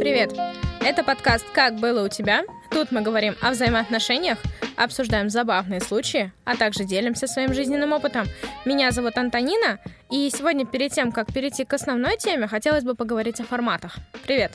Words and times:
Привет! 0.00 0.32
Это 0.80 1.04
подкаст 1.04 1.44
«Как 1.52 1.74
было 1.74 2.02
у 2.02 2.08
тебя?». 2.08 2.44
Тут 2.70 2.90
мы 2.90 3.02
говорим 3.02 3.36
о 3.42 3.50
взаимоотношениях, 3.50 4.38
обсуждаем 4.74 5.28
забавные 5.28 5.82
случаи, 5.82 6.32
а 6.46 6.56
также 6.56 6.84
делимся 6.84 7.26
своим 7.26 7.52
жизненным 7.52 7.92
опытом. 7.92 8.24
Меня 8.64 8.92
зовут 8.92 9.18
Антонина, 9.18 9.78
и 10.10 10.30
сегодня 10.30 10.64
перед 10.64 10.92
тем, 10.92 11.12
как 11.12 11.30
перейти 11.34 11.66
к 11.66 11.74
основной 11.74 12.16
теме, 12.16 12.46
хотелось 12.46 12.82
бы 12.82 12.94
поговорить 12.94 13.40
о 13.40 13.44
форматах. 13.44 13.96
Привет! 14.24 14.52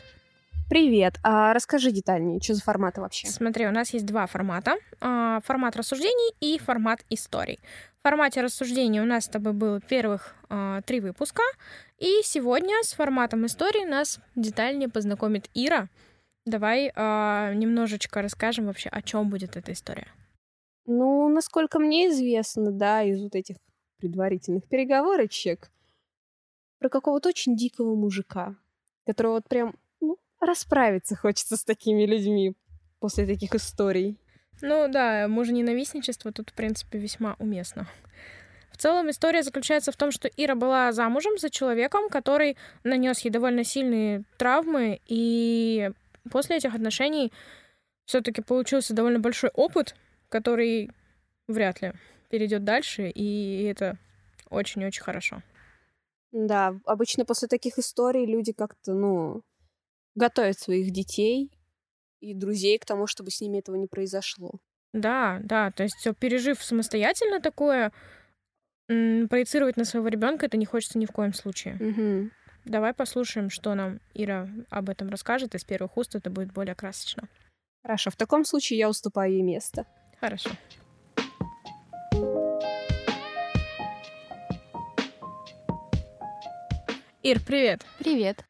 Привет. 0.68 1.20
А 1.22 1.54
расскажи 1.54 1.92
детальнее, 1.92 2.42
что 2.42 2.56
за 2.56 2.64
форматы 2.64 3.00
вообще? 3.00 3.28
Смотри, 3.28 3.68
у 3.68 3.72
нас 3.72 3.94
есть 3.94 4.06
два 4.06 4.26
формата. 4.26 4.78
А, 5.00 5.40
формат 5.42 5.76
рассуждений 5.76 6.34
и 6.40 6.58
формат 6.58 7.06
историй. 7.12 7.60
В 8.00 8.02
формате 8.02 8.42
рассуждений 8.42 9.00
у 9.00 9.06
нас 9.06 9.26
с 9.26 9.28
тобой 9.28 9.54
было 9.54 9.80
первых 9.80 10.36
а, 10.50 10.82
три 10.82 11.02
выпуска. 11.02 11.44
И 12.00 12.22
сегодня 12.24 12.82
с 12.82 12.94
форматом 12.94 13.46
истории 13.46 13.86
нас 13.86 14.20
детальнее 14.36 14.90
познакомит 14.90 15.50
Ира. 15.54 15.88
Давай 16.48 16.92
а, 16.96 17.54
немножечко 17.54 18.24
расскажем 18.24 18.66
вообще, 18.66 18.90
о 18.90 19.04
чем 19.04 19.30
будет 19.30 19.58
эта 19.58 19.72
история. 19.72 20.08
Ну, 20.88 21.30
насколько 21.30 21.78
мне 21.78 22.10
известно, 22.10 22.72
да, 22.72 23.04
из 23.04 23.22
вот 23.22 23.36
этих 23.36 23.58
предварительных 23.98 24.68
переговорочек, 24.68 25.70
про 26.80 26.90
какого-то 26.90 27.30
очень 27.30 27.56
дикого 27.56 27.96
мужика, 27.96 28.56
которого 29.06 29.34
вот 29.34 29.48
прям 29.48 29.76
расправиться 30.46 31.16
хочется 31.16 31.58
с 31.58 31.64
такими 31.64 32.06
людьми 32.06 32.56
после 33.00 33.26
таких 33.26 33.56
историй. 33.56 34.20
Ну 34.62 34.88
да, 34.88 35.28
мужа-ненавистничество 35.28 36.32
тут, 36.32 36.52
в 36.52 36.54
принципе, 36.54 36.98
весьма 36.98 37.36
уместно. 37.40 37.88
В 38.72 38.78
целом 38.78 39.10
история 39.10 39.42
заключается 39.42 39.92
в 39.92 39.98
том, 39.98 40.12
что 40.12 40.28
Ира 40.28 40.56
была 40.56 40.92
замужем 40.92 41.38
за 41.38 41.50
человеком, 41.50 42.10
который 42.10 42.58
нанес 42.84 43.18
ей 43.20 43.32
довольно 43.32 43.64
сильные 43.64 44.24
травмы, 44.38 45.00
и 45.06 45.92
после 46.30 46.58
этих 46.58 46.76
отношений 46.76 47.32
все-таки 48.06 48.42
получился 48.42 48.94
довольно 48.94 49.20
большой 49.20 49.50
опыт, 49.54 49.96
который 50.30 50.92
вряд 51.48 51.82
ли 51.82 51.94
перейдет 52.30 52.64
дальше, 52.64 53.10
и 53.10 53.64
это 53.64 53.98
очень-очень 54.50 55.04
хорошо. 55.04 55.42
Да, 56.32 56.76
обычно 56.86 57.24
после 57.24 57.48
таких 57.48 57.78
историй 57.78 58.26
люди 58.26 58.52
как-то, 58.52 58.94
ну, 58.94 59.42
готовят 60.16 60.60
своих 60.60 60.92
детей 60.92 61.52
и 62.22 62.34
друзей 62.34 62.80
к 62.80 62.86
тому, 62.86 63.08
чтобы 63.08 63.32
с 63.32 63.42
ними 63.42 63.60
этого 63.60 63.76
не 63.76 63.88
произошло. 63.88 64.60
Да, 64.94 65.40
да, 65.44 65.72
то 65.72 65.84
есть 65.84 66.08
пережив 66.20 66.64
самостоятельно 66.64 67.42
такое, 67.42 67.92
проецировать 68.88 69.78
на 69.78 69.86
своего 69.86 70.08
ребенка 70.08 70.46
это 70.46 70.58
не 70.58 70.66
хочется 70.66 70.98
ни 70.98 71.06
в 71.06 71.12
коем 71.12 71.34
случае. 71.34 71.76
Угу. 71.76 72.30
Давай 72.66 72.94
послушаем, 72.94 73.50
что 73.50 73.76
нам 73.76 74.00
Ира 74.14 74.50
об 74.70 74.90
этом 74.90 75.10
расскажет. 75.10 75.54
Из 75.54 75.64
первых 75.64 75.98
уст 75.98 76.16
это 76.16 76.30
будет 76.30 76.52
более 76.52 76.74
красочно. 76.74 77.28
Хорошо, 77.84 78.10
в 78.10 78.16
таком 78.16 78.44
случае 78.46 78.80
я 78.80 78.90
уступаю 78.90 79.34
ей 79.34 79.44
место. 79.44 79.86
Хорошо. 80.20 80.50
Ир, 87.22 87.40
привет. 87.46 87.86
Привет. 88.00 88.46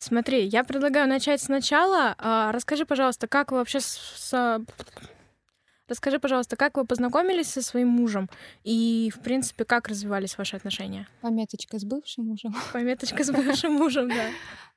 Смотри, 0.00 0.46
я 0.46 0.64
предлагаю 0.64 1.06
начать 1.06 1.42
сначала. 1.42 2.14
А, 2.16 2.52
расскажи, 2.52 2.86
пожалуйста, 2.86 3.28
как 3.28 3.52
вы 3.52 3.58
вообще 3.58 3.80
с... 3.80 4.64
Расскажи, 5.88 6.18
пожалуйста, 6.18 6.56
как 6.56 6.76
вы 6.76 6.86
познакомились 6.86 7.48
со 7.50 7.62
своим 7.62 7.88
мужем 7.88 8.30
и, 8.64 9.12
в 9.14 9.20
принципе, 9.20 9.64
как 9.64 9.88
развивались 9.88 10.38
ваши 10.38 10.56
отношения? 10.56 11.06
Пометочка 11.20 11.78
с 11.78 11.84
бывшим 11.84 12.26
мужем. 12.26 12.54
Пометочка 12.72 13.24
с 13.24 13.30
бывшим 13.30 13.74
мужем, 13.74 14.08
да. 14.08 14.24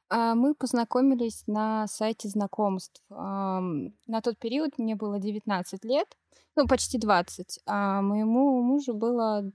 А, 0.09 0.35
мы 0.35 0.53
познакомились 0.53 1.43
на 1.47 1.87
сайте 1.87 2.27
знакомств. 2.27 3.01
На 3.09 4.21
тот 4.21 4.37
период 4.37 4.77
мне 4.77 4.95
было 4.95 5.19
19 5.19 5.85
лет, 5.85 6.07
ну, 6.55 6.67
почти 6.67 6.99
20, 6.99 7.61
а 7.65 8.01
моему 8.01 8.61
мужу 8.61 8.93
было 8.93 9.49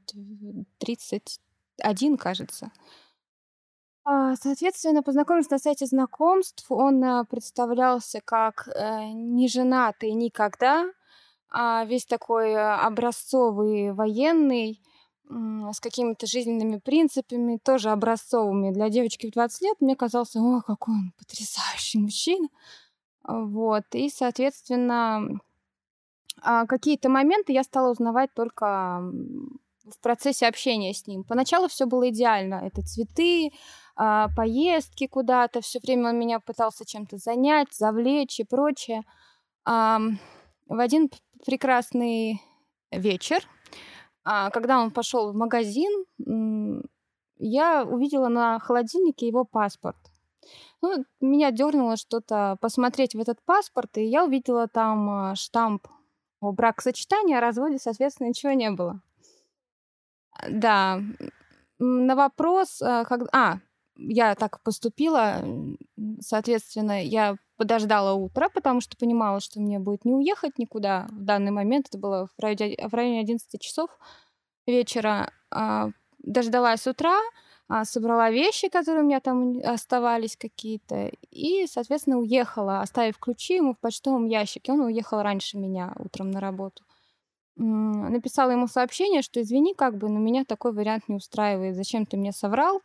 31, 0.79 2.17
кажется. 2.17 2.73
А, 4.11 4.37
соответственно, 4.37 5.03
познакомились 5.03 5.51
на 5.51 5.59
сайте 5.59 5.85
знакомств. 5.85 6.65
Он 6.71 7.05
э, 7.05 7.25
представлялся 7.27 8.23
как 8.25 8.67
э, 8.69 9.11
неженатый 9.13 10.13
никогда, 10.13 10.91
а 11.51 11.85
весь 11.85 12.07
такой 12.07 12.53
э, 12.53 12.59
образцовый 12.59 13.93
военный, 13.93 14.81
с 15.31 15.79
какими-то 15.81 16.27
жизненными 16.27 16.79
принципами, 16.79 17.59
тоже 17.63 17.91
образцовыми. 17.91 18.71
Для 18.71 18.89
девочки 18.89 19.27
в 19.27 19.33
20 19.33 19.61
лет 19.61 19.77
мне 19.81 19.95
казался, 19.95 20.41
о, 20.41 20.63
какой 20.63 20.95
он 20.95 21.13
потрясающий 21.19 21.99
мужчина. 21.99 22.49
Вот. 23.25 23.85
И, 23.93 24.09
соответственно, 24.09 25.39
а, 26.41 26.65
какие-то 26.65 27.11
моменты 27.11 27.53
я 27.53 27.63
стала 27.63 27.91
узнавать 27.91 28.33
только 28.33 29.03
в 29.91 30.01
процессе 30.01 30.47
общения 30.47 30.95
с 30.95 31.07
ним. 31.07 31.25
Поначалу 31.25 31.69
все 31.69 31.87
было 31.87 32.09
идеально. 32.11 32.57
Это 32.65 32.83
цветы, 32.83 33.51
а, 33.99 34.29
поездки 34.37 35.07
куда-то. 35.07 35.61
Все 35.61 35.81
время 35.81 36.11
он 36.11 36.19
меня 36.19 36.39
пытался 36.41 36.87
чем-то 36.87 37.19
занять, 37.19 37.75
завлечь 37.75 38.41
и 38.41 38.45
прочее. 38.45 39.03
В 39.67 40.19
один 40.69 41.11
прекрасный 41.45 42.41
вечер, 42.91 43.43
а, 44.25 44.51
когда 44.51 44.81
он 44.81 44.91
пошел 44.91 45.33
в 45.33 45.35
магазин, 45.35 46.05
я 47.39 47.85
увидела 47.85 48.29
на 48.29 48.59
холодильнике 48.61 49.27
его 49.27 49.45
паспорт. 49.45 49.99
Ну, 50.81 51.05
меня 51.21 51.51
дернуло 51.51 51.97
что-то 51.97 52.57
посмотреть 52.61 53.15
в 53.15 53.21
этот 53.21 53.43
паспорт, 53.45 53.99
и 53.99 54.05
я 54.05 54.25
увидела 54.25 54.69
там 54.69 55.11
а, 55.11 55.35
штамп 55.35 55.89
о 56.41 56.53
бракосочетании, 56.53 57.35
о 57.35 57.41
разводе, 57.41 57.79
соответственно, 57.79 58.29
ничего 58.29 58.53
не 58.53 58.71
было. 58.71 59.01
Да, 60.49 61.01
на 61.81 62.15
вопрос, 62.15 62.81
э, 62.81 63.05
как... 63.09 63.23
а, 63.33 63.59
я 63.99 64.35
так 64.35 64.63
поступила, 64.63 65.45
соответственно, 66.21 67.05
я 67.05 67.37
подождала 67.57 68.15
утро, 68.15 68.49
потому 68.49 68.81
что 68.81 68.97
понимала, 68.97 69.41
что 69.41 69.61
мне 69.61 69.79
будет 69.79 70.05
не 70.05 70.15
уехать 70.15 70.59
никуда 70.59 71.09
в 71.11 71.25
данный 71.25 71.51
момент. 71.51 71.89
Это 71.89 71.99
было 71.99 72.29
в 72.39 72.41
районе, 72.43 72.77
в 72.89 72.95
районе 72.95 73.21
11 73.21 73.61
часов 73.61 73.91
вечера. 74.67 75.33
А, 75.51 75.91
дождалась 76.19 76.87
утра, 76.87 77.19
а, 77.69 77.85
собрала 77.85 78.31
вещи, 78.31 78.69
которые 78.69 79.03
у 79.03 79.07
меня 79.07 79.21
там 79.21 79.59
оставались 79.65 80.37
какие-то, 80.37 81.11
и, 81.31 81.67
соответственно, 81.67 82.19
уехала, 82.19 82.81
оставив 82.81 83.19
ключи 83.19 83.57
ему 83.57 83.75
в 83.75 83.79
почтовом 83.81 84.27
ящике. 84.27 84.73
Он 84.73 84.81
уехал 84.83 85.21
раньше 85.23 85.59
меня 85.59 85.93
утром 85.99 86.31
на 86.31 86.41
работу 86.41 86.85
написала 87.59 88.53
ему 88.53 88.69
сообщение, 88.69 89.23
что 89.23 89.43
извини, 89.43 89.75
как 89.75 89.99
бы, 89.99 90.09
но 90.09 90.19
меня 90.21 90.45
такой 90.45 90.73
вариант 90.73 91.09
не 91.09 91.17
устраивает, 91.17 91.75
зачем 91.75 92.07
ты 92.07 92.17
мне 92.17 92.33
соврал. 92.33 92.81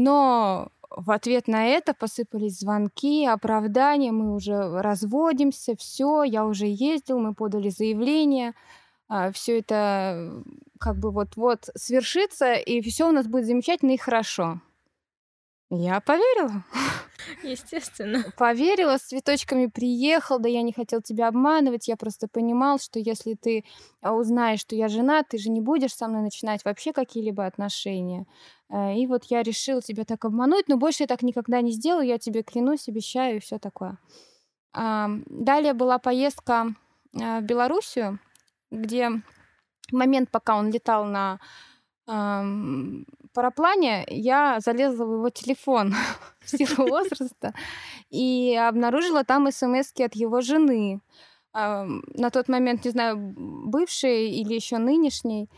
Но 0.00 0.68
в 0.90 1.10
ответ 1.10 1.48
на 1.48 1.66
это 1.66 1.92
посыпались 1.92 2.60
звонки, 2.60 3.26
оправдания, 3.26 4.12
мы 4.12 4.32
уже 4.32 4.80
разводимся, 4.80 5.74
все, 5.76 6.22
я 6.22 6.46
уже 6.46 6.66
ездил, 6.68 7.18
мы 7.18 7.34
подали 7.34 7.68
заявление, 7.68 8.54
а, 9.08 9.32
все 9.32 9.58
это 9.58 10.44
как 10.78 10.98
бы 10.98 11.10
вот-вот 11.10 11.70
свершится, 11.74 12.54
и 12.54 12.80
все 12.80 13.08
у 13.08 13.12
нас 13.12 13.26
будет 13.26 13.46
замечательно 13.46 13.90
и 13.90 13.96
хорошо. 13.96 14.60
Я 15.70 16.00
поверила. 16.00 16.64
Естественно. 17.42 18.24
Поверила, 18.38 18.96
с 18.96 19.02
цветочками 19.02 19.66
приехал, 19.66 20.38
да 20.38 20.48
я 20.48 20.62
не 20.62 20.72
хотел 20.72 21.02
тебя 21.02 21.28
обманывать, 21.28 21.88
я 21.88 21.96
просто 21.96 22.26
понимал, 22.26 22.78
что 22.78 22.98
если 22.98 23.34
ты 23.34 23.64
а, 24.00 24.14
узнаешь, 24.14 24.60
что 24.60 24.74
я 24.74 24.88
жена, 24.88 25.22
ты 25.24 25.36
же 25.36 25.50
не 25.50 25.60
будешь 25.60 25.94
со 25.94 26.08
мной 26.08 26.22
начинать 26.22 26.64
вообще 26.64 26.94
какие-либо 26.94 27.44
отношения. 27.44 28.26
Э, 28.70 28.94
и 28.94 29.06
вот 29.06 29.24
я 29.24 29.42
решила 29.42 29.82
тебя 29.82 30.04
так 30.04 30.24
обмануть, 30.24 30.68
но 30.68 30.78
больше 30.78 31.02
я 31.02 31.06
так 31.06 31.22
никогда 31.22 31.60
не 31.60 31.72
сделаю, 31.72 32.06
я 32.06 32.18
тебе 32.18 32.42
клянусь, 32.42 32.88
обещаю 32.88 33.36
и 33.36 33.40
все 33.40 33.58
такое. 33.58 33.98
Далее 34.72 35.72
была 35.74 35.98
поездка 35.98 36.68
э, 37.12 37.40
в 37.40 37.42
Белоруссию, 37.42 38.20
где 38.70 39.10
момент, 39.92 40.30
пока 40.30 40.56
он 40.56 40.70
летал 40.70 41.04
на 41.04 41.40
параплане 43.34 44.04
я 44.08 44.60
залезла 44.60 45.04
в 45.04 45.12
его 45.12 45.30
телефон 45.30 45.94
в 46.40 46.48
силу 46.48 46.88
возраста 46.88 47.54
и 48.10 48.56
обнаружила 48.56 49.24
там 49.24 49.50
смс 49.52 49.92
от 50.00 50.14
его 50.14 50.40
жены. 50.40 51.00
На 51.52 52.30
тот 52.30 52.48
момент, 52.48 52.84
не 52.84 52.90
знаю, 52.90 53.16
бывшей 53.16 54.30
или 54.30 54.54
еще 54.54 54.78
нынешней, 54.78 55.50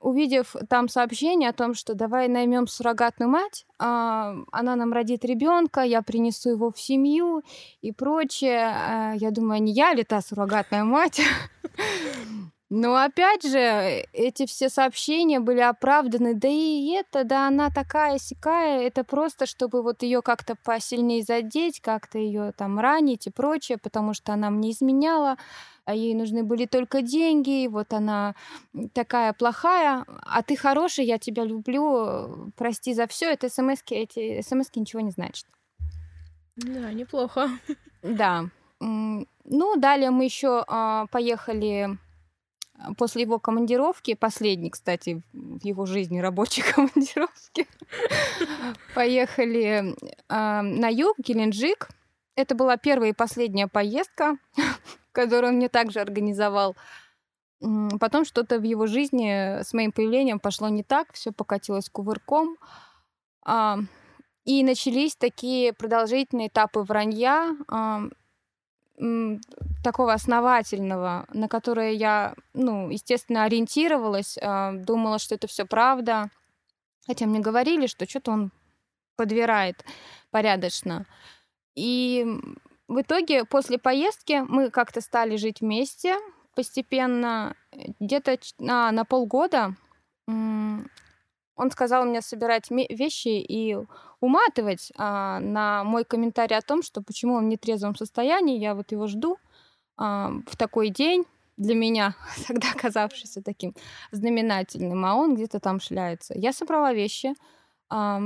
увидев 0.00 0.54
там 0.68 0.88
сообщение 0.88 1.48
о 1.48 1.52
том, 1.52 1.74
что 1.74 1.94
давай 1.94 2.28
наймем 2.28 2.66
суррогатную 2.66 3.30
мать, 3.30 3.66
она 3.78 4.44
нам 4.52 4.92
родит 4.92 5.24
ребенка, 5.24 5.80
я 5.82 6.02
принесу 6.02 6.50
его 6.50 6.70
в 6.70 6.78
семью 6.80 7.42
и 7.80 7.92
прочее. 7.92 8.72
А, 8.74 9.12
я 9.14 9.30
думаю, 9.30 9.62
не 9.62 9.72
я 9.72 9.94
ли 9.94 10.04
та 10.04 10.20
суррогатная 10.20 10.84
мать? 10.84 11.20
Но 12.68 12.96
опять 12.96 13.44
же, 13.44 14.04
эти 14.12 14.44
все 14.46 14.68
сообщения 14.68 15.38
были 15.38 15.60
оправданы. 15.60 16.34
Да 16.34 16.48
и 16.48 16.90
это, 16.90 17.22
да 17.22 17.46
она 17.46 17.70
такая 17.70 18.18
сякая. 18.18 18.80
Это 18.80 19.04
просто, 19.04 19.46
чтобы 19.46 19.82
вот 19.82 20.02
ее 20.02 20.20
как-то 20.20 20.56
посильнее 20.56 21.22
задеть, 21.22 21.80
как-то 21.80 22.18
ее 22.18 22.52
там 22.52 22.80
ранить 22.80 23.28
и 23.28 23.30
прочее, 23.30 23.78
потому 23.78 24.14
что 24.14 24.32
она 24.32 24.50
мне 24.50 24.72
изменяла, 24.72 25.36
а 25.84 25.94
ей 25.94 26.14
нужны 26.14 26.42
были 26.42 26.66
только 26.66 27.02
деньги, 27.02 27.62
и 27.62 27.68
вот 27.68 27.92
она 27.92 28.34
такая 28.92 29.32
плохая, 29.32 30.04
а 30.22 30.42
ты 30.42 30.56
хороший, 30.56 31.04
я 31.04 31.18
тебя 31.18 31.44
люблю, 31.44 32.50
прости 32.56 32.94
за 32.94 33.06
все. 33.06 33.32
Это 33.32 33.48
смс 33.48 33.82
эти 33.90 34.42
смс 34.42 34.70
ничего 34.74 35.02
не 35.02 35.12
значат. 35.12 35.46
Да, 36.56 36.92
неплохо. 36.92 37.48
Да. 38.02 38.46
Ну, 38.80 39.76
далее 39.76 40.10
мы 40.10 40.24
еще 40.24 40.64
а, 40.66 41.06
поехали 41.06 41.96
после 42.96 43.22
его 43.22 43.38
командировки, 43.38 44.14
последний, 44.14 44.70
кстати, 44.70 45.22
в 45.32 45.64
его 45.64 45.86
жизни 45.86 46.18
рабочей 46.18 46.62
командировки, 46.74 47.66
поехали 48.94 49.94
э, 50.28 50.60
на 50.60 50.88
юг, 50.88 51.18
Геленджик. 51.18 51.88
Это 52.34 52.54
была 52.54 52.76
первая 52.76 53.10
и 53.10 53.14
последняя 53.14 53.66
поездка, 53.66 54.36
которую 55.12 55.52
он 55.52 55.56
мне 55.56 55.68
также 55.68 56.00
организовал. 56.00 56.76
Потом 57.98 58.26
что-то 58.26 58.58
в 58.58 58.64
его 58.64 58.86
жизни 58.86 59.62
с 59.62 59.72
моим 59.72 59.90
появлением 59.90 60.38
пошло 60.38 60.68
не 60.68 60.82
так, 60.82 61.12
все 61.14 61.32
покатилось 61.32 61.88
кувырком. 61.88 62.58
А, 63.42 63.78
и 64.44 64.62
начались 64.62 65.16
такие 65.16 65.72
продолжительные 65.72 66.48
этапы 66.48 66.80
вранья, 66.80 67.56
такого 69.82 70.12
основательного, 70.12 71.26
на 71.32 71.48
которое 71.48 71.92
я, 71.92 72.34
ну, 72.54 72.90
естественно, 72.90 73.44
ориентировалась, 73.44 74.38
а, 74.40 74.72
думала, 74.72 75.18
что 75.18 75.34
это 75.34 75.46
все 75.46 75.66
правда. 75.66 76.30
Хотя 77.06 77.26
мне 77.26 77.40
говорили, 77.40 77.86
что 77.86 78.08
что-то 78.08 78.32
он 78.32 78.52
подбирает 79.16 79.84
порядочно. 80.30 81.06
И 81.74 82.26
в 82.88 83.00
итоге 83.00 83.44
после 83.44 83.78
поездки 83.78 84.42
мы 84.48 84.70
как-то 84.70 85.00
стали 85.00 85.36
жить 85.36 85.60
вместе 85.60 86.16
постепенно. 86.54 87.54
Где-то 88.00 88.38
на, 88.58 88.90
на 88.92 89.04
полгода 89.04 89.76
он 91.56 91.70
сказал 91.70 92.04
мне 92.04 92.20
собирать 92.20 92.70
вещи 92.70 93.28
и 93.28 93.76
уматывать 94.20 94.92
а, 94.96 95.40
на 95.40 95.84
мой 95.84 96.04
комментарий 96.04 96.56
о 96.56 96.62
том, 96.62 96.82
что 96.82 97.02
почему 97.02 97.34
он 97.34 97.46
в 97.46 97.48
нетрезвом 97.48 97.96
состоянии, 97.96 98.58
я 98.58 98.74
вот 98.74 98.92
его 98.92 99.06
жду 99.06 99.38
а, 99.96 100.32
в 100.46 100.56
такой 100.56 100.90
день 100.90 101.24
для 101.56 101.74
меня, 101.74 102.14
тогда 102.46 102.68
оказавшийся 102.74 103.42
таким 103.42 103.74
знаменательным, 104.12 105.04
а 105.04 105.14
он 105.14 105.34
где-то 105.34 105.58
там 105.60 105.80
шляется. 105.80 106.34
Я 106.36 106.52
собрала 106.52 106.92
вещи, 106.92 107.34
а, 107.88 108.20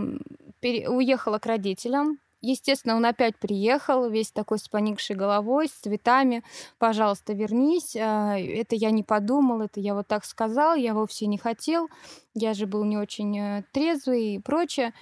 пере- 0.61 0.89
уехала 0.89 1.39
к 1.39 1.47
родителям, 1.47 2.19
Естественно, 2.43 2.97
он 2.97 3.05
опять 3.05 3.37
приехал, 3.37 4.09
весь 4.09 4.33
такой 4.33 4.59
с 4.59 4.67
поникшей 4.67 5.15
головой, 5.15 5.69
с 5.69 5.73
цветами. 5.73 6.43
Пожалуйста, 6.79 7.35
вернись. 7.35 7.95
А, 7.97 8.39
это 8.39 8.77
я 8.77 8.91
не 8.91 9.03
подумал, 9.03 9.61
это 9.61 9.79
я 9.81 9.95
вот 9.95 10.07
так 10.07 10.25
сказал, 10.25 10.75
я 10.75 10.95
вовсе 10.95 11.27
не 11.27 11.37
хотел. 11.37 11.89
Я 12.33 12.55
же 12.55 12.67
был 12.67 12.85
не 12.85 12.97
очень 12.97 13.39
э, 13.39 13.65
трезвый 13.73 14.37
и 14.37 14.39
прочее. 14.39 14.95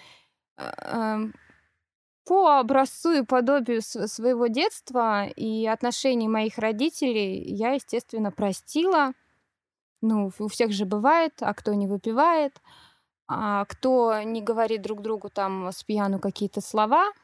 А, 0.56 1.20
по 2.26 2.58
образцу 2.58 3.12
и 3.12 3.25
подобию 3.25 3.82
своего 3.82 4.49
детства 4.49 5.26
и 5.29 5.64
отношений 5.67 6.29
моих 6.29 6.58
родителей 6.58 7.41
я, 7.55 7.73
естественно, 7.73 8.32
простила. 8.32 9.12
Ну, 10.02 10.32
у 10.38 10.49
всех 10.49 10.73
же 10.73 10.87
бывает, 10.87 11.34
а 11.41 11.55
кто 11.55 11.73
не 11.75 11.87
выпивает, 11.87 12.61
а 13.29 13.64
кто 13.67 14.23
не 14.23 14.43
говорит 14.43 14.82
друг 14.82 15.02
другу 15.02 15.31
там 15.31 15.69
с 15.69 15.84
пьяну 15.84 16.19
какие-то 16.19 16.61
слова– 16.61 17.12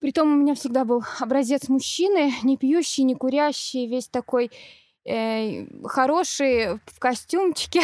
Притом 0.00 0.32
у 0.32 0.36
меня 0.36 0.54
всегда 0.54 0.84
был 0.84 1.04
образец 1.18 1.68
мужчины, 1.68 2.32
не 2.42 2.56
пьющий, 2.56 3.04
не 3.04 3.14
курящий, 3.14 3.86
весь 3.86 4.08
такой 4.08 4.50
э, 5.04 5.66
хороший 5.84 6.80
в 6.86 6.98
костюмчике. 6.98 7.82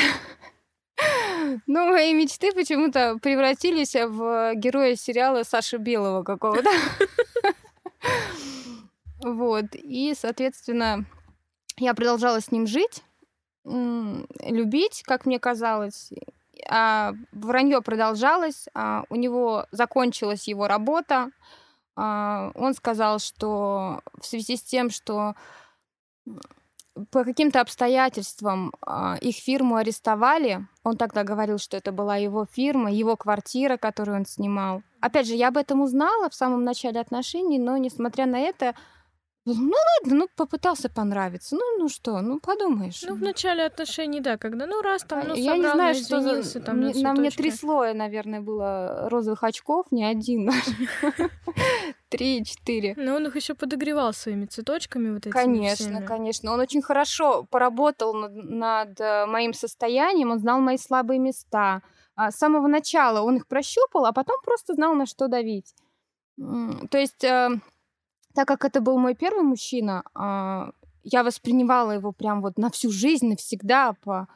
Но 1.67 1.87
мои 1.87 2.15
мечты 2.15 2.53
почему-то 2.53 3.19
превратились 3.21 3.95
в 3.95 4.55
героя 4.55 4.97
сериала 4.97 5.43
Саши 5.43 5.77
Белого 5.77 6.23
какого-то. 6.23 6.71
Вот. 9.23 9.75
И, 9.75 10.15
соответственно, 10.17 11.05
я 11.79 11.95
продолжала 11.95 12.41
с 12.41 12.53
ним 12.53 12.67
жить, 12.67 13.03
любить, 13.65 15.03
как 15.05 15.27
мне 15.27 15.41
казалось. 15.41 16.13
А 16.69 17.13
вранье 17.33 17.83
продолжалось, 17.83 18.69
а 18.75 19.05
у 19.09 19.17
него 19.17 19.67
закончилась 19.71 20.49
его 20.49 20.67
работа, 20.69 21.31
а, 21.97 22.51
он 22.55 22.75
сказал, 22.75 23.19
что 23.19 24.03
в 24.21 24.27
связи 24.27 24.57
с 24.57 24.63
тем, 24.63 24.91
что 24.91 25.35
по 27.11 27.25
каким-то 27.25 27.61
обстоятельствам 27.61 28.73
а, 28.81 29.17
их 29.21 29.37
фирму 29.37 29.77
арестовали. 29.77 30.67
Он 30.83 30.97
тогда 30.97 31.25
говорил, 31.25 31.59
что 31.59 31.77
это 31.77 31.93
была 31.93 32.17
его 32.17 32.47
фирма, 32.51 32.91
его 32.91 33.17
квартира, 33.17 33.77
которую 33.77 34.19
он 34.19 34.27
снимал. 34.27 34.83
Опять 35.01 35.27
же, 35.27 35.35
я 35.35 35.49
об 35.49 35.59
этом 35.59 35.83
узнала 35.83 36.31
в 36.31 36.35
самом 36.35 36.65
начале 36.65 37.01
отношений, 37.01 37.59
но 37.59 37.77
несмотря 37.77 38.27
на 38.27 38.39
это, 38.39 38.75
ну 39.55 39.73
ладно, 40.03 40.19
ну 40.19 40.29
попытался 40.37 40.89
понравиться. 40.89 41.55
Ну, 41.57 41.79
ну 41.79 41.89
что, 41.89 42.21
ну 42.21 42.41
подумаешь. 42.41 43.03
Ну, 43.07 43.15
в 43.15 43.23
начале 43.23 43.65
отношений, 43.65 44.21
да, 44.21 44.37
когда, 44.37 44.67
ну 44.67 44.83
раз 44.83 45.03
там, 45.05 45.23
ну 45.29 45.35
Я 45.35 45.57
не 45.57 45.63
собрал, 45.63 45.75
знаю, 45.75 45.95
ну, 45.97 46.03
что 46.03 46.43
за... 46.43 46.61
там, 46.61 46.77
мне- 46.79 46.95
на 46.95 47.13
на 47.15 47.21
мне 47.21 47.31
три 47.31 47.51
слоя, 47.51 47.95
наверное, 47.95 48.41
было 48.41 49.09
розовых 49.09 49.45
очков, 49.45 49.87
не 49.93 50.05
один. 50.05 50.51
Три, 52.09 52.45
четыре. 52.45 52.95
Но 52.97 53.17
он 53.17 53.27
их 53.27 53.35
еще 53.37 53.55
подогревал 53.55 54.13
своими 54.13 54.47
цветочками 54.47 55.11
вот 55.11 55.27
этими 55.27 55.33
Конечно, 55.33 55.75
всеми. 55.97 56.07
конечно. 56.07 56.53
Он 56.53 56.61
очень 56.61 56.81
хорошо 56.81 57.45
поработал 57.51 58.15
над, 58.15 58.33
над, 58.33 59.01
э, 59.01 59.27
моим 59.27 59.53
состоянием, 59.53 60.31
он 60.31 60.39
знал 60.39 60.61
мои 60.61 60.77
слабые 60.79 61.19
места. 61.19 61.83
А, 62.15 62.31
С 62.31 62.37
самого 62.37 62.69
начала 62.69 63.23
он 63.23 63.37
их 63.37 63.47
прощупал, 63.49 64.07
а 64.07 64.13
потом 64.13 64.37
просто 64.45 64.75
знал, 64.75 64.95
на 64.95 65.07
что 65.07 65.27
давить. 65.29 65.75
То 66.39 66.99
есть, 66.99 67.25
э, 67.25 67.49
так 68.37 68.47
как 68.47 68.67
это 68.67 68.83
был 68.83 68.99
мой 68.99 69.15
первый 69.15 69.43
мужчина, 69.43 70.05
а, 70.15 70.73
я 71.03 71.25
воспринимала 71.25 71.93
его 71.93 72.13
прям 72.13 72.43
вот 72.43 72.59
на 72.59 72.69
всю 72.69 72.91
жизнь, 72.91 73.29
навсегда, 73.29 73.95
по 74.05 74.29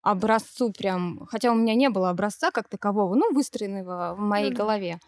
образцу 0.00 0.72
прям, 0.72 1.26
хотя 1.26 1.50
у 1.50 1.56
меня 1.56 1.74
не 1.74 1.90
было 1.90 2.10
образца 2.10 2.52
как 2.52 2.68
такового, 2.68 3.16
ну, 3.16 3.32
выстроенного 3.34 4.14
в 4.14 4.20
моей 4.20 4.50
да. 4.50 4.56
голове. 4.56 5.00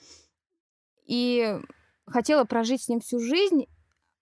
И 1.07 1.61
хотела 2.09 2.43
прожить 2.45 2.83
с 2.83 2.89
ним 2.89 2.99
всю 2.99 3.21
жизнь, 3.21 3.67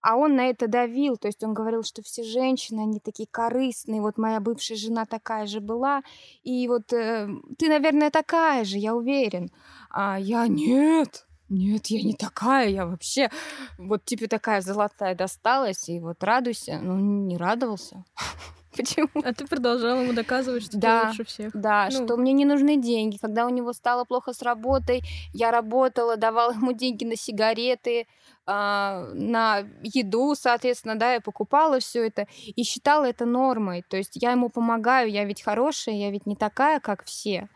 а 0.03 0.17
он 0.17 0.37
на 0.37 0.51
это 0.51 0.69
давил, 0.69 1.17
то 1.17 1.29
есть 1.29 1.43
он 1.43 1.55
говорил, 1.55 1.83
что 1.83 2.03
все 2.03 2.23
женщины, 2.23 2.81
они 2.81 3.01
такие 3.01 3.27
корыстные, 3.31 4.03
вот 4.03 4.19
моя 4.19 4.41
бывшая 4.41 4.77
жена 4.77 5.07
такая 5.07 5.47
же 5.47 5.61
была, 5.61 6.03
и 6.43 6.69
вот 6.69 6.93
э, 6.93 7.31
ты, 7.59 7.69
наверное, 7.71 8.11
такая 8.11 8.65
же, 8.65 8.77
я 8.77 8.95
уверен. 8.95 9.51
А 9.89 10.19
я 10.21 10.47
нет, 10.49 11.27
нет, 11.53 11.87
я 11.89 12.03
не 12.03 12.15
такая, 12.15 12.69
я 12.69 12.87
вообще 12.87 13.31
вот 13.79 14.05
тебе 14.05 14.27
такая 14.27 14.61
золотая 14.63 15.15
досталась, 15.15 15.89
и 15.89 16.01
вот 16.01 16.23
радуйся. 16.25 16.79
Ну, 16.83 16.97
не 16.99 17.37
радовался. 17.37 18.05
Почему? 18.77 19.09
А 19.23 19.35
ты 19.35 19.47
продолжала 19.47 20.01
ему 20.01 20.15
доказывать, 20.15 20.65
что 20.65 20.79
Да. 20.79 21.03
ты 21.03 21.09
лучше 21.09 21.25
всех. 21.25 21.51
Да, 21.55 21.89
Ну. 21.93 22.05
что 22.07 22.17
мне 22.17 22.33
не 22.33 22.47
нужны 22.47 22.81
деньги. 22.81 23.19
Когда 23.19 23.45
у 23.47 23.51
него 23.51 23.75
стало 23.75 24.05
плохо 24.05 24.33
с 24.33 24.41
работой, 24.41 25.03
я 25.35 25.51
работала, 25.51 26.17
давала 26.17 26.53
ему 26.53 26.73
деньги 26.73 27.05
на 27.05 27.15
сигареты, 27.17 28.07
а, 28.47 29.11
на 29.13 29.59
еду, 29.83 30.35
соответственно, 30.35 30.95
да, 30.97 31.13
я 31.13 31.21
покупала 31.21 31.81
все 31.81 32.07
это 32.07 32.27
и 32.47 32.63
считала 32.65 33.05
это 33.05 33.27
нормой. 33.27 33.85
То 33.87 33.99
есть 33.99 34.13
я 34.15 34.31
ему 34.33 34.49
помогаю, 34.49 35.11
я 35.11 35.25
ведь 35.27 35.43
хорошая, 35.43 35.95
я 35.97 36.11
ведь 36.11 36.25
не 36.27 36.35
такая, 36.35 36.81
как 36.81 37.05
все. 37.05 37.49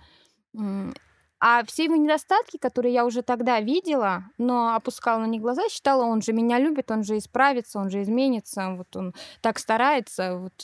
А 1.39 1.65
все 1.65 1.85
его 1.85 1.97
недостатки, 1.97 2.57
которые 2.57 2.95
я 2.95 3.05
уже 3.05 3.23
тогда 3.23 3.61
видела, 3.61 4.25
но 4.39 4.75
опускала 4.75 5.21
на 5.21 5.27
них 5.27 5.43
глаза, 5.43 5.69
считала, 5.69 6.05
он 6.05 6.23
же 6.23 6.33
меня 6.33 6.59
любит, 6.59 6.91
он 6.91 7.03
же 7.03 7.19
исправится, 7.19 7.79
он 7.79 7.91
же 7.91 8.03
изменится, 8.03 8.71
вот 8.71 8.97
он 8.97 9.15
так 9.43 9.59
старается, 9.59 10.39
вот 10.39 10.55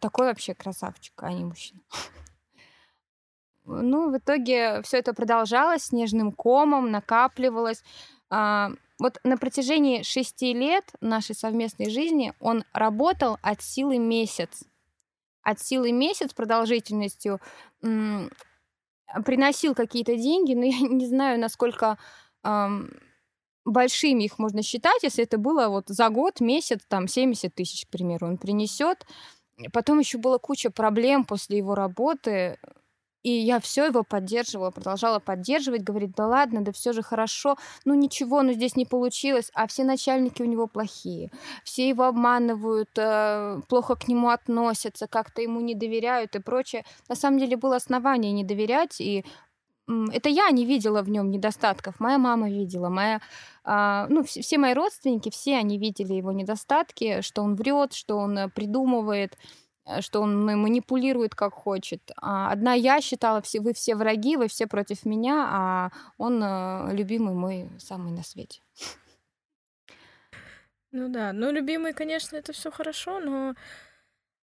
такой 0.00 0.26
вообще 0.26 0.54
красавчик, 0.54 1.14
а 1.22 1.32
не 1.32 1.44
мужчина. 1.44 1.80
Ну, 3.64 4.10
в 4.10 4.16
итоге 4.18 4.82
все 4.82 4.98
это 4.98 5.12
продолжалось 5.14 5.84
снежным 5.84 6.32
комом, 6.32 6.90
накапливалось. 6.90 7.82
А, 8.30 8.70
вот 8.98 9.18
на 9.24 9.36
протяжении 9.36 10.02
шести 10.02 10.54
лет 10.54 10.84
нашей 11.00 11.34
совместной 11.34 11.90
жизни 11.90 12.32
он 12.40 12.64
работал 12.72 13.38
от 13.42 13.62
силы 13.62 13.98
месяц. 13.98 14.64
От 15.42 15.60
силы 15.60 15.92
месяц 15.92 16.32
продолжительностью 16.32 17.40
приносил 19.24 19.74
какие-то 19.74 20.16
деньги, 20.16 20.54
но 20.54 20.64
я 20.64 20.80
не 20.80 21.06
знаю, 21.06 21.38
насколько 21.40 21.98
ам, 22.42 22.90
большими 23.64 24.24
их 24.24 24.38
можно 24.38 24.62
считать, 24.62 25.02
если 25.02 25.24
это 25.24 25.38
было 25.38 25.68
вот 25.68 25.88
за 25.88 26.08
год, 26.08 26.40
месяц, 26.40 26.80
там 26.88 27.08
70 27.08 27.54
тысяч, 27.54 27.86
к 27.86 27.90
примеру, 27.90 28.26
он 28.26 28.38
принесет. 28.38 29.06
потом 29.72 29.98
еще 30.00 30.18
была 30.18 30.38
куча 30.38 30.70
проблем 30.70 31.24
после 31.24 31.58
его 31.58 31.74
работы. 31.74 32.58
И 33.22 33.30
я 33.30 33.58
все 33.58 33.86
его 33.86 34.04
поддерживала, 34.04 34.70
продолжала 34.70 35.18
поддерживать, 35.18 35.82
говорит, 35.82 36.12
да 36.16 36.26
ладно, 36.26 36.62
да 36.62 36.72
все 36.72 36.92
же 36.92 37.02
хорошо, 37.02 37.56
ну 37.84 37.94
ничего, 37.94 38.42
ну 38.42 38.52
здесь 38.52 38.76
не 38.76 38.86
получилось, 38.86 39.50
а 39.54 39.66
все 39.66 39.84
начальники 39.84 40.40
у 40.42 40.46
него 40.46 40.68
плохие, 40.68 41.30
все 41.64 41.88
его 41.88 42.04
обманывают, 42.04 42.90
э, 42.96 43.60
плохо 43.68 43.96
к 43.96 44.06
нему 44.08 44.28
относятся, 44.28 45.08
как-то 45.08 45.42
ему 45.42 45.60
не 45.60 45.74
доверяют 45.74 46.36
и 46.36 46.38
прочее. 46.40 46.84
На 47.08 47.16
самом 47.16 47.38
деле 47.38 47.56
было 47.56 47.76
основание 47.76 48.32
не 48.32 48.44
доверять, 48.44 49.00
и 49.00 49.24
это 50.12 50.28
я 50.28 50.50
не 50.50 50.66
видела 50.66 51.02
в 51.02 51.08
нем 51.08 51.30
недостатков, 51.30 51.98
моя 51.98 52.18
мама 52.18 52.50
видела, 52.50 52.90
моя, 52.90 53.20
а, 53.64 54.06
ну, 54.10 54.22
все, 54.22 54.58
мои 54.58 54.74
родственники, 54.74 55.30
все 55.30 55.56
они 55.56 55.78
видели 55.78 56.12
его 56.12 56.30
недостатки, 56.30 57.22
что 57.22 57.42
он 57.42 57.56
врет, 57.56 57.94
что 57.94 58.18
он 58.18 58.36
э, 58.36 58.48
придумывает, 58.50 59.38
что 60.00 60.20
он 60.20 60.44
манипулирует 60.44 61.34
как 61.34 61.54
хочет. 61.54 62.10
А 62.16 62.50
одна 62.50 62.74
я 62.74 63.00
считала, 63.00 63.40
все, 63.42 63.60
вы 63.60 63.72
все 63.72 63.94
враги, 63.94 64.36
вы 64.36 64.48
все 64.48 64.66
против 64.66 65.04
меня, 65.04 65.46
а 65.48 65.90
он 66.16 66.42
э, 66.42 66.94
любимый 66.94 67.34
мой 67.34 67.68
самый 67.78 68.12
на 68.12 68.22
свете. 68.22 68.60
Ну 70.90 71.08
да, 71.08 71.32
ну 71.32 71.50
любимый, 71.50 71.92
конечно, 71.92 72.36
это 72.36 72.52
все 72.52 72.70
хорошо, 72.70 73.20
но 73.20 73.54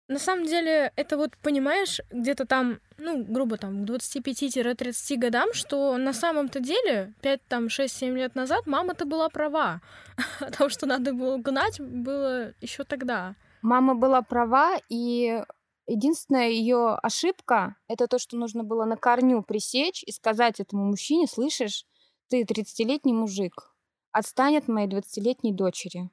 на 0.09 0.19
самом 0.19 0.45
деле, 0.45 0.93
это 0.97 1.17
вот, 1.17 1.37
понимаешь, 1.39 2.01
где-то 2.11 2.45
там, 2.45 2.81
ну, 2.99 3.25
грубо 3.25 3.57
там, 3.57 3.87
к 3.87 3.89
25-30 3.89 5.17
годам, 5.17 5.55
что 5.55 5.97
на 5.97 6.13
самом-то 6.13 6.61
деле 6.61 7.15
5, 7.23 7.41
там, 7.49 7.67
6-7 7.67 8.15
лет 8.15 8.35
назад 8.35 8.67
мама-то 8.67 9.07
была 9.07 9.29
права. 9.29 9.81
Потому 10.41 10.71
что 10.71 10.87
надо 10.87 11.15
было 11.15 11.39
гнать 11.39 11.81
было 11.81 12.53
еще 12.61 12.85
тогда. 12.85 13.37
Мама 13.63 13.95
была 13.95 14.23
права, 14.23 14.77
и 14.89 15.43
единственная 15.87 16.49
ее 16.49 16.95
ошибка— 17.03 17.77
это 17.89 18.09
то, 18.09 18.19
что 18.19 18.37
нужно 18.37 18.65
было 18.65 18.85
на 18.85 18.97
корню 18.97 19.43
пресечь 19.43 20.03
и 20.03 20.13
сказать 20.13 20.61
этому 20.61 20.85
мужчине, 20.85 21.27
слышишь, 21.27 21.87
ты 22.29 22.43
30-летний 22.43 23.13
мужик, 23.13 23.73
отстань 24.11 24.57
от 24.57 24.69
моей 24.69 24.89
20-летней 24.89 25.53
дочери. 25.53 26.11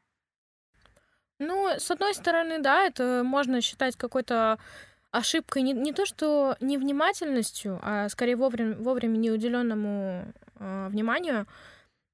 Ну, 1.40 1.70
с 1.70 1.90
одной 1.90 2.14
стороны, 2.14 2.60
да, 2.60 2.84
это 2.84 3.24
можно 3.26 3.62
считать 3.62 3.96
какой-то 3.96 4.60
ошибкой 5.12 5.64
не, 5.64 5.74
не 5.74 5.94
то, 5.94 6.06
что 6.06 6.56
невнимательностью, 6.60 7.80
а 7.82 8.10
скорее 8.10 8.36
вовремя, 8.36 8.76
вовремя 8.76 9.18
неуделенному 9.18 10.34
э, 10.56 10.88
вниманию. 10.90 11.48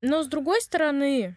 Но 0.02 0.24
с 0.24 0.28
другой 0.28 0.62
стороны, 0.62 1.36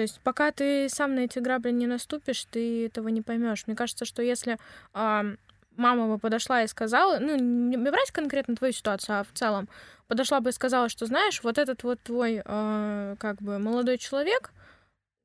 то 0.00 0.02
есть 0.02 0.18
пока 0.22 0.50
ты 0.50 0.88
сам 0.88 1.14
на 1.14 1.20
эти 1.20 1.40
грабли 1.40 1.72
не 1.72 1.86
наступишь, 1.86 2.46
ты 2.46 2.86
этого 2.86 3.08
не 3.08 3.20
поймешь. 3.20 3.66
Мне 3.66 3.76
кажется, 3.76 4.06
что 4.06 4.22
если 4.22 4.56
э, 4.94 5.36
мама 5.76 6.08
бы 6.08 6.18
подошла 6.18 6.62
и 6.62 6.68
сказала, 6.68 7.18
ну, 7.18 7.36
не 7.36 7.76
брать 7.76 8.10
конкретно 8.10 8.56
твою 8.56 8.72
ситуацию, 8.72 9.20
а 9.20 9.24
в 9.24 9.32
целом, 9.34 9.68
подошла 10.08 10.40
бы 10.40 10.48
и 10.48 10.52
сказала, 10.54 10.88
что, 10.88 11.04
знаешь, 11.04 11.42
вот 11.42 11.58
этот 11.58 11.82
вот 11.82 12.00
твой, 12.00 12.40
э, 12.42 13.16
как 13.18 13.42
бы, 13.42 13.58
молодой 13.58 13.98
человек, 13.98 14.52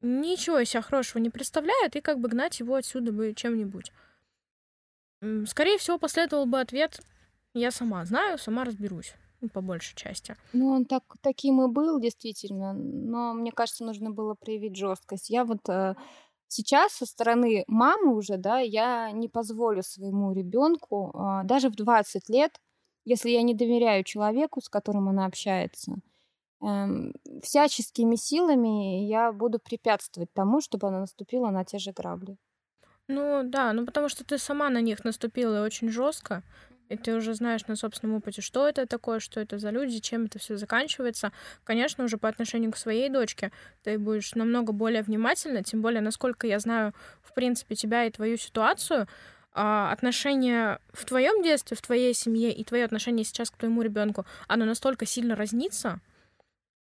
ничего 0.01 0.59
из 0.59 0.71
себя 0.71 0.81
хорошего 0.81 1.21
не 1.21 1.29
представляет, 1.29 1.95
и 1.95 2.01
как 2.01 2.19
бы 2.19 2.27
гнать 2.27 2.59
его 2.59 2.75
отсюда 2.75 3.13
бы 3.13 3.33
чем-нибудь. 3.33 3.93
Скорее 5.47 5.77
всего, 5.77 5.97
последовал 5.97 6.47
бы 6.47 6.59
ответ 6.59 6.99
«я 7.53 7.71
сама 7.71 8.03
знаю, 8.03 8.37
сама 8.37 8.65
разберусь» 8.65 9.15
по 9.49 9.61
большей 9.61 9.95
части. 9.95 10.35
Ну, 10.53 10.69
он 10.69 10.85
так, 10.85 11.03
таким 11.21 11.61
и 11.61 11.67
был, 11.67 11.99
действительно, 11.99 12.73
но 12.73 13.33
мне 13.33 13.51
кажется, 13.51 13.83
нужно 13.85 14.11
было 14.11 14.35
проявить 14.35 14.75
жесткость. 14.75 15.29
Я 15.29 15.45
вот 15.45 15.67
э, 15.69 15.95
сейчас 16.47 16.93
со 16.93 17.05
стороны 17.05 17.63
мамы 17.67 18.15
уже, 18.15 18.37
да, 18.37 18.59
я 18.59 19.11
не 19.11 19.29
позволю 19.29 19.83
своему 19.83 20.33
ребенку 20.33 21.11
э, 21.13 21.45
даже 21.45 21.69
в 21.69 21.75
20 21.75 22.29
лет, 22.29 22.59
если 23.05 23.29
я 23.29 23.41
не 23.41 23.53
доверяю 23.53 24.03
человеку, 24.03 24.61
с 24.61 24.69
которым 24.69 25.09
она 25.09 25.25
общается, 25.25 25.97
Эм, 26.65 27.13
всяческими 27.43 28.15
силами 28.15 29.05
я 29.05 29.31
буду 29.31 29.59
препятствовать 29.59 30.33
тому, 30.33 30.61
чтобы 30.61 30.87
она 30.87 31.01
наступила 31.01 31.49
на 31.49 31.65
те 31.65 31.77
же 31.77 31.91
грабли. 31.91 32.37
Ну 33.07 33.43
да, 33.43 33.71
ну 33.73 33.85
потому 33.85 34.09
что 34.09 34.25
ты 34.25 34.37
сама 34.37 34.69
на 34.69 34.81
них 34.81 35.03
наступила 35.03 35.63
очень 35.63 35.89
жестко, 35.89 36.43
и 36.89 36.97
ты 36.97 37.15
уже 37.15 37.33
знаешь 37.33 37.65
на 37.67 37.75
собственном 37.75 38.17
опыте, 38.17 38.41
что 38.41 38.67
это 38.67 38.85
такое, 38.85 39.19
что 39.19 39.39
это 39.39 39.57
за 39.57 39.69
люди, 39.71 39.99
чем 39.99 40.25
это 40.25 40.39
все 40.39 40.57
заканчивается. 40.57 41.31
Конечно, 41.63 42.03
уже 42.03 42.17
по 42.17 42.29
отношению 42.29 42.71
к 42.71 42.77
своей 42.77 43.09
дочке 43.09 43.51
ты 43.83 43.97
будешь 43.97 44.35
намного 44.35 44.71
более 44.71 45.01
внимательна, 45.01 45.63
тем 45.63 45.81
более, 45.81 46.01
насколько 46.01 46.47
я 46.47 46.59
знаю, 46.59 46.93
в 47.21 47.33
принципе, 47.33 47.75
тебя 47.75 48.05
и 48.05 48.11
твою 48.11 48.37
ситуацию, 48.37 49.07
а, 49.53 49.91
отношение 49.91 50.79
в 50.93 51.05
твоем 51.05 51.41
детстве, 51.41 51.77
в 51.77 51.81
твоей 51.81 52.13
семье 52.13 52.51
и 52.51 52.63
твое 52.63 52.83
отношение 52.83 53.23
сейчас 53.23 53.49
к 53.49 53.57
твоему 53.57 53.81
ребенку, 53.81 54.25
оно 54.47 54.65
настолько 54.65 55.05
сильно 55.05 55.35
разнится, 55.35 56.01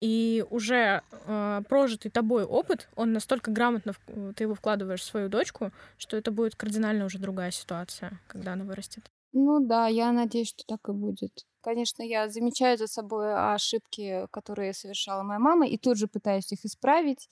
и 0.02 0.44
уже 0.50 1.02
э, 1.12 1.62
прожитый 1.70 2.12
тобой 2.12 2.44
опыт, 2.44 2.90
он 2.96 3.14
настолько 3.14 3.52
грамотно 3.52 3.94
ты 4.36 4.44
его 4.44 4.54
вкладываешь 4.54 5.00
в 5.00 5.06
свою 5.06 5.30
дочку, 5.30 5.72
что 5.98 6.18
это 6.18 6.30
будет 6.30 6.56
кардинально 6.56 7.06
уже 7.06 7.20
другая 7.20 7.52
ситуация, 7.52 8.20
когда 8.28 8.52
она 8.52 8.66
вырастет. 8.66 9.13
Ну 9.34 9.60
да, 9.60 9.88
я 9.88 10.12
надеюсь, 10.12 10.50
что 10.50 10.64
так 10.66 10.88
и 10.90 10.92
будет. 10.92 11.46
Конечно, 11.62 12.04
я 12.04 12.30
замечаю 12.30 12.78
за 12.78 12.88
собой 12.88 13.34
ошибки, 13.54 14.28
которые 14.32 14.74
совершала 14.74 15.24
моя 15.24 15.40
мама, 15.40 15.68
и 15.68 15.78
тут 15.78 15.98
же 15.98 16.08
пытаюсь 16.08 16.52
их 16.52 16.64
исправить. 16.66 17.30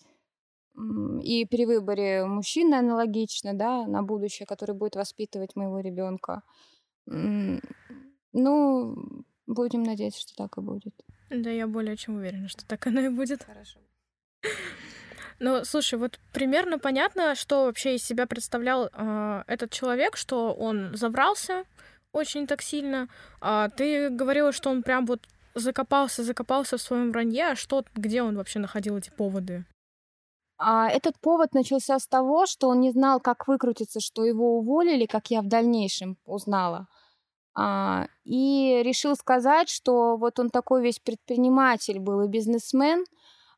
И 1.24 1.46
при 1.46 1.65
выборе 1.65 2.25
мужчины 2.25 2.75
аналогично, 2.75 3.53
да, 3.53 3.86
на 3.86 4.01
будущее, 4.01 4.46
который 4.46 4.75
будет 4.75 4.96
воспитывать 4.96 5.55
моего 5.55 5.79
ребенка. 5.79 6.41
Ну, 7.05 8.96
будем 9.48 9.84
надеяться, 9.84 10.22
что 10.22 10.36
так 10.36 10.58
и 10.58 10.62
будет. 10.62 10.96
Да, 11.29 11.50
я 11.50 11.67
более 11.67 11.98
чем 11.98 12.15
уверена, 12.15 12.48
что 12.48 12.65
так 12.65 12.88
оно 12.88 13.01
и 13.01 13.10
будет. 13.10 13.43
Хорошо. 13.43 13.79
Ну, 15.39 15.65
слушай, 15.65 15.98
вот 15.98 16.20
примерно 16.34 16.77
понятно, 16.79 17.36
что 17.36 17.65
вообще 17.65 17.96
из 17.96 18.03
себя 18.03 18.27
представлял 18.27 18.89
э, 18.93 19.43
этот 19.48 19.72
человек, 19.72 20.15
что 20.15 20.53
он 20.53 20.96
забрался 20.96 21.63
очень 22.13 22.48
так 22.48 22.62
сильно. 22.62 23.10
А 23.39 23.70
ты 23.70 24.10
говорила, 24.10 24.51
что 24.51 24.70
он 24.70 24.84
прям 24.84 25.06
вот 25.06 25.27
закопался, 25.56 26.24
закопался 26.24 26.77
в 26.77 26.82
своем 26.82 27.12
вранье. 27.12 27.51
А 27.51 27.56
что, 27.56 27.84
где 27.96 28.22
он 28.22 28.38
вообще 28.38 28.60
находил 28.60 28.98
эти 28.98 29.10
поводы? 29.10 29.65
А 30.58 30.89
этот 30.89 31.20
повод 31.20 31.53
начался 31.53 31.98
с 31.98 32.08
того, 32.08 32.46
что 32.46 32.68
он 32.68 32.82
не 32.82 32.91
знал, 32.91 33.20
как 33.20 33.48
выкрутиться, 33.48 34.00
что 34.00 34.24
его 34.24 34.58
уволили, 34.60 35.06
как 35.06 35.32
я 35.32 35.41
в 35.41 35.48
дальнейшем 35.48 36.18
узнала. 36.25 36.88
А, 37.53 38.08
и 38.24 38.82
решил 38.84 39.15
сказать, 39.15 39.70
что 39.70 40.18
вот 40.18 40.39
он 40.39 40.50
такой 40.50 40.84
весь 40.84 41.00
предприниматель 41.00 42.00
был 42.00 42.22
и 42.22 42.27
бизнесмен, 42.27 43.03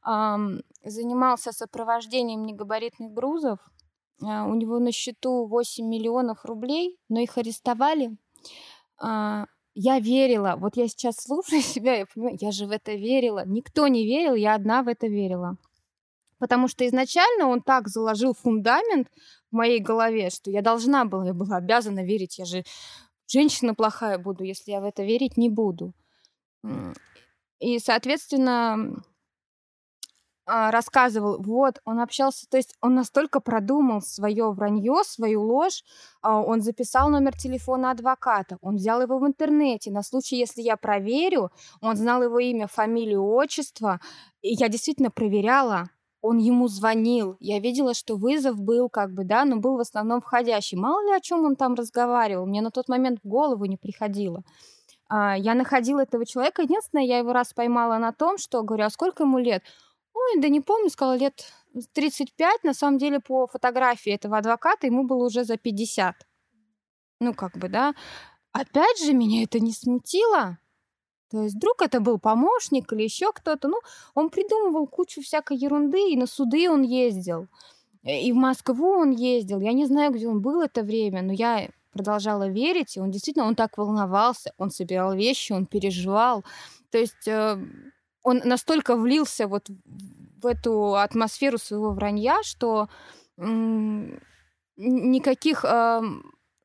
занимался 0.06 1.54
сопровождением 1.54 2.44
негабаритных 2.46 3.12
грузов. 3.12 3.60
А, 4.22 4.46
у 4.46 4.56
него 4.56 4.80
на 4.80 4.92
счету 4.92 5.46
8 5.46 5.86
миллионов 5.86 6.46
рублей, 6.46 6.98
но 7.10 7.20
их 7.20 7.38
арестовали. 7.38 8.18
А, 9.02 9.46
я 9.76 10.00
верила, 10.00 10.56
вот 10.58 10.78
я 10.78 10.88
сейчас 10.88 11.16
слушаю 11.18 11.62
себя, 11.62 11.96
я 11.96 12.06
понимаю, 12.06 12.38
я 12.40 12.52
же 12.52 12.66
в 12.66 12.72
это 12.72 12.94
верила. 12.94 13.44
Никто 13.46 13.88
не 13.88 14.06
верил, 14.06 14.36
я 14.36 14.56
одна 14.56 14.84
в 14.84 14.88
это 14.88 15.08
верила. 15.08 15.58
Потому 16.40 16.68
что 16.68 16.86
изначально 16.86 17.48
он 17.48 17.62
так 17.62 17.88
заложил 17.88 18.34
фундамент 18.34 19.08
в 19.52 19.56
моей 19.56 19.80
голове, 19.80 20.30
что 20.30 20.52
я 20.52 20.62
должна 20.62 21.06
была, 21.06 21.28
я 21.28 21.34
была 21.34 21.58
обязана 21.58 22.04
верить. 22.04 22.38
Я 22.38 22.46
же 22.46 22.64
женщина 23.28 23.74
плохая 23.74 24.18
буду, 24.18 24.44
если 24.44 24.72
я 24.72 24.82
в 24.82 24.84
это 24.84 25.04
верить 25.04 25.38
не 25.38 25.50
буду. 25.50 25.94
И, 27.60 27.80
соответственно, 27.80 29.04
рассказывал, 30.46 31.42
вот, 31.42 31.80
он 31.86 32.00
общался, 32.00 32.48
то 32.50 32.58
есть 32.58 32.76
он 32.82 32.96
настолько 32.96 33.40
продумал 33.40 34.02
свое 34.02 34.52
вранье, 34.52 35.04
свою 35.06 35.42
ложь, 35.42 35.84
а, 36.22 36.42
он 36.42 36.62
записал 36.62 37.10
номер 37.10 37.38
телефона 37.38 37.92
адвоката, 37.92 38.58
он 38.62 38.76
взял 38.76 39.02
его 39.02 39.20
в 39.20 39.26
интернете, 39.26 39.92
на 39.92 40.04
случай, 40.04 40.38
если 40.38 40.62
я 40.62 40.76
проверю, 40.76 41.52
он 41.82 41.96
знал 41.96 42.24
его 42.24 42.40
имя, 42.40 42.68
фамилию, 42.68 43.26
отчество, 43.26 44.00
и 44.42 44.54
я 44.54 44.68
действительно 44.68 45.12
проверяла, 45.12 45.90
он 46.24 46.38
ему 46.38 46.70
звонил. 46.70 47.36
Я 47.42 47.60
видела, 47.60 47.94
что 47.94 48.16
вызов 48.16 48.58
был 48.58 48.90
как 48.90 49.14
бы, 49.14 49.26
да, 49.26 49.44
но 49.44 49.58
был 49.58 49.76
в 49.76 49.82
основном 49.82 50.22
входящий. 50.22 50.78
Мало 50.78 51.06
ли 51.06 51.14
о 51.14 51.20
чем 51.20 51.44
он 51.44 51.58
там 51.58 51.74
разговаривал, 51.74 52.46
мне 52.46 52.62
на 52.62 52.72
тот 52.72 52.88
момент 52.88 53.20
в 53.22 53.28
голову 53.28 53.66
не 53.66 53.76
приходило. 53.76 54.42
А, 55.10 55.38
я 55.38 55.54
находила 55.54 56.02
этого 56.02 56.26
человека. 56.26 56.62
Единственное, 56.62 57.04
я 57.04 57.18
его 57.18 57.34
раз 57.34 57.54
поймала 57.54 57.98
на 57.98 58.14
том, 58.14 58.38
что 58.38 58.64
говорю, 58.64 58.86
а 58.86 58.90
сколько 58.90 59.24
ему 59.24 59.38
лет? 59.38 59.64
Ой, 60.24 60.42
да 60.42 60.50
не 60.50 60.62
помню, 60.62 60.90
сказала, 60.90 61.18
лет 61.18 61.52
35. 61.94 62.64
На 62.64 62.74
самом 62.74 62.98
деле, 62.98 63.20
по 63.20 63.48
фотографии 63.48 64.12
этого 64.12 64.38
адвоката 64.38 64.88
ему 64.88 65.04
было 65.04 65.26
уже 65.26 65.44
за 65.44 65.58
50. 65.58 66.16
Ну, 67.20 67.34
как 67.34 67.58
бы, 67.58 67.70
да. 67.70 67.94
Опять 68.52 69.00
же, 69.00 69.14
меня 69.14 69.44
это 69.44 69.60
не 69.60 69.74
смутило. 69.74 70.60
То 71.32 71.42
есть 71.42 71.56
вдруг 71.56 71.82
это 71.82 72.00
был 72.00 72.20
помощник 72.20 72.94
или 72.94 73.04
еще 73.04 73.32
кто-то. 73.34 73.68
Ну, 73.68 73.78
он 74.14 74.30
придумывал 74.30 74.86
кучу 74.88 75.22
всякой 75.22 75.58
ерунды, 75.58 76.12
и 76.12 76.18
на 76.18 76.28
суды 76.28 76.70
он 76.70 76.84
ездил. 76.84 77.48
И 78.04 78.32
в 78.32 78.36
Москву 78.36 78.90
он 78.90 79.12
ездил. 79.12 79.60
Я 79.60 79.74
не 79.74 79.86
знаю, 79.86 80.12
где 80.12 80.28
он 80.28 80.42
был 80.42 80.62
это 80.62 80.84
время, 80.84 81.22
но 81.22 81.34
я 81.34 81.70
продолжала 81.92 82.48
верить, 82.50 82.98
и 82.98 83.00
он 83.00 83.12
действительно, 83.12 83.46
он 83.46 83.56
так 83.56 83.78
волновался, 83.78 84.52
он 84.58 84.72
собирал 84.72 85.16
вещи, 85.16 85.54
он 85.54 85.66
переживал. 85.66 86.44
То 86.92 86.98
есть 86.98 87.28
э, 87.28 87.58
он 88.24 88.42
настолько 88.44 88.96
влился 88.96 89.48
вот 89.48 89.70
в 90.42 90.46
эту 90.48 90.96
атмосферу 90.96 91.58
своего 91.58 91.92
вранья, 91.92 92.42
что 92.44 92.90
никаких 94.78 95.66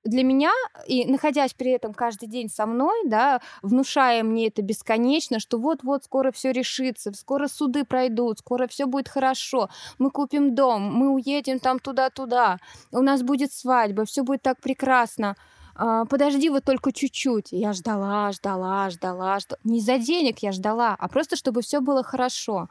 для 0.04 0.22
меня, 0.22 0.52
и 0.86 1.04
находясь 1.04 1.52
при 1.52 1.72
этом 1.72 1.92
каждый 1.92 2.28
день 2.28 2.48
со 2.48 2.64
мной, 2.66 3.02
да, 3.06 3.40
внушая 3.60 4.22
мне 4.22 4.46
это 4.46 4.62
бесконечно, 4.62 5.38
что 5.38 5.58
вот-вот 5.58 6.04
скоро 6.04 6.30
все 6.32 6.52
решится, 6.52 7.12
скоро 7.12 7.46
суды 7.48 7.84
пройдут, 7.84 8.38
скоро 8.38 8.66
все 8.68 8.86
будет 8.86 9.08
хорошо, 9.08 9.68
мы 9.98 10.10
купим 10.10 10.54
дом, 10.54 10.82
мы 10.94 11.10
уедем 11.12 11.58
там 11.58 11.78
туда-туда, 11.78 12.58
у 12.90 13.02
нас 13.02 13.22
будет 13.22 13.52
свадьба, 13.52 14.06
все 14.06 14.22
будет 14.22 14.40
так 14.42 14.60
прекрасно. 14.60 15.36
А, 15.78 16.04
подожди 16.06 16.50
вот 16.50 16.64
только 16.64 16.92
чуть-чуть. 16.92 17.52
Я 17.52 17.72
ждала, 17.72 18.32
ждала, 18.32 18.90
ждала, 18.90 19.38
ждала. 19.38 19.58
Не 19.62 19.80
за 19.80 19.98
денег 19.98 20.40
я 20.40 20.50
ждала, 20.50 20.96
а 20.98 21.08
просто 21.08 21.36
чтобы 21.36 21.62
все 21.62 21.80
было 21.80 22.02
хорошо. 22.02 22.68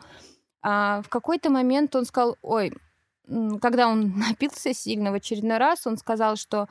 А 0.61 1.01
в 1.03 1.09
какой-то 1.09 1.49
момент 1.49 1.95
он 1.95 2.05
сказал, 2.05 2.37
ой, 2.41 2.73
когда 3.61 3.87
он 3.87 4.13
напился 4.29 4.73
сильно 4.73 5.11
в 5.11 5.15
очередной 5.15 5.57
раз, 5.57 5.87
он 5.87 5.97
сказал, 5.97 6.35
что 6.35 6.67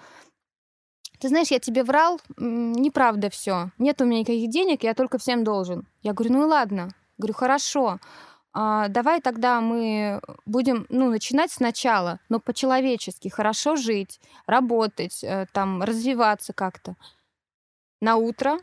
ты 1.19 1.29
знаешь, 1.29 1.51
я 1.51 1.59
тебе 1.59 1.83
врал, 1.83 2.21
неправда 2.37 3.31
все. 3.31 3.71
Нет 3.79 4.03
у 4.03 4.05
меня 4.05 4.21
никаких 4.21 4.51
денег, 4.51 4.83
я 4.83 4.93
только 4.93 5.17
всем 5.17 5.43
должен. 5.43 5.89
Я 6.03 6.13
говорю, 6.13 6.35
ну 6.35 6.43
и 6.43 6.51
ладно. 6.51 6.91
Говорю, 7.17 7.33
хорошо. 7.33 7.99
А, 8.59 8.89
давай 8.89 9.21
тогда 9.21 9.61
мы 9.61 10.23
будем, 10.47 10.87
ну, 10.89 11.11
начинать 11.11 11.53
сначала, 11.53 12.21
но 12.31 12.41
по-человечески, 12.41 13.29
хорошо 13.29 13.77
жить, 13.77 14.19
работать, 14.47 15.23
э, 15.23 15.45
там, 15.53 15.83
развиваться 15.83 16.55
как-то. 16.55 16.97
На 18.01 18.17
утро 18.17 18.57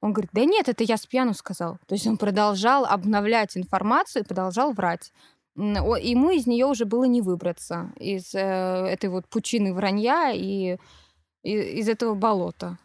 он 0.00 0.12
говорит, 0.12 0.30
да 0.32 0.44
нет, 0.44 0.68
это 0.68 0.84
я 0.84 0.96
с 0.96 1.04
пьяну 1.04 1.34
сказал. 1.34 1.78
То 1.88 1.96
есть 1.96 2.06
он 2.06 2.16
продолжал 2.16 2.84
обновлять 2.84 3.56
информацию 3.56 4.22
и 4.22 4.24
продолжал 4.24 4.72
врать. 4.72 5.12
Ему 5.56 6.30
из 6.30 6.46
нее 6.46 6.66
уже 6.66 6.84
было 6.84 7.02
не 7.02 7.20
выбраться, 7.20 7.90
из 7.96 8.32
э, 8.36 8.38
этой 8.38 9.10
вот 9.10 9.26
пучины 9.26 9.74
вранья 9.74 10.30
и 10.32 10.78
из 11.42 11.88
этого 11.88 12.14
болота. 12.14 12.78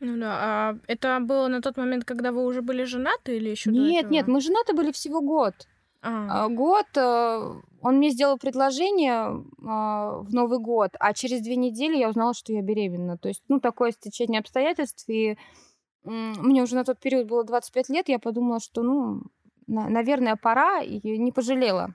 Ну 0.00 0.18
да, 0.18 0.38
а 0.40 0.78
это 0.86 1.20
было 1.20 1.48
на 1.48 1.60
тот 1.60 1.76
момент, 1.76 2.06
когда 2.06 2.32
вы 2.32 2.46
уже 2.46 2.62
были 2.62 2.84
женаты 2.84 3.36
или 3.36 3.50
еще 3.50 3.70
Нет, 3.70 4.10
нет, 4.10 4.28
мы 4.28 4.40
женаты 4.40 4.72
были 4.72 4.92
всего 4.92 5.20
год. 5.20 5.54
А. 6.02 6.44
а. 6.44 6.48
Год, 6.48 6.86
э, 6.96 7.54
он 7.82 7.96
мне 7.96 8.10
сделал 8.10 8.38
предложение 8.38 9.44
а, 9.66 10.18
в 10.20 10.32
Новый 10.32 10.58
год, 10.58 10.90
а 10.98 11.12
через 11.12 11.40
две 11.42 11.56
недели 11.56 11.96
я 11.96 12.08
узнала, 12.08 12.34
что 12.34 12.52
я 12.52 12.62
беременна. 12.62 13.18
То 13.18 13.28
есть, 13.28 13.42
ну, 13.48 13.60
такое 13.60 13.92
стечение 13.92 14.40
обстоятельств, 14.40 15.08
и 15.08 15.36
мне 16.02 16.62
уже 16.62 16.76
на 16.76 16.84
тот 16.84 16.98
период 16.98 17.26
было 17.26 17.44
25 17.44 17.88
лет, 17.90 18.08
я 18.08 18.18
подумала, 18.18 18.60
что, 18.60 18.82
ну, 18.82 19.22
наверное, 19.66 20.36
пора, 20.36 20.80
и 20.80 21.18
не 21.18 21.32
пожалела 21.32 21.94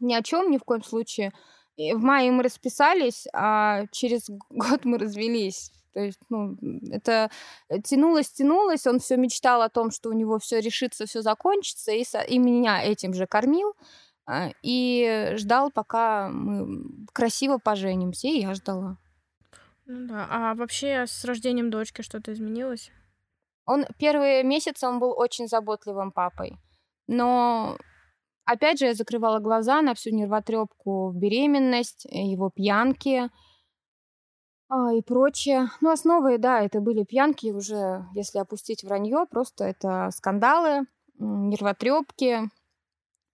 ни 0.00 0.14
о 0.14 0.22
чем, 0.22 0.50
ни 0.50 0.58
в 0.58 0.64
коем 0.64 0.82
случае. 0.82 1.32
И 1.76 1.92
в 1.92 2.02
мае 2.02 2.32
мы 2.32 2.42
расписались, 2.42 3.26
а 3.32 3.84
через 3.92 4.28
год 4.50 4.84
мы 4.84 4.98
развелись. 4.98 5.72
То 5.92 6.00
есть, 6.00 6.20
ну, 6.28 6.56
это 6.90 7.30
тянулось, 7.84 8.30
тянулось. 8.30 8.86
Он 8.86 8.98
все 9.00 9.16
мечтал 9.16 9.62
о 9.62 9.68
том, 9.68 9.90
что 9.90 10.08
у 10.10 10.12
него 10.12 10.38
все 10.38 10.60
решится, 10.60 11.06
все 11.06 11.22
закончится, 11.22 11.92
и, 11.92 12.04
со... 12.04 12.20
и 12.20 12.38
меня 12.38 12.82
этим 12.82 13.14
же 13.14 13.26
кормил. 13.26 13.74
А, 14.26 14.50
и 14.62 15.32
ждал, 15.34 15.70
пока 15.70 16.28
мы 16.28 17.06
красиво 17.12 17.58
поженимся, 17.58 18.28
и 18.28 18.40
я 18.40 18.54
ждала. 18.54 18.98
Ну 19.86 20.06
да. 20.06 20.26
А 20.30 20.54
вообще 20.54 21.06
с 21.06 21.24
рождением 21.24 21.70
дочки 21.70 22.02
что-то 22.02 22.32
изменилось? 22.32 22.92
Он 23.66 23.86
первые 23.98 24.44
месяцы 24.44 24.86
он 24.86 25.00
был 25.00 25.12
очень 25.16 25.48
заботливым 25.48 26.12
папой. 26.12 26.56
Но 27.06 27.76
Опять 28.50 28.80
же, 28.80 28.86
я 28.86 28.94
закрывала 28.94 29.38
глаза 29.38 29.80
на 29.80 29.94
всю 29.94 30.10
нервотрепку 30.10 31.10
в 31.10 31.16
беременность, 31.16 32.04
его 32.10 32.50
пьянки 32.50 33.30
а, 34.70 34.94
и 34.94 35.02
прочее. 35.02 35.70
Ну, 35.80 35.90
основы, 35.90 36.38
да, 36.38 36.60
это 36.60 36.80
были 36.80 37.02
пьянки 37.02 37.50
уже, 37.50 38.06
если 38.14 38.38
опустить 38.38 38.84
вранье, 38.84 39.26
просто 39.28 39.64
это 39.64 40.10
скандалы, 40.12 40.86
нервотрепки, 41.18 42.48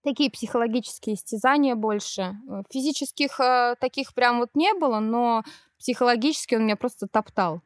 такие 0.03 0.31
психологические 0.31 1.17
истязания 1.17 1.75
больше. 1.75 2.37
Э, 2.49 2.63
физических 2.71 3.39
э, 3.39 3.75
таких 3.79 4.15
прям 4.15 4.39
вот 4.39 4.51
не 4.55 4.73
было, 4.73 4.99
но 4.99 5.43
психологически 5.79 6.55
он 6.55 6.65
меня 6.65 6.77
просто 6.77 7.07
топтал. 7.07 7.61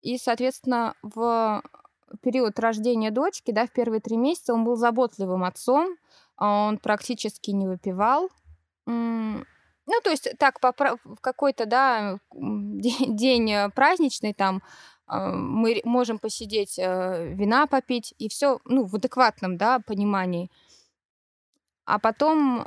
И, 0.00 0.16
соответственно, 0.16 0.94
в 1.02 1.62
период 2.22 2.58
рождения 2.58 3.10
дочки, 3.10 3.50
да, 3.50 3.66
в 3.66 3.72
первые 3.72 4.00
три 4.00 4.16
месяца 4.16 4.54
он 4.54 4.64
был 4.64 4.76
заботливым 4.76 5.44
отцом, 5.44 5.96
а 6.36 6.68
он 6.68 6.78
практически 6.78 7.50
не 7.50 7.66
выпивал. 7.66 8.30
Ну, 9.88 10.00
то 10.04 10.10
есть 10.10 10.28
так, 10.38 10.58
в 10.62 11.20
какой-то, 11.20 11.64
да, 11.64 12.18
день 12.32 13.50
э, 13.50 13.70
праздничный 13.70 14.34
там 14.34 14.62
а, 15.06 15.32
мы 15.32 15.80
можем 15.84 16.18
посидеть, 16.18 16.78
э, 16.78 17.32
вина 17.34 17.66
попить, 17.66 18.14
и 18.18 18.28
все, 18.28 18.60
ну, 18.66 18.84
в 18.84 18.94
адекватном, 18.94 19.56
да, 19.56 19.80
понимании. 19.80 20.50
А 21.86 21.98
потом 21.98 22.66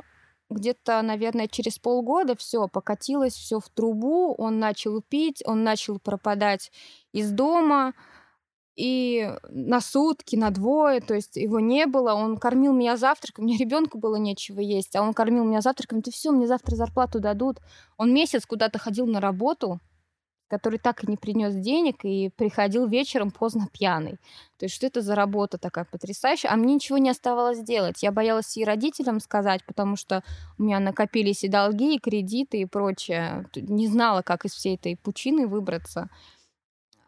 где-то, 0.50 1.00
наверное, 1.02 1.46
через 1.46 1.78
полгода 1.78 2.36
все 2.36 2.66
покатилось 2.66 3.34
все 3.34 3.60
в 3.60 3.68
трубу, 3.68 4.34
он 4.34 4.58
начал 4.58 5.00
пить, 5.00 5.42
он 5.46 5.62
начал 5.62 6.00
пропадать 6.00 6.72
из 7.12 7.30
дома, 7.30 7.94
и 8.76 9.30
на 9.50 9.80
сутки, 9.80 10.36
на 10.36 10.50
двое, 10.50 11.00
то 11.00 11.14
есть 11.14 11.36
его 11.36 11.60
не 11.60 11.86
было, 11.86 12.14
он 12.14 12.38
кормил 12.38 12.72
меня 12.72 12.96
завтраком, 12.96 13.44
мне 13.44 13.56
ребенку 13.56 13.98
было 13.98 14.16
нечего 14.16 14.60
есть, 14.60 14.96
а 14.96 15.02
он 15.02 15.14
кормил 15.14 15.44
меня 15.44 15.60
завтраком, 15.60 16.02
ты 16.02 16.10
все, 16.10 16.30
мне 16.32 16.46
завтра 16.46 16.76
зарплату 16.76 17.20
дадут. 17.20 17.58
Он 17.96 18.12
месяц 18.12 18.46
куда-то 18.46 18.78
ходил 18.78 19.06
на 19.06 19.20
работу, 19.20 19.80
который 20.52 20.78
так 20.78 21.02
и 21.02 21.10
не 21.10 21.16
принес 21.16 21.54
денег 21.54 22.04
и 22.04 22.28
приходил 22.28 22.86
вечером 22.86 23.30
поздно 23.30 23.68
пьяный. 23.72 24.18
То 24.58 24.66
есть 24.66 24.74
что 24.74 24.86
это 24.86 25.00
за 25.00 25.14
работа 25.14 25.56
такая 25.56 25.86
потрясающая? 25.90 26.50
А 26.50 26.56
мне 26.56 26.74
ничего 26.74 26.98
не 26.98 27.08
оставалось 27.08 27.60
делать. 27.60 28.02
Я 28.02 28.12
боялась 28.12 28.54
и 28.58 28.64
родителям 28.64 29.20
сказать, 29.20 29.64
потому 29.66 29.96
что 29.96 30.22
у 30.58 30.64
меня 30.64 30.78
накопились 30.78 31.42
и 31.42 31.48
долги, 31.48 31.96
и 31.96 31.98
кредиты, 31.98 32.58
и 32.58 32.66
прочее. 32.66 33.46
Не 33.56 33.86
знала, 33.86 34.20
как 34.20 34.44
из 34.44 34.52
всей 34.52 34.74
этой 34.74 34.94
пучины 34.94 35.46
выбраться. 35.46 36.10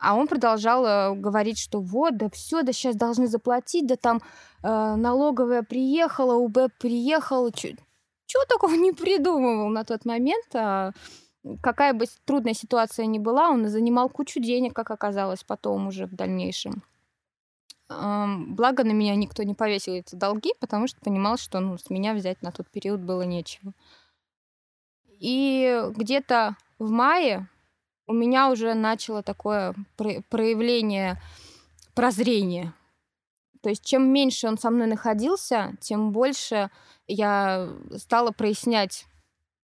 А 0.04 0.14
он 0.14 0.28
продолжал 0.28 0.84
э, 0.84 1.14
говорить, 1.14 1.58
что 1.58 1.80
вот, 1.80 2.16
да 2.18 2.28
все, 2.28 2.62
да 2.62 2.72
сейчас 2.72 2.94
должны 2.94 3.26
заплатить, 3.26 3.86
да 3.86 3.96
там 3.96 4.20
э, 4.62 4.94
налоговая 4.96 5.62
приехала, 5.62 6.34
УБ 6.34 6.70
приехал. 6.78 7.50
Чего 7.50 8.44
такого 8.48 8.74
не 8.74 8.92
придумывал 8.92 9.68
на 9.68 9.84
тот 9.84 10.04
момент. 10.04 10.44
А 10.54 10.92
какая 11.62 11.94
бы 11.94 12.04
трудная 12.26 12.54
ситуация 12.54 13.06
ни 13.06 13.18
была, 13.18 13.48
он 13.48 13.66
занимал 13.68 14.10
кучу 14.10 14.40
денег, 14.40 14.74
как 14.74 14.90
оказалось 14.90 15.42
потом 15.42 15.86
уже 15.86 16.06
в 16.06 16.14
дальнейшем. 16.14 16.82
Благо 17.88 18.84
на 18.84 18.92
меня 18.92 19.14
никто 19.14 19.42
не 19.42 19.54
повесил 19.54 19.94
эти 19.94 20.14
долги, 20.14 20.52
потому 20.60 20.86
что 20.86 21.00
понимал, 21.00 21.36
что 21.36 21.60
ну, 21.60 21.78
с 21.78 21.90
меня 21.90 22.14
взять 22.14 22.42
на 22.42 22.52
тот 22.52 22.68
период 22.68 23.00
было 23.00 23.22
нечего. 23.22 23.72
И 25.18 25.82
где-то 25.96 26.56
в 26.78 26.90
мае 26.90 27.48
у 28.06 28.12
меня 28.12 28.50
уже 28.50 28.74
начало 28.74 29.22
такое 29.22 29.74
проявление 29.96 31.20
прозрения. 31.94 32.74
То 33.62 33.70
есть 33.70 33.84
чем 33.84 34.12
меньше 34.12 34.46
он 34.46 34.58
со 34.58 34.70
мной 34.70 34.86
находился, 34.86 35.74
тем 35.80 36.12
больше 36.12 36.70
я 37.06 37.68
стала 37.96 38.30
прояснять 38.30 39.06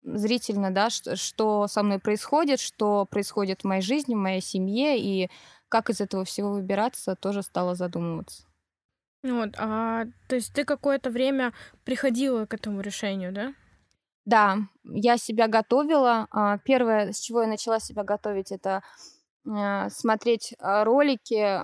зрительно, 0.02 0.70
да, 0.70 0.90
что, 0.90 1.16
что 1.16 1.66
со 1.68 1.82
мной 1.82 1.98
происходит, 1.98 2.60
что 2.60 3.06
происходит 3.06 3.62
в 3.62 3.64
моей 3.64 3.82
жизни, 3.82 4.14
в 4.14 4.18
моей 4.18 4.40
семье, 4.40 4.98
и 4.98 5.30
как 5.68 5.90
из 5.90 6.00
этого 6.00 6.24
всего 6.24 6.52
выбираться, 6.52 7.16
тоже 7.16 7.42
стала 7.42 7.74
задумываться. 7.74 8.44
Вот, 9.22 9.54
а 9.58 10.06
то 10.28 10.36
есть 10.36 10.52
ты 10.54 10.64
какое-то 10.64 11.10
время 11.10 11.52
приходила 11.84 12.46
к 12.46 12.54
этому 12.54 12.80
решению, 12.80 13.32
да? 13.32 13.54
Да, 14.28 14.58
я 14.84 15.16
себя 15.16 15.48
готовила. 15.48 16.26
А, 16.30 16.58
первое, 16.58 17.12
с 17.12 17.18
чего 17.18 17.40
я 17.40 17.48
начала 17.48 17.80
себя 17.80 18.04
готовить, 18.04 18.52
это 18.52 18.82
а, 19.48 19.88
смотреть 19.88 20.54
а, 20.58 20.84
ролики 20.84 21.58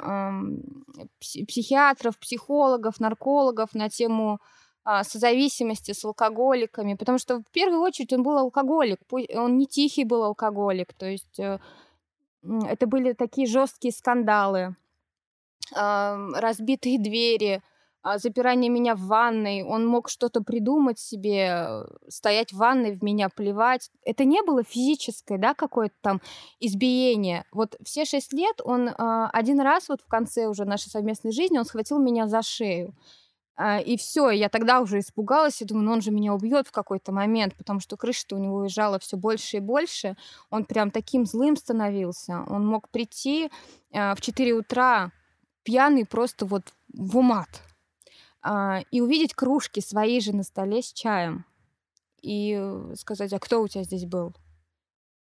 психиатров, 1.21 2.19
психологов, 2.19 3.01
наркологов 3.01 3.75
на 3.75 3.91
тему 3.91 4.41
созависимости 5.03 5.93
с 5.93 6.05
алкоголиками, 6.05 6.95
потому 6.95 7.19
что 7.19 7.39
в 7.39 7.51
первую 7.53 7.81
очередь 7.81 8.13
он 8.13 8.23
был 8.23 8.37
алкоголик, 8.37 8.99
он 9.35 9.57
не 9.57 9.67
тихий 9.67 10.05
был 10.05 10.23
алкоголик, 10.23 10.93
то 10.93 11.07
есть 11.07 11.41
э, 11.41 11.59
это 12.43 12.87
были 12.87 13.15
такие 13.15 13.47
жесткие 13.47 13.93
скандалы, 13.93 14.77
разбитые 15.73 16.99
двери, 16.99 17.63
запирание 18.05 18.71
меня 18.71 18.95
в 18.95 19.01
ванной, 19.01 19.63
он 19.63 19.87
мог 19.87 20.11
что-то 20.11 20.43
придумать 20.43 20.99
себе, 20.99 21.85
стоять 22.09 22.53
в 22.53 22.59
ванной, 22.59 22.93
в 22.93 23.03
меня 23.03 23.31
плевать. 23.31 23.91
Это 24.05 24.25
не 24.25 24.43
было 24.43 24.63
физическое, 24.63 25.39
да, 25.39 25.55
какое-то 25.55 25.95
там 26.03 26.21
избиение. 26.61 27.45
Вот 27.51 27.77
все 27.83 28.05
шесть 28.05 28.35
лет 28.35 28.61
он 28.63 28.91
а, 28.91 29.31
один 29.31 29.61
раз 29.61 29.89
вот 29.89 30.03
в 30.03 30.07
конце 30.07 30.47
уже 30.47 30.67
нашей 30.67 30.91
совместной 30.91 31.33
жизни 31.33 31.59
он 31.59 31.65
схватил 31.65 31.99
меня 31.99 32.29
за 32.29 32.43
шею. 32.43 32.95
А, 33.57 33.79
и 33.79 33.97
все, 33.97 34.29
я 34.31 34.51
тогда 34.51 34.81
уже 34.81 34.99
испугалась 34.99 35.63
и 35.63 35.65
думаю, 35.65 35.87
ну 35.87 35.93
он 35.93 36.03
же 36.03 36.11
меня 36.11 36.35
убьет 36.35 36.69
в 36.69 36.73
какой-то 36.73 37.11
момент, 37.11 37.55
потому 37.55 37.81
что 37.81 37.97
крыша-то 37.97 38.37
у 38.37 38.39
него 38.39 38.57
уезжала 38.57 38.99
все 38.99 39.17
больше 39.17 39.57
и 39.57 39.61
больше. 39.61 40.17
Он 40.51 40.67
прям 40.67 40.91
таким 40.91 41.25
злым 41.25 41.57
становился. 41.57 42.45
Он 42.49 42.67
мог 42.67 42.91
прийти 42.91 43.51
в 43.91 44.17
4 44.21 44.53
утра 44.53 45.11
пьяный 45.63 46.05
просто 46.05 46.45
вот 46.45 46.65
в 46.93 47.17
умат 47.17 47.49
а, 47.49 47.74
и 48.91 49.01
увидеть 49.01 49.35
кружки 49.35 49.81
свои 49.81 50.21
же 50.21 50.35
на 50.35 50.43
столе 50.43 50.83
с 50.83 50.93
чаем. 50.93 51.47
И 52.21 52.59
сказать, 52.95 53.33
а 53.33 53.39
кто 53.39 53.63
у 53.63 53.69
тебя 53.69 53.85
здесь 53.85 54.07
был? 54.07 54.35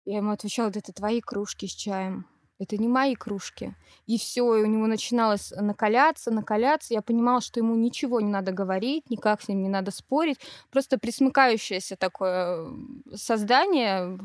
Я 0.05 0.18
ему 0.18 0.31
отвечала, 0.31 0.68
это 0.68 0.92
твои 0.92 1.20
кружки 1.20 1.66
с 1.66 1.72
чаем. 1.72 2.26
Это 2.59 2.79
не 2.79 2.88
мои 2.88 3.14
кружки. 3.14 3.74
И 4.07 4.18
все, 4.18 4.57
и 4.57 4.62
у 4.62 4.66
него 4.66 4.87
начиналось 4.87 5.50
накаляться, 5.50 6.31
накаляться. 6.31 6.94
Я 6.94 7.02
понимала, 7.02 7.42
что 7.42 7.61
ему 7.61 7.74
ничего 7.74 8.20
не 8.20 8.31
надо 8.31 8.50
говорить, 8.52 9.11
никак 9.11 9.42
с 9.42 9.48
ним 9.48 9.62
не 9.62 9.68
надо 9.68 9.90
спорить. 9.90 10.38
Просто 10.70 10.98
присмыкающееся 10.98 11.96
такое 11.96 12.66
создание 13.14 14.18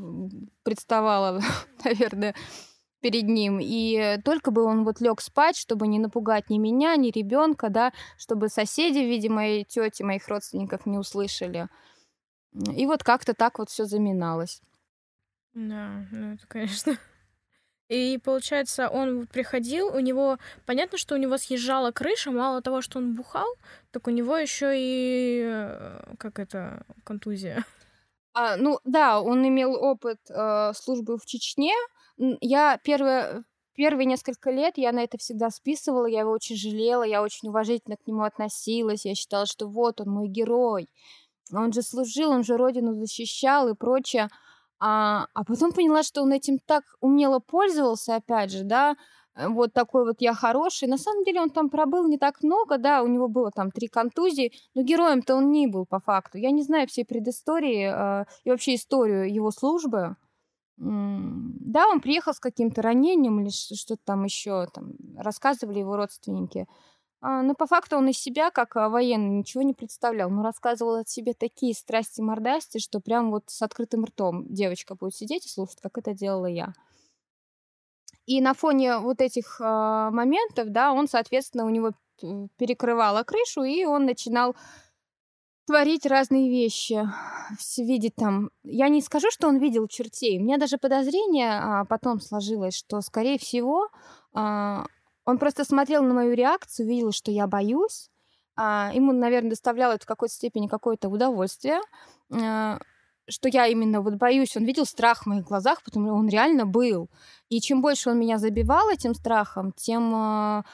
представало, 0.63 1.41
наверное, 1.83 2.33
перед 3.01 3.27
ним, 3.27 3.59
и 3.61 4.19
только 4.23 4.51
бы 4.51 4.63
он 4.63 4.83
вот 4.83 5.01
лег 5.01 5.21
спать, 5.21 5.57
чтобы 5.57 5.87
не 5.87 5.99
напугать 5.99 6.49
ни 6.49 6.57
меня, 6.57 6.95
ни 6.95 7.11
ребенка, 7.11 7.69
да, 7.69 7.93
чтобы 8.17 8.49
соседи 8.49 8.99
в 8.99 9.09
виде 9.09 9.29
моей 9.29 9.63
тети, 9.65 10.03
моих 10.03 10.27
родственников 10.27 10.85
не 10.85 10.97
услышали. 10.97 11.67
И 12.53 12.85
вот 12.85 13.03
как-то 13.03 13.33
так 13.33 13.59
вот 13.59 13.69
все 13.69 13.85
заминалось. 13.85 14.61
Да, 15.53 16.05
ну 16.11 16.33
это, 16.33 16.47
конечно. 16.47 16.97
И 17.89 18.17
получается, 18.23 18.87
он 18.87 19.27
приходил, 19.27 19.87
у 19.87 19.99
него 19.99 20.37
понятно, 20.65 20.97
что 20.97 21.15
у 21.15 21.17
него 21.17 21.37
съезжала 21.37 21.91
крыша, 21.91 22.31
мало 22.31 22.61
того, 22.61 22.81
что 22.81 22.99
он 22.99 23.15
бухал, 23.15 23.47
так 23.91 24.07
у 24.07 24.11
него 24.11 24.37
еще 24.37 24.71
и 24.73 25.41
э, 25.43 26.13
как 26.17 26.39
это 26.39 26.85
контузия. 27.03 27.65
А, 28.33 28.55
ну 28.55 28.79
да, 28.85 29.19
он 29.19 29.45
имел 29.45 29.73
опыт 29.73 30.19
э, 30.29 30.71
службы 30.73 31.17
в 31.17 31.25
Чечне, 31.25 31.73
я 32.41 32.79
первое, 32.83 33.43
первые 33.75 34.05
несколько 34.05 34.51
лет 34.51 34.77
я 34.77 34.91
на 34.91 35.03
это 35.03 35.17
всегда 35.17 35.49
списывала, 35.49 36.05
я 36.05 36.21
его 36.21 36.31
очень 36.31 36.55
жалела, 36.55 37.03
я 37.03 37.21
очень 37.21 37.49
уважительно 37.49 37.97
к 37.97 38.05
нему 38.07 38.23
относилась, 38.23 39.05
я 39.05 39.15
считала, 39.15 39.45
что 39.45 39.67
вот 39.67 40.01
он 40.01 40.09
мой 40.09 40.27
герой, 40.27 40.87
он 41.53 41.73
же 41.73 41.81
служил, 41.81 42.31
он 42.31 42.43
же 42.43 42.57
родину 42.57 42.93
защищал 42.93 43.69
и 43.69 43.75
прочее. 43.75 44.29
А, 44.79 45.27
а 45.33 45.43
потом 45.43 45.71
поняла, 45.73 46.03
что 46.03 46.23
он 46.23 46.31
этим 46.31 46.59
так 46.59 46.83
умело 47.01 47.39
пользовался, 47.39 48.15
опять 48.15 48.51
же, 48.51 48.63
да, 48.63 48.95
э, 49.35 49.47
вот 49.47 49.73
такой 49.73 50.05
вот 50.05 50.21
я 50.21 50.33
хороший. 50.33 50.87
На 50.87 50.97
самом 50.97 51.23
деле 51.23 51.41
он 51.41 51.51
там 51.51 51.69
пробыл 51.69 52.07
не 52.07 52.17
так 52.17 52.41
много, 52.41 52.77
да, 52.79 53.03
у 53.03 53.07
него 53.07 53.27
было 53.27 53.51
там 53.51 53.69
три 53.71 53.87
контузии, 53.87 54.51
но 54.73 54.81
героем-то 54.81 55.35
он 55.35 55.51
не 55.51 55.67
был 55.67 55.85
по 55.85 55.99
факту. 55.99 56.39
Я 56.39 56.51
не 56.51 56.63
знаю 56.63 56.87
всей 56.87 57.05
предыстории 57.05 57.91
э, 57.93 58.25
и 58.43 58.49
вообще 58.49 58.75
историю 58.75 59.31
его 59.31 59.51
службы. 59.51 60.15
Да, 60.83 61.87
он 61.87 62.01
приехал 62.01 62.33
с 62.33 62.39
каким-то 62.39 62.81
ранением 62.81 63.39
или 63.39 63.49
что-то 63.49 64.01
там 64.03 64.23
еще, 64.23 64.65
там, 64.73 64.93
рассказывали 65.15 65.77
его 65.77 65.95
родственники. 65.95 66.67
А, 67.21 67.43
но 67.43 67.53
по 67.53 67.67
факту 67.67 67.97
он 67.97 68.07
из 68.07 68.17
себя, 68.17 68.49
как 68.49 68.75
а, 68.75 68.89
военный, 68.89 69.29
ничего 69.29 69.61
не 69.61 69.75
представлял. 69.75 70.31
Но 70.31 70.41
рассказывал 70.41 70.95
от 70.95 71.07
себя 71.07 71.33
такие 71.37 71.75
страсти-мордасти, 71.75 72.79
что 72.79 72.99
прям 72.99 73.29
вот 73.29 73.43
с 73.45 73.61
открытым 73.61 74.05
ртом 74.05 74.51
девочка 74.51 74.95
будет 74.95 75.13
сидеть 75.13 75.45
и 75.45 75.49
слушать, 75.49 75.79
как 75.81 75.99
это 75.99 76.15
делала 76.15 76.47
я. 76.47 76.73
И 78.25 78.41
на 78.41 78.55
фоне 78.55 78.97
вот 78.97 79.21
этих 79.21 79.61
э, 79.61 79.63
моментов, 79.63 80.69
да, 80.69 80.93
он, 80.93 81.07
соответственно, 81.07 81.65
у 81.65 81.69
него 81.69 81.91
перекрывала 82.57 83.21
крышу, 83.23 83.63
и 83.63 83.85
он 83.85 84.05
начинал 84.05 84.55
творить 85.65 86.05
разные 86.05 86.49
вещи, 86.49 87.07
видеть 87.77 88.15
там. 88.15 88.49
Я 88.63 88.89
не 88.89 89.01
скажу, 89.01 89.27
что 89.31 89.47
он 89.47 89.57
видел 89.57 89.87
чертей. 89.87 90.39
У 90.39 90.43
меня 90.43 90.57
даже 90.57 90.77
подозрение 90.77 91.51
а, 91.51 91.85
потом 91.85 92.19
сложилось, 92.19 92.75
что, 92.75 93.01
скорее 93.01 93.37
всего, 93.37 93.89
а, 94.33 94.85
он 95.25 95.37
просто 95.37 95.63
смотрел 95.63 96.03
на 96.03 96.13
мою 96.13 96.33
реакцию, 96.33 96.87
видел, 96.87 97.11
что 97.11 97.31
я 97.31 97.47
боюсь. 97.47 98.09
А, 98.55 98.91
ему, 98.93 99.13
наверное, 99.13 99.51
доставляло 99.51 99.93
это 99.93 100.03
в 100.03 100.07
какой-то 100.07 100.33
степени 100.33 100.67
какое-то 100.67 101.09
удовольствие, 101.09 101.79
а, 102.33 102.79
что 103.29 103.47
я 103.47 103.67
именно 103.67 104.01
вот 104.01 104.15
боюсь. 104.15 104.57
Он 104.57 104.65
видел 104.65 104.85
страх 104.85 105.23
в 105.23 105.25
моих 105.27 105.45
глазах, 105.45 105.83
потому 105.83 106.07
что 106.07 106.15
он 106.15 106.27
реально 106.27 106.65
был. 106.65 107.09
И 107.49 107.61
чем 107.61 107.81
больше 107.81 108.09
он 108.09 108.19
меня 108.19 108.37
забивал 108.37 108.89
этим 108.89 109.13
страхом, 109.13 109.71
тем 109.73 110.13
а, 110.13 110.65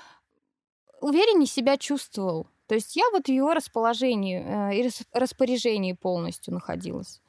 увереннее 1.01 1.47
себя 1.47 1.77
чувствовал. 1.77 2.47
То 2.67 2.75
есть 2.75 2.95
я 2.95 3.03
вот 3.11 3.25
в 3.25 3.31
его 3.31 3.53
расположении 3.53 4.43
э, 4.43 4.75
и 4.75 4.89
распоряжении 5.13 5.93
полностью 5.93 6.53
находилась. 6.53 7.21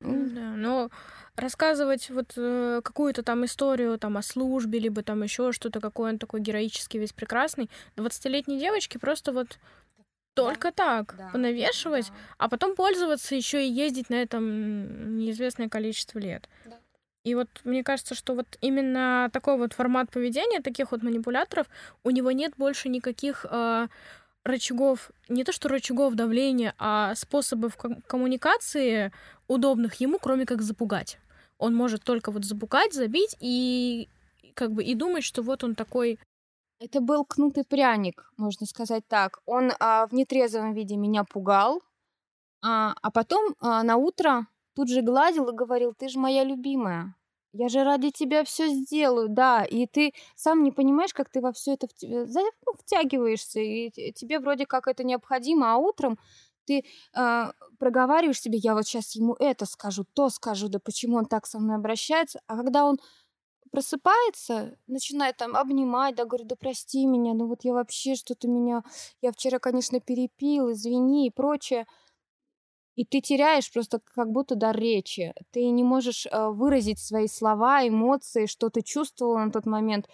Да, 0.00 0.54
но 0.56 0.90
рассказывать 1.36 2.10
вот 2.10 2.34
э, 2.36 2.80
какую-то 2.84 3.22
там 3.22 3.44
историю 3.44 3.98
там 3.98 4.16
о 4.16 4.22
службе, 4.22 4.78
либо 4.78 5.02
там 5.02 5.22
еще 5.22 5.52
что-то, 5.52 5.80
какой 5.80 6.10
он 6.10 6.18
такой 6.18 6.40
героический, 6.40 6.98
весь 6.98 7.12
прекрасный, 7.12 7.70
20-летней 7.96 8.58
девочке 8.58 8.98
просто 8.98 9.32
вот 9.32 9.58
только 10.34 10.70
да, 10.70 10.98
так 10.98 11.16
да, 11.16 11.30
понавешивать, 11.32 12.08
да. 12.08 12.14
а 12.38 12.48
потом 12.50 12.74
пользоваться 12.76 13.34
еще 13.34 13.66
и 13.66 13.72
ездить 13.72 14.10
на 14.10 14.16
этом 14.16 15.16
неизвестное 15.16 15.70
количество 15.70 16.18
лет. 16.18 16.48
Да. 16.66 16.78
И 17.24 17.34
вот 17.34 17.48
мне 17.64 17.82
кажется, 17.82 18.14
что 18.14 18.34
вот 18.34 18.46
именно 18.60 19.30
такой 19.32 19.56
вот 19.56 19.72
формат 19.72 20.10
поведения 20.10 20.60
таких 20.60 20.92
вот 20.92 21.02
манипуляторов, 21.02 21.66
у 22.04 22.10
него 22.10 22.30
нет 22.30 22.52
больше 22.56 22.88
никаких 22.88 23.46
э, 23.50 23.88
рычагов, 24.46 25.10
не 25.28 25.44
то 25.44 25.52
что 25.52 25.68
рычагов 25.68 26.14
давления, 26.14 26.74
а 26.78 27.14
способов 27.14 27.76
коммуникации 27.76 29.12
удобных 29.48 29.94
ему, 29.94 30.18
кроме 30.18 30.46
как 30.46 30.62
запугать. 30.62 31.18
Он 31.58 31.74
может 31.74 32.04
только 32.04 32.30
вот 32.30 32.44
запугать, 32.44 32.92
забить 32.92 33.36
и 33.40 34.08
как 34.54 34.72
бы 34.72 34.84
и 34.84 34.94
думать, 34.94 35.24
что 35.24 35.42
вот 35.42 35.64
он 35.64 35.74
такой. 35.74 36.18
Это 36.78 37.00
был 37.00 37.24
кнутый 37.24 37.64
пряник, 37.64 38.30
можно 38.36 38.66
сказать 38.66 39.06
так. 39.08 39.40
Он 39.46 39.72
а, 39.80 40.06
в 40.06 40.12
нетрезвом 40.12 40.74
виде 40.74 40.96
меня 40.96 41.24
пугал, 41.24 41.82
а, 42.62 42.94
а 43.00 43.10
потом 43.10 43.54
а, 43.60 43.82
на 43.82 43.96
утро 43.96 44.46
тут 44.74 44.88
же 44.88 45.02
гладил 45.02 45.48
и 45.48 45.56
говорил: 45.56 45.94
"Ты 45.94 46.08
же 46.08 46.18
моя 46.18 46.44
любимая". 46.44 47.14
Я 47.56 47.68
же 47.68 47.84
ради 47.84 48.10
тебя 48.10 48.44
все 48.44 48.68
сделаю, 48.68 49.28
да, 49.28 49.64
и 49.64 49.86
ты 49.86 50.12
сам 50.34 50.62
не 50.62 50.72
понимаешь, 50.72 51.14
как 51.14 51.30
ты 51.30 51.40
во 51.40 51.52
все 51.52 51.72
это 51.74 51.88
ну, 52.02 52.72
втягиваешься, 52.78 53.60
и 53.60 54.12
тебе 54.12 54.38
вроде 54.40 54.66
как 54.66 54.88
это 54.88 55.04
необходимо, 55.04 55.72
а 55.72 55.76
утром 55.76 56.18
ты 56.66 56.84
э, 57.14 57.44
проговариваешь 57.78 58.40
себе, 58.40 58.58
я 58.58 58.74
вот 58.74 58.86
сейчас 58.86 59.14
ему 59.16 59.34
это 59.34 59.66
скажу, 59.66 60.04
то 60.14 60.28
скажу, 60.28 60.68
да 60.68 60.78
почему 60.78 61.16
он 61.16 61.26
так 61.26 61.46
со 61.46 61.58
мной 61.58 61.76
обращается, 61.76 62.40
а 62.46 62.56
когда 62.56 62.84
он 62.84 62.98
просыпается, 63.70 64.76
начинает 64.86 65.36
там 65.36 65.56
обнимать, 65.56 66.14
да, 66.14 66.24
говорит, 66.24 66.46
да 66.46 66.56
прости 66.56 67.06
меня, 67.06 67.34
ну 67.34 67.46
вот 67.46 67.64
я 67.64 67.72
вообще 67.74 68.14
что-то 68.14 68.48
меня, 68.48 68.82
я 69.22 69.32
вчера, 69.32 69.58
конечно, 69.58 70.00
перепил, 70.00 70.72
извини 70.72 71.26
и 71.26 71.30
прочее, 71.30 71.86
и 72.96 73.04
ты 73.04 73.20
теряешь 73.20 73.70
просто 73.70 74.00
как 74.14 74.32
будто 74.32 74.56
дар 74.56 74.76
речи. 74.76 75.34
Ты 75.52 75.68
не 75.68 75.84
можешь 75.84 76.26
э, 76.26 76.48
выразить 76.48 76.98
свои 76.98 77.28
слова, 77.28 77.86
эмоции, 77.86 78.46
что 78.46 78.70
ты 78.70 78.82
чувствовала 78.82 79.44
на 79.44 79.52
тот 79.52 79.66
момент. 79.66 80.08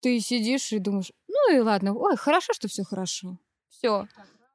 Ты 0.00 0.20
сидишь 0.20 0.72
и 0.72 0.80
думаешь, 0.80 1.12
ну 1.28 1.56
и 1.56 1.60
ладно, 1.60 1.94
ой, 1.94 2.16
хорошо, 2.16 2.52
что 2.52 2.68
все 2.68 2.82
хорошо. 2.82 3.38
Все. 3.68 4.06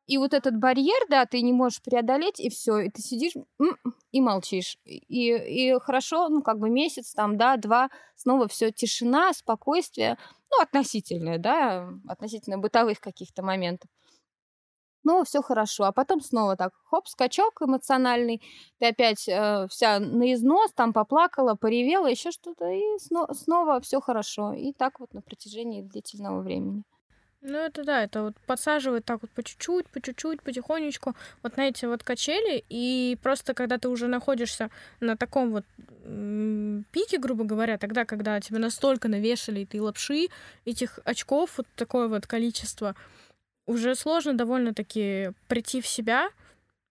И 0.05 0.17
вот 0.17 0.33
этот 0.33 0.57
барьер, 0.57 1.07
да, 1.09 1.25
ты 1.25 1.41
не 1.41 1.53
можешь 1.53 1.81
преодолеть, 1.81 2.41
и 2.41 2.49
все, 2.49 2.79
и 2.79 2.89
ты 2.89 3.01
сидишь 3.01 3.33
и 4.11 4.21
молчишь. 4.21 4.77
И, 4.83 5.31
и 5.31 5.79
хорошо, 5.79 6.27
ну, 6.27 6.41
как 6.41 6.59
бы 6.59 6.69
месяц, 6.69 7.13
там, 7.13 7.37
да, 7.37 7.55
два, 7.55 7.89
снова 8.15 8.49
все 8.49 8.71
тишина, 8.71 9.31
спокойствие, 9.31 10.17
ну, 10.51 10.61
относительное, 10.61 11.37
да, 11.37 11.89
относительно 12.09 12.57
бытовых 12.57 12.99
каких-то 12.99 13.43
моментов 13.43 13.89
ну, 15.03 15.23
все 15.23 15.41
хорошо. 15.41 15.85
А 15.85 15.91
потом 15.91 16.21
снова 16.21 16.55
так, 16.55 16.73
хоп, 16.85 17.07
скачок 17.07 17.61
эмоциональный, 17.61 18.41
ты 18.79 18.87
опять 18.87 19.27
э, 19.27 19.67
вся 19.69 19.99
на 19.99 20.33
износ, 20.33 20.71
там 20.73 20.93
поплакала, 20.93 21.55
поревела, 21.55 22.07
еще 22.07 22.31
что-то, 22.31 22.69
и 22.69 22.81
сно- 22.99 23.33
снова 23.33 23.79
все 23.81 23.99
хорошо. 24.01 24.53
И 24.53 24.73
так 24.73 24.99
вот 24.99 25.13
на 25.13 25.21
протяжении 25.21 25.81
длительного 25.81 26.41
времени. 26.41 26.83
Ну, 27.45 27.57
это 27.57 27.83
да, 27.83 28.03
это 28.03 28.23
вот 28.23 28.35
подсаживает 28.47 29.03
так 29.03 29.21
вот 29.21 29.29
по 29.31 29.43
чуть-чуть, 29.43 29.89
по 29.89 29.99
чуть-чуть, 29.99 30.41
потихонечку, 30.41 31.13
вот 31.41 31.57
на 31.57 31.67
эти 31.67 31.83
вот 31.83 32.01
качели, 32.01 32.63
и 32.69 33.17
просто 33.21 33.53
когда 33.53 33.77
ты 33.77 33.89
уже 33.89 34.07
находишься 34.07 34.69
на 35.01 35.17
таком 35.17 35.51
вот 35.51 35.65
пике, 36.91 37.17
грубо 37.17 37.43
говоря, 37.43 37.77
тогда, 37.77 38.05
когда 38.05 38.39
тебе 38.39 38.59
настолько 38.59 39.09
навешали, 39.09 39.59
и 39.61 39.65
ты 39.65 39.81
лапши, 39.81 40.27
этих 40.63 40.99
очков, 41.03 41.57
вот 41.57 41.67
такое 41.75 42.07
вот 42.07 42.27
количество, 42.27 42.95
уже 43.65 43.95
сложно 43.95 44.33
довольно-таки 44.33 45.31
прийти 45.47 45.81
в 45.81 45.87
себя, 45.87 46.29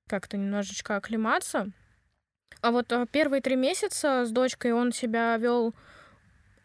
как-то 0.09 0.37
немножечко 0.37 0.97
оклематься. 0.97 1.71
А 2.61 2.71
вот 2.71 2.93
э, 2.93 3.07
первые 3.11 3.41
три 3.41 3.57
месяца 3.57 4.25
с 4.25 4.31
дочкой 4.31 4.73
он 4.73 4.93
себя 4.93 5.37
вел 5.37 5.75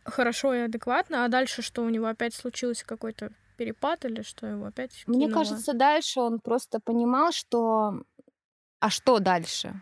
хорошо 0.05 0.53
и 0.53 0.59
адекватно, 0.59 1.25
а 1.25 1.27
дальше 1.27 1.61
что 1.61 1.83
у 1.83 1.89
него 1.89 2.05
опять 2.07 2.33
случился 2.33 2.85
какой-то 2.85 3.31
перепад 3.57 4.05
или 4.05 4.21
что 4.21 4.45
его 4.45 4.65
опять 4.67 5.03
Мне 5.07 5.25
кинуло? 5.27 5.43
кажется, 5.43 5.73
дальше 5.73 6.19
он 6.21 6.39
просто 6.39 6.79
понимал, 6.79 7.31
что... 7.31 8.03
А 8.79 8.89
что 8.89 9.19
дальше? 9.19 9.81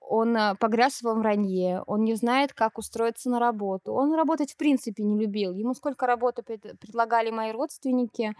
Он 0.00 0.36
э, 0.36 0.54
погряз 0.56 1.00
в 1.00 1.14
вранье, 1.14 1.82
он 1.86 2.04
не 2.04 2.14
знает, 2.14 2.52
как 2.52 2.78
устроиться 2.78 3.30
на 3.30 3.38
работу. 3.38 3.92
Он 3.92 4.12
работать 4.14 4.52
в 4.52 4.56
принципе 4.56 5.02
не 5.02 5.18
любил. 5.18 5.54
Ему 5.54 5.74
сколько 5.74 6.06
работы 6.06 6.42
пред- 6.42 6.78
предлагали 6.80 7.30
мои 7.30 7.52
родственники, 7.52 8.34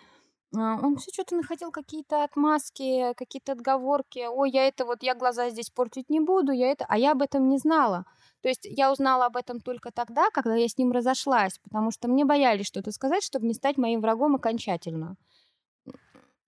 он 0.53 0.97
все 0.97 1.13
что-то 1.13 1.37
находил 1.37 1.71
какие-то 1.71 2.25
отмазки, 2.25 3.13
какие-то 3.15 3.53
отговорки. 3.53 4.27
Ой, 4.29 4.51
я 4.51 4.67
это 4.67 4.85
вот, 4.85 5.03
я 5.03 5.15
глаза 5.15 5.51
здесь 5.51 5.71
портить 5.71 6.11
не 6.11 6.21
буду, 6.21 6.53
я 6.53 6.71
это... 6.71 6.85
А 6.89 6.99
я 6.99 7.13
об 7.13 7.23
этом 7.23 7.49
не 7.49 7.59
знала. 7.59 8.05
То 8.41 8.49
есть 8.49 8.65
я 8.65 8.93
узнала 8.93 9.27
об 9.27 9.37
этом 9.37 9.61
только 9.61 9.91
тогда, 9.91 10.31
когда 10.31 10.55
я 10.55 10.69
с 10.69 10.77
ним 10.77 10.93
разошлась, 10.93 11.59
потому 11.59 11.91
что 11.91 12.09
мне 12.09 12.25
боялись 12.25 12.67
что-то 12.67 12.93
сказать, 12.93 13.25
чтобы 13.25 13.47
не 13.47 13.55
стать 13.55 13.79
моим 13.79 14.01
врагом 14.01 14.37
окончательно. 14.37 15.17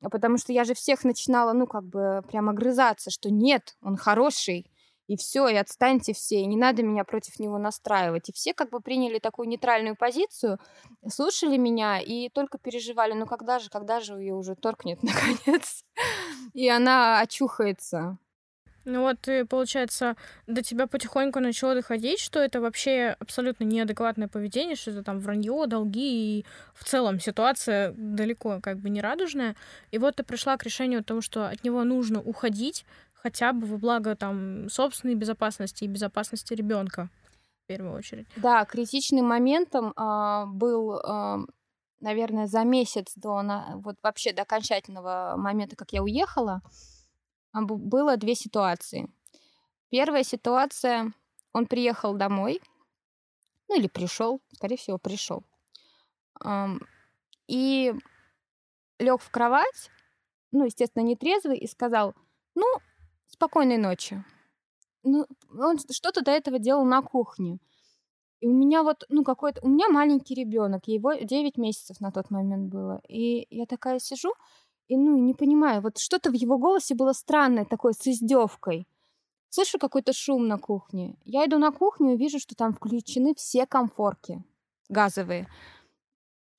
Потому 0.00 0.36
что 0.36 0.52
я 0.52 0.64
же 0.64 0.74
всех 0.74 1.04
начинала, 1.04 1.52
ну, 1.52 1.66
как 1.66 1.84
бы, 1.84 2.22
прямо 2.28 2.52
грызаться, 2.52 3.10
что 3.10 3.30
нет, 3.30 3.76
он 3.82 3.96
хороший, 3.96 4.70
и 5.06 5.16
все, 5.16 5.48
и 5.48 5.54
отстаньте 5.54 6.12
все, 6.12 6.40
и 6.40 6.46
не 6.46 6.56
надо 6.56 6.82
меня 6.82 7.04
против 7.04 7.38
него 7.38 7.58
настраивать. 7.58 8.28
И 8.28 8.32
все 8.32 8.54
как 8.54 8.70
бы 8.70 8.80
приняли 8.80 9.18
такую 9.18 9.48
нейтральную 9.48 9.96
позицию, 9.96 10.58
слушали 11.08 11.56
меня 11.56 12.00
и 12.00 12.28
только 12.28 12.58
переживали, 12.58 13.12
ну 13.12 13.26
когда 13.26 13.58
же, 13.58 13.70
когда 13.70 14.00
же 14.00 14.14
ее 14.14 14.34
уже 14.34 14.54
торкнет 14.54 15.02
наконец, 15.02 15.84
и 16.54 16.68
она 16.68 17.20
очухается. 17.20 18.18
Ну 18.86 19.00
вот, 19.00 19.28
получается, 19.48 20.14
до 20.46 20.62
тебя 20.62 20.86
потихоньку 20.86 21.40
начало 21.40 21.74
доходить, 21.74 22.20
что 22.20 22.38
это 22.38 22.60
вообще 22.60 23.16
абсолютно 23.18 23.64
неадекватное 23.64 24.28
поведение, 24.28 24.76
что 24.76 24.92
это 24.92 25.02
там 25.02 25.18
вранье, 25.18 25.66
долги 25.66 26.38
и 26.38 26.46
в 26.72 26.84
целом 26.84 27.18
ситуация 27.18 27.92
далеко 27.96 28.60
как 28.62 28.78
бы 28.78 28.88
не 28.88 29.00
радужная. 29.00 29.56
И 29.90 29.98
вот 29.98 30.14
ты 30.14 30.22
пришла 30.22 30.56
к 30.56 30.62
решению 30.62 31.02
того, 31.02 31.20
что 31.20 31.48
от 31.48 31.64
него 31.64 31.82
нужно 31.82 32.20
уходить, 32.20 32.84
хотя 33.26 33.52
бы 33.52 33.66
во 33.66 33.76
благо 33.76 34.14
там 34.14 34.68
собственной 34.68 35.16
безопасности 35.16 35.82
и 35.82 35.88
безопасности 35.88 36.54
ребенка 36.54 37.10
в 37.64 37.66
первую 37.66 37.92
очередь. 37.92 38.28
Да, 38.36 38.64
критичным 38.64 39.26
моментом 39.26 39.92
э, 39.96 40.44
был, 40.46 40.94
э, 40.94 41.38
наверное, 41.98 42.46
за 42.46 42.62
месяц 42.62 43.14
до 43.16 43.42
на, 43.42 43.78
вот 43.78 43.96
вообще 44.00 44.32
до 44.32 44.42
окончательного 44.42 45.34
момента, 45.36 45.74
как 45.74 45.92
я 45.92 46.04
уехала, 46.04 46.62
было 47.52 48.16
две 48.16 48.36
ситуации. 48.36 49.10
Первая 49.90 50.22
ситуация, 50.22 51.12
он 51.52 51.66
приехал 51.66 52.14
домой, 52.14 52.60
ну 53.68 53.76
или 53.76 53.88
пришел, 53.88 54.40
скорее 54.52 54.76
всего, 54.76 54.98
пришел, 54.98 55.42
э, 56.44 56.66
и 57.48 57.92
лег 59.00 59.20
в 59.20 59.30
кровать, 59.30 59.90
ну, 60.52 60.64
естественно, 60.64 61.02
нетрезвый, 61.02 61.58
и 61.58 61.66
сказал, 61.66 62.14
ну, 62.54 62.66
спокойной 63.28 63.78
ночи. 63.78 64.24
Ну, 65.02 65.26
он 65.58 65.78
что-то 65.78 66.22
до 66.22 66.30
этого 66.30 66.58
делал 66.58 66.84
на 66.84 67.02
кухне. 67.02 67.58
И 68.40 68.48
у 68.48 68.52
меня 68.52 68.82
вот, 68.82 69.04
ну, 69.08 69.24
какой-то... 69.24 69.60
У 69.62 69.68
меня 69.68 69.88
маленький 69.88 70.34
ребенок, 70.34 70.88
его 70.88 71.14
9 71.14 71.56
месяцев 71.56 72.00
на 72.00 72.12
тот 72.12 72.30
момент 72.30 72.70
было. 72.70 73.00
И 73.08 73.46
я 73.50 73.66
такая 73.66 73.98
сижу, 73.98 74.34
и, 74.88 74.96
ну, 74.96 75.16
не 75.16 75.34
понимаю, 75.34 75.80
вот 75.80 75.98
что-то 75.98 76.30
в 76.30 76.34
его 76.34 76.58
голосе 76.58 76.94
было 76.94 77.12
странное, 77.12 77.64
такое, 77.64 77.92
с 77.92 78.06
издевкой. 78.06 78.86
Слышу 79.48 79.78
какой-то 79.78 80.12
шум 80.12 80.48
на 80.48 80.58
кухне. 80.58 81.16
Я 81.24 81.46
иду 81.46 81.58
на 81.58 81.70
кухню 81.70 82.14
и 82.14 82.16
вижу, 82.16 82.38
что 82.38 82.54
там 82.54 82.74
включены 82.74 83.34
все 83.34 83.66
комфорки 83.66 84.44
газовые. 84.88 85.48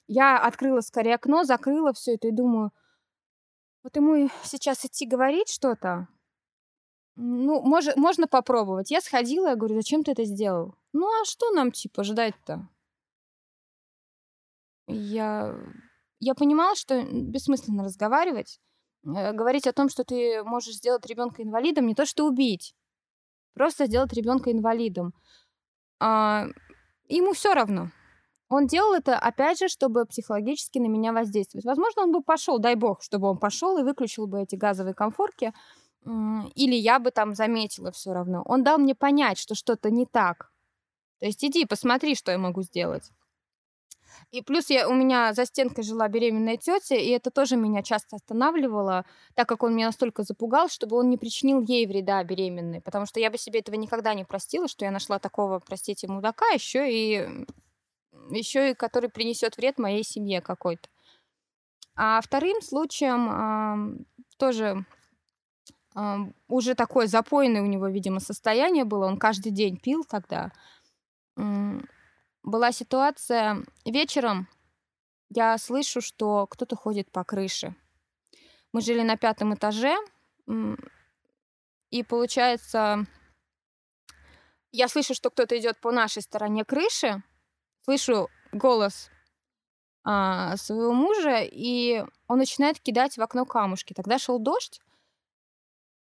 Я 0.07 0.39
открыла 0.39 0.81
скорее 0.81 1.15
окно, 1.15 1.43
закрыла 1.43 1.93
все 1.93 2.15
это 2.15 2.27
и 2.29 2.31
думаю, 2.31 2.71
вот 3.83 3.95
ему 3.95 4.29
сейчас 4.43 4.85
идти 4.85 5.05
говорить 5.05 5.49
что-то, 5.49 6.07
ну, 7.19 7.61
мож, 7.63 7.85
можно 7.95 8.27
попробовать. 8.27 8.91
Я 8.91 9.01
сходила, 9.01 9.47
я 9.49 9.55
говорю, 9.55 9.75
зачем 9.75 10.03
ты 10.03 10.11
это 10.11 10.23
сделал? 10.23 10.75
Ну, 10.93 11.07
а 11.07 11.25
что 11.25 11.49
нам, 11.51 11.71
типа, 11.71 12.03
ждать-то? 12.03 12.69
Я, 14.87 15.55
я 16.19 16.35
понимала, 16.35 16.75
что 16.75 17.03
бессмысленно 17.03 17.83
разговаривать. 17.83 18.59
Э, 19.03 19.33
говорить 19.33 19.65
о 19.65 19.73
том, 19.73 19.89
что 19.89 20.03
ты 20.03 20.43
можешь 20.43 20.75
сделать 20.75 21.07
ребенка 21.07 21.41
инвалидом, 21.41 21.87
не 21.87 21.95
то 21.95 22.05
что 22.05 22.27
убить. 22.27 22.75
Просто 23.55 23.87
сделать 23.87 24.13
ребенка 24.13 24.51
инвалидом. 24.51 25.15
А, 25.99 26.45
ему 27.07 27.33
все 27.33 27.55
равно. 27.55 27.89
Он 28.49 28.67
делал 28.67 28.93
это, 28.93 29.17
опять 29.17 29.57
же, 29.57 29.67
чтобы 29.69 30.05
психологически 30.05 30.77
на 30.77 30.85
меня 30.87 31.11
воздействовать. 31.11 31.65
Возможно, 31.65 32.03
он 32.03 32.11
бы 32.11 32.21
пошел, 32.21 32.59
дай 32.59 32.75
бог, 32.75 33.01
чтобы 33.01 33.27
он 33.27 33.39
пошел 33.39 33.79
и 33.79 33.83
выключил 33.83 34.27
бы 34.27 34.43
эти 34.43 34.55
газовые 34.55 34.93
комфорки 34.93 35.51
или 36.05 36.75
я 36.75 36.99
бы 36.99 37.11
там 37.11 37.35
заметила 37.35 37.91
все 37.91 38.13
равно. 38.13 38.43
Он 38.45 38.63
дал 38.63 38.77
мне 38.77 38.95
понять, 38.95 39.37
что 39.37 39.55
что-то 39.55 39.89
не 39.89 40.05
так. 40.05 40.51
То 41.19 41.25
есть 41.25 41.43
иди, 41.43 41.65
посмотри, 41.65 42.15
что 42.15 42.31
я 42.31 42.37
могу 42.37 42.61
сделать. 42.61 43.11
И 44.31 44.41
плюс 44.41 44.69
я, 44.69 44.89
у 44.89 44.93
меня 44.93 45.33
за 45.33 45.45
стенкой 45.45 45.83
жила 45.83 46.07
беременная 46.07 46.57
тетя, 46.57 46.95
и 46.95 47.09
это 47.09 47.31
тоже 47.31 47.55
меня 47.55 47.83
часто 47.83 48.15
останавливало, 48.15 49.05
так 49.35 49.47
как 49.47 49.63
он 49.63 49.75
меня 49.75 49.87
настолько 49.87 50.23
запугал, 50.23 50.69
чтобы 50.69 50.97
он 50.97 51.09
не 51.09 51.17
причинил 51.17 51.61
ей 51.61 51.85
вреда 51.85 52.23
беременной. 52.23 52.81
Потому 52.81 53.05
что 53.05 53.19
я 53.19 53.29
бы 53.29 53.37
себе 53.37 53.59
этого 53.59 53.75
никогда 53.75 54.13
не 54.13 54.25
простила, 54.25 54.67
что 54.67 54.85
я 54.85 54.91
нашла 54.91 55.19
такого, 55.19 55.59
простите, 55.59 56.07
мудака, 56.07 56.47
еще 56.47 56.91
и 56.91 57.45
еще 58.29 58.71
и 58.71 58.73
который 58.73 59.09
принесет 59.09 59.57
вред 59.57 59.77
моей 59.77 60.03
семье 60.03 60.41
какой-то. 60.41 60.89
А 61.95 62.21
вторым 62.21 62.61
случаем 62.61 63.99
э, 63.99 64.05
тоже 64.37 64.85
уже 66.47 66.75
такое 66.75 67.07
запойное 67.07 67.61
у 67.61 67.65
него, 67.65 67.87
видимо, 67.87 68.19
состояние 68.19 68.83
было. 68.83 69.05
Он 69.05 69.17
каждый 69.17 69.51
день 69.51 69.77
пил 69.77 70.03
тогда. 70.03 70.51
Была 71.35 72.71
ситуация 72.71 73.65
вечером, 73.85 74.47
я 75.29 75.57
слышу, 75.57 76.01
что 76.01 76.47
кто-то 76.47 76.75
ходит 76.75 77.11
по 77.11 77.23
крыше. 77.23 77.75
Мы 78.73 78.81
жили 78.81 79.01
на 79.01 79.17
пятом 79.17 79.53
этаже, 79.53 79.95
и 81.89 82.03
получается, 82.03 83.05
я 84.71 84.87
слышу, 84.87 85.13
что 85.13 85.29
кто-то 85.29 85.57
идет 85.57 85.79
по 85.79 85.91
нашей 85.91 86.21
стороне 86.21 86.63
крыши, 86.63 87.23
слышу 87.83 88.29
голос 88.51 89.09
а, 90.03 90.55
своего 90.57 90.93
мужа, 90.93 91.39
и 91.41 92.03
он 92.27 92.37
начинает 92.37 92.79
кидать 92.79 93.17
в 93.17 93.21
окно 93.21 93.45
камушки. 93.45 93.93
Тогда 93.93 94.19
шел 94.19 94.39
дождь, 94.39 94.79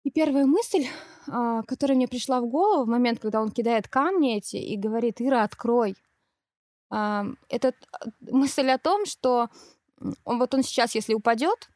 и 0.04 0.12
первая 0.12 0.46
мысль, 0.46 0.86
а, 1.28 1.64
которая 1.64 1.96
мне 1.96 2.08
пришла 2.08 2.42
в 2.42 2.48
голову 2.48 2.86
в 2.86 2.90
момент, 2.90 3.20
когда 3.20 3.42
он 3.42 3.52
кидает 3.52 3.88
камни 3.88 4.38
эти 4.38 4.56
и 4.56 4.78
говорит, 4.78 5.22
Ира, 5.22 5.44
открой. 5.44 5.96
А, 6.90 7.26
это 7.50 7.74
мысль 8.22 8.70
о 8.70 8.78
том, 8.78 9.06
что 9.06 9.50
он, 10.24 10.40
вот 10.40 10.54
он 10.54 10.64
сейчас, 10.64 10.96
если 10.96 11.14
упадет 11.14 11.70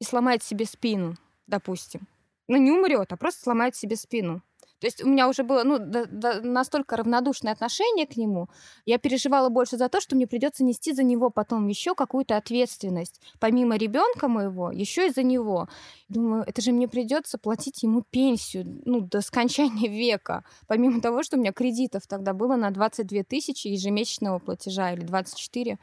и 0.00 0.04
сломает 0.04 0.42
себе 0.42 0.64
спину, 0.64 1.16
допустим, 1.46 2.08
ну 2.48 2.56
не 2.56 2.70
умрет, 2.70 3.12
а 3.12 3.16
просто 3.16 3.42
сломает 3.42 3.76
себе 3.76 3.96
спину, 3.96 4.42
то 4.82 4.86
есть 4.86 5.00
у 5.00 5.06
меня 5.06 5.28
уже 5.28 5.44
было 5.44 5.62
ну, 5.62 5.78
до, 5.78 6.06
до, 6.06 6.40
настолько 6.40 6.96
равнодушное 6.96 7.52
отношение 7.52 8.04
к 8.04 8.16
нему. 8.16 8.48
Я 8.84 8.98
переживала 8.98 9.48
больше 9.48 9.76
за 9.76 9.88
то, 9.88 10.00
что 10.00 10.16
мне 10.16 10.26
придется 10.26 10.64
нести 10.64 10.92
за 10.92 11.04
него 11.04 11.30
потом 11.30 11.68
еще 11.68 11.94
какую-то 11.94 12.36
ответственность. 12.36 13.20
Помимо 13.38 13.76
ребенка 13.76 14.26
моего, 14.26 14.72
еще 14.72 15.06
и 15.06 15.12
за 15.12 15.22
него. 15.22 15.68
Думаю, 16.08 16.42
это 16.44 16.60
же 16.62 16.72
мне 16.72 16.88
придется 16.88 17.38
платить 17.38 17.84
ему 17.84 18.02
пенсию 18.02 18.82
ну, 18.84 19.02
до 19.02 19.20
скончания 19.20 19.88
века. 19.88 20.44
Помимо 20.66 21.00
того, 21.00 21.22
что 21.22 21.36
у 21.36 21.38
меня 21.40 21.52
кредитов 21.52 22.08
тогда 22.08 22.32
было 22.32 22.56
на 22.56 22.72
22 22.72 23.22
тысячи 23.22 23.68
ежемесячного 23.68 24.40
платежа 24.40 24.94
или 24.94 25.02
24. 25.02 25.78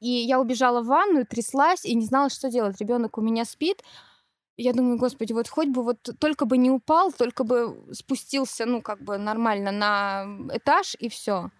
И 0.00 0.10
я 0.10 0.38
убежала 0.38 0.82
в 0.82 0.88
ванную, 0.88 1.26
тряслась 1.26 1.86
и 1.86 1.94
не 1.94 2.04
знала, 2.04 2.28
что 2.28 2.50
делать. 2.50 2.78
Ребенок 2.82 3.16
у 3.16 3.22
меня 3.22 3.46
спит, 3.46 3.82
я 4.56 4.72
думаю, 4.72 4.98
господи, 4.98 5.32
вот 5.32 5.48
хоть 5.48 5.68
бы 5.68 5.82
вот 5.82 5.98
только 6.18 6.44
бы 6.44 6.58
не 6.58 6.70
упал, 6.70 7.12
только 7.12 7.44
бы 7.44 7.84
спустился, 7.92 8.66
ну, 8.66 8.82
как 8.82 9.02
бы 9.02 9.18
нормально 9.18 9.72
на 9.72 10.26
этаж 10.52 10.94
и 10.98 11.08
все. 11.08 11.50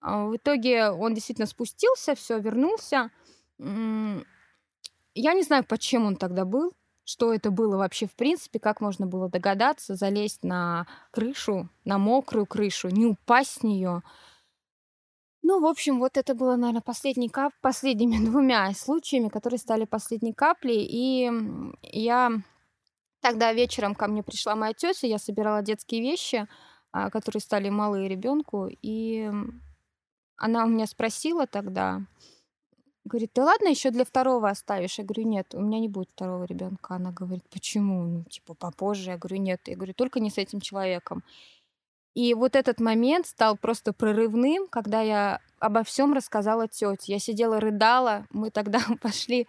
А 0.00 0.24
в 0.24 0.36
итоге 0.36 0.90
он 0.90 1.14
действительно 1.14 1.46
спустился, 1.46 2.14
все, 2.14 2.38
вернулся. 2.38 3.10
Я 3.58 5.34
не 5.34 5.42
знаю, 5.42 5.64
почему 5.64 6.06
он 6.06 6.16
тогда 6.16 6.44
был, 6.44 6.72
что 7.04 7.34
это 7.34 7.50
было 7.50 7.76
вообще 7.76 8.06
в 8.06 8.14
принципе, 8.14 8.58
как 8.58 8.80
можно 8.80 9.06
было 9.06 9.28
догадаться, 9.28 9.94
залезть 9.94 10.44
на 10.44 10.86
крышу, 11.10 11.68
на 11.84 11.98
мокрую 11.98 12.46
крышу, 12.46 12.88
не 12.88 13.06
упасть 13.06 13.60
с 13.60 13.62
нее. 13.62 14.02
Ну, 15.42 15.60
в 15.60 15.66
общем, 15.66 15.98
вот 16.00 16.16
это 16.16 16.34
было, 16.34 16.56
наверное, 16.56 16.82
последний 16.82 17.28
кап... 17.28 17.52
последними 17.60 18.18
двумя 18.24 18.72
случаями, 18.72 19.28
которые 19.28 19.58
стали 19.58 19.84
последней 19.84 20.32
каплей. 20.32 20.86
И 20.88 21.30
я 21.82 22.32
тогда 23.20 23.52
вечером 23.52 23.94
ко 23.94 24.06
мне 24.06 24.22
пришла 24.22 24.54
моя 24.54 24.72
тетя, 24.74 25.06
я 25.06 25.18
собирала 25.18 25.62
детские 25.62 26.00
вещи, 26.02 26.46
а, 26.92 27.10
которые 27.10 27.40
стали 27.40 27.68
малые 27.68 28.08
ребенку, 28.08 28.68
и 28.82 29.30
она 30.36 30.64
у 30.64 30.68
меня 30.68 30.86
спросила 30.86 31.46
тогда, 31.46 32.02
говорит, 33.04 33.32
ты 33.32 33.42
ладно 33.42 33.68
еще 33.68 33.90
для 33.90 34.04
второго 34.04 34.48
оставишь? 34.48 34.98
Я 34.98 35.04
говорю, 35.04 35.28
нет, 35.28 35.54
у 35.54 35.60
меня 35.60 35.78
не 35.78 35.88
будет 35.88 36.10
второго 36.10 36.44
ребенка. 36.44 36.94
Она 36.94 37.12
говорит, 37.12 37.44
почему? 37.50 38.04
Ну, 38.04 38.24
типа, 38.24 38.54
попозже. 38.54 39.10
Я 39.10 39.18
говорю, 39.18 39.36
нет. 39.36 39.60
Я 39.66 39.76
говорю, 39.76 39.94
только 39.94 40.20
не 40.20 40.30
с 40.30 40.38
этим 40.38 40.60
человеком. 40.60 41.22
И 42.14 42.34
вот 42.34 42.56
этот 42.56 42.80
момент 42.80 43.26
стал 43.26 43.56
просто 43.56 43.92
прорывным, 43.92 44.66
когда 44.68 45.00
я 45.00 45.40
обо 45.58 45.84
всем 45.84 46.12
рассказала 46.12 46.66
тете. 46.66 47.12
Я 47.12 47.18
сидела, 47.18 47.60
рыдала. 47.60 48.26
Мы 48.30 48.50
тогда 48.50 48.80
пошли 49.02 49.46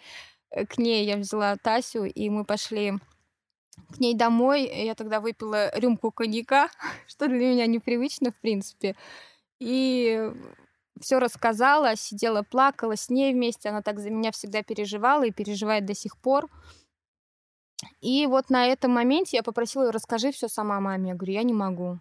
э, 0.52 0.65
к 0.65 0.78
ней, 0.78 1.06
я 1.06 1.17
взяла 1.17 1.56
Тасю, 1.58 2.06
и 2.06 2.30
мы 2.30 2.45
пошли 2.45 2.93
к 3.93 4.00
ней 4.00 4.13
домой. 4.13 4.63
Я 4.63 4.93
тогда 4.93 5.19
выпила 5.19 5.71
рюмку 5.78 6.12
коньяка, 6.12 6.69
что 7.08 7.28
для 7.28 7.38
меня 7.38 7.65
непривычно, 7.65 8.32
в 8.32 8.39
принципе. 8.39 8.95
И 9.60 10.32
все 11.00 11.19
рассказала, 11.19 11.95
сидела, 11.95 12.43
плакала 12.43 12.95
с 12.95 13.10
ней 13.10 13.34
вместе. 13.34 13.69
Она 13.69 13.82
так 13.82 14.00
за 14.00 14.12
меня 14.12 14.32
всегда 14.32 14.62
переживала 14.62 15.24
и 15.24 15.32
переживает 15.32 15.86
до 15.86 15.95
сих 15.95 16.17
пор. 16.17 16.47
И 18.02 18.28
вот 18.28 18.52
на 18.52 18.67
этом 18.67 18.91
моменте 18.91 19.38
я 19.38 19.43
попросила 19.43 19.86
ее, 19.86 19.89
расскажи 19.89 20.32
все 20.32 20.47
сама 20.47 20.80
маме. 20.80 21.10
Я 21.10 21.15
говорю, 21.15 21.34
я 21.34 21.43
не 21.43 21.54
могу. 21.54 22.00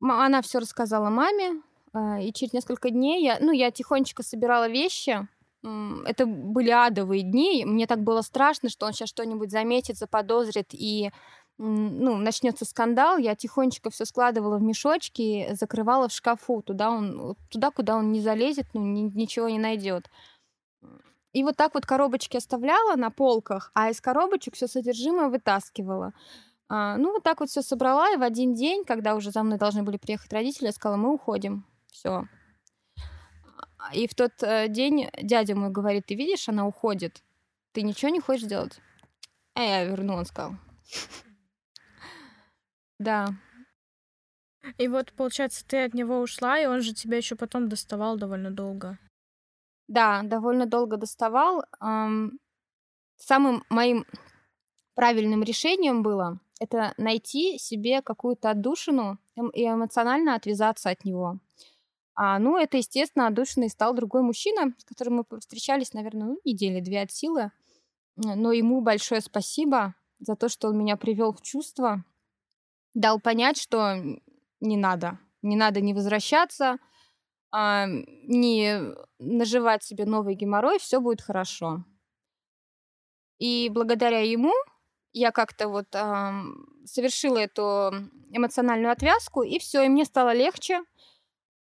Она 0.00 0.42
все 0.42 0.58
рассказала 0.58 1.10
маме, 1.10 1.62
а, 1.92 2.20
и 2.20 2.32
через 2.32 2.52
несколько 2.52 2.90
дней 2.90 3.22
я, 3.22 3.38
ну, 3.40 3.52
я 3.52 3.70
тихонечко 3.70 4.22
собирала 4.22 4.68
вещи. 4.68 5.26
Это 5.62 6.26
были 6.26 6.70
адовые 6.70 7.22
дни. 7.22 7.64
Мне 7.64 7.86
так 7.86 8.02
было 8.02 8.22
страшно, 8.22 8.68
что 8.68 8.86
он 8.86 8.92
сейчас 8.92 9.08
что-нибудь 9.08 9.50
заметит, 9.50 9.96
заподозрит 9.96 10.68
и 10.72 11.10
ну, 11.58 12.16
начнется 12.16 12.64
скандал, 12.64 13.16
я 13.16 13.34
тихонечко 13.34 13.90
все 13.90 14.04
складывала 14.04 14.58
в 14.58 14.62
мешочки, 14.62 15.48
закрывала 15.52 16.08
в 16.08 16.12
шкафу, 16.12 16.60
туда, 16.60 16.90
он, 16.90 17.34
туда 17.50 17.70
куда 17.70 17.96
он 17.96 18.12
не 18.12 18.20
залезет, 18.20 18.66
ну, 18.74 18.82
ни, 18.82 19.02
ничего 19.02 19.48
не 19.48 19.58
найдет. 19.58 20.10
И 21.32 21.42
вот 21.42 21.56
так 21.56 21.74
вот 21.74 21.86
коробочки 21.86 22.36
оставляла 22.36 22.96
на 22.96 23.10
полках, 23.10 23.70
а 23.74 23.90
из 23.90 24.00
коробочек 24.00 24.54
все 24.54 24.66
содержимое 24.66 25.28
вытаскивала. 25.28 26.12
А, 26.68 26.96
ну, 26.96 27.12
вот 27.12 27.22
так 27.22 27.40
вот 27.40 27.48
все 27.48 27.62
собрала, 27.62 28.12
и 28.12 28.16
в 28.16 28.22
один 28.22 28.54
день, 28.54 28.84
когда 28.84 29.14
уже 29.14 29.30
за 29.30 29.42
мной 29.42 29.58
должны 29.58 29.82
были 29.82 29.98
приехать 29.98 30.32
родители, 30.32 30.66
я 30.66 30.72
сказала, 30.72 30.96
мы 30.96 31.12
уходим. 31.12 31.64
Все. 31.90 32.24
И 33.92 34.08
в 34.08 34.14
тот 34.14 34.32
э, 34.42 34.68
день 34.68 35.08
дядя 35.22 35.54
мой 35.54 35.70
говорит, 35.70 36.06
ты 36.06 36.14
видишь, 36.16 36.48
она 36.48 36.66
уходит. 36.66 37.22
Ты 37.72 37.82
ничего 37.82 38.10
не 38.10 38.20
хочешь 38.20 38.48
делать? 38.48 38.80
А 39.54 39.62
я 39.62 39.84
верну, 39.84 40.14
он 40.14 40.24
сказал. 40.24 40.56
Да. 42.98 43.28
И 44.78 44.88
вот, 44.88 45.12
получается, 45.12 45.64
ты 45.66 45.84
от 45.84 45.94
него 45.94 46.18
ушла, 46.20 46.58
и 46.58 46.66
он 46.66 46.80
же 46.80 46.94
тебя 46.94 47.18
еще 47.18 47.36
потом 47.36 47.68
доставал 47.68 48.16
довольно 48.16 48.50
долго. 48.50 48.98
Да, 49.86 50.22
довольно 50.24 50.66
долго 50.66 50.96
доставал. 50.96 51.64
Самым 53.16 53.64
моим 53.68 54.04
правильным 54.94 55.44
решением 55.44 56.02
было 56.02 56.40
это 56.58 56.94
найти 56.96 57.58
себе 57.58 58.02
какую-то 58.02 58.50
отдушину 58.50 59.18
и 59.54 59.64
эмоционально 59.64 60.34
отвязаться 60.34 60.90
от 60.90 61.04
него. 61.04 61.38
А, 62.14 62.38
ну, 62.38 62.56
это, 62.56 62.78
естественно, 62.78 63.26
отдушиной 63.26 63.68
стал 63.68 63.94
другой 63.94 64.22
мужчина, 64.22 64.74
с 64.78 64.84
которым 64.84 65.16
мы 65.16 65.38
встречались, 65.38 65.92
наверное, 65.92 66.28
ну, 66.28 66.40
недели 66.44 66.80
две 66.80 67.02
от 67.02 67.12
силы. 67.12 67.52
Но 68.16 68.52
ему 68.52 68.80
большое 68.80 69.20
спасибо 69.20 69.94
за 70.18 70.34
то, 70.34 70.48
что 70.48 70.68
он 70.68 70.78
меня 70.78 70.96
привел 70.96 71.32
в 71.32 71.42
чувство, 71.42 72.04
дал 72.94 73.20
понять, 73.20 73.58
что 73.60 73.96
не 74.60 74.76
надо, 74.78 75.18
не 75.42 75.56
надо 75.56 75.82
не 75.82 75.92
возвращаться, 75.92 76.78
а, 77.52 77.86
не 77.86 78.80
наживать 79.18 79.84
себе 79.84 80.06
новый 80.06 80.34
геморрой, 80.34 80.78
все 80.78 81.00
будет 81.00 81.20
хорошо. 81.20 81.84
И 83.38 83.68
благодаря 83.70 84.20
ему 84.20 84.52
я 85.12 85.30
как-то 85.32 85.68
вот 85.68 85.94
э, 85.94 86.32
совершила 86.84 87.38
эту 87.38 87.92
эмоциональную 88.30 88.92
отвязку, 88.92 89.42
и 89.42 89.58
все, 89.58 89.82
и 89.84 89.88
мне 89.88 90.04
стало 90.04 90.34
легче. 90.34 90.82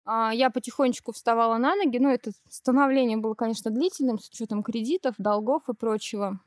Э, 0.06 0.30
я 0.34 0.50
потихонечку 0.50 1.12
вставала 1.12 1.58
на 1.58 1.76
ноги, 1.76 1.98
но 1.98 2.12
это 2.12 2.32
становление 2.50 3.18
было, 3.18 3.34
конечно, 3.34 3.72
длительным, 3.72 4.20
с 4.20 4.30
учетом 4.30 4.64
кредитов, 4.64 5.16
долгов 5.18 5.68
и 5.70 5.74
прочего. 5.74 6.40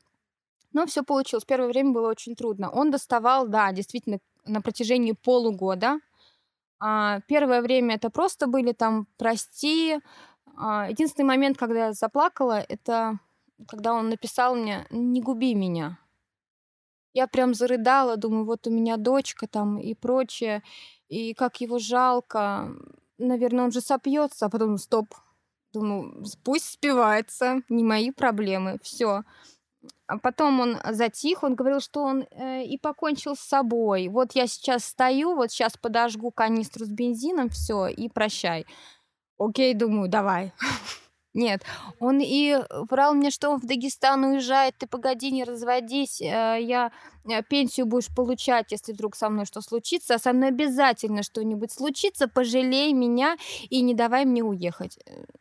Но 0.73 0.85
все 0.87 1.03
получилось. 1.03 1.45
Первое 1.45 1.69
время 1.69 1.91
было 1.91 2.09
очень 2.09 2.35
трудно. 2.35 2.69
Он 2.69 2.89
доставал, 2.89 3.47
да, 3.47 3.71
действительно, 3.71 4.19
на 4.45 4.61
протяжении 4.61 5.13
полугода. 5.13 5.99
А, 6.79 7.21
первое 7.27 7.61
время 7.61 7.95
это 7.95 8.09
просто 8.09 8.47
были 8.47 8.73
там 8.73 9.07
«прости». 9.17 9.99
А, 10.57 10.89
единственный 10.89 11.25
момент, 11.25 11.57
когда 11.57 11.87
я 11.87 11.93
заплакала, 11.93 12.59
это 12.67 13.19
когда 13.67 13.93
он 13.93 14.09
написал 14.09 14.55
мне 14.55 14.85
«не 14.89 15.21
губи 15.21 15.53
меня». 15.55 15.97
Я 17.13 17.27
прям 17.27 17.53
зарыдала, 17.53 18.17
думаю, 18.17 18.45
вот 18.45 18.67
у 18.67 18.71
меня 18.71 18.97
дочка 18.97 19.47
там 19.47 19.79
и 19.79 19.93
прочее, 19.93 20.63
и 21.09 21.33
как 21.33 21.61
его 21.61 21.79
жалко. 21.79 22.71
Наверное, 23.19 23.65
он 23.65 23.71
же 23.71 23.81
сопьется, 23.81 24.47
а 24.47 24.49
потом 24.49 24.77
стоп. 24.77 25.07
Думаю, 25.73 26.23
пусть 26.43 26.71
спивается, 26.71 27.61
не 27.69 27.83
мои 27.83 28.11
проблемы, 28.11 28.79
все. 28.83 29.23
А 30.07 30.17
потом 30.17 30.59
он 30.59 30.77
затих, 30.91 31.43
он 31.43 31.55
говорил, 31.55 31.79
что 31.79 32.03
он 32.03 32.25
э, 32.31 32.63
и 32.63 32.77
покончил 32.77 33.35
с 33.35 33.39
собой. 33.39 34.07
Вот 34.07 34.33
я 34.33 34.47
сейчас 34.47 34.85
стою, 34.85 35.35
вот 35.35 35.51
сейчас 35.51 35.77
подожгу 35.77 36.31
канистру 36.31 36.85
с 36.85 36.89
бензином, 36.89 37.49
все, 37.49 37.87
и 37.87 38.09
прощай. 38.09 38.65
Окей, 39.37 39.73
думаю, 39.73 40.09
давай. 40.09 40.53
Нет, 41.33 41.63
он 41.99 42.19
и 42.21 42.57
врал 42.89 43.15
мне, 43.15 43.31
что 43.31 43.49
он 43.49 43.59
в 43.59 43.65
Дагестан 43.65 44.23
уезжает, 44.23 44.75
ты 44.77 44.85
погоди, 44.85 45.31
не 45.31 45.43
разводись, 45.43 46.21
э, 46.21 46.59
я 46.61 46.91
э, 47.25 47.41
пенсию 47.41 47.87
будешь 47.87 48.13
получать, 48.15 48.71
если 48.71 48.93
вдруг 48.93 49.15
со 49.15 49.29
мной 49.29 49.45
что 49.45 49.61
случится, 49.61 50.15
а 50.15 50.19
со 50.19 50.31
мной 50.31 50.49
обязательно 50.49 51.23
что-нибудь 51.23 51.71
случится, 51.71 52.27
пожалей 52.27 52.93
меня 52.93 53.35
и 53.69 53.81
не 53.81 53.95
давай 53.95 54.25
мне 54.25 54.43
уехать. 54.43 54.99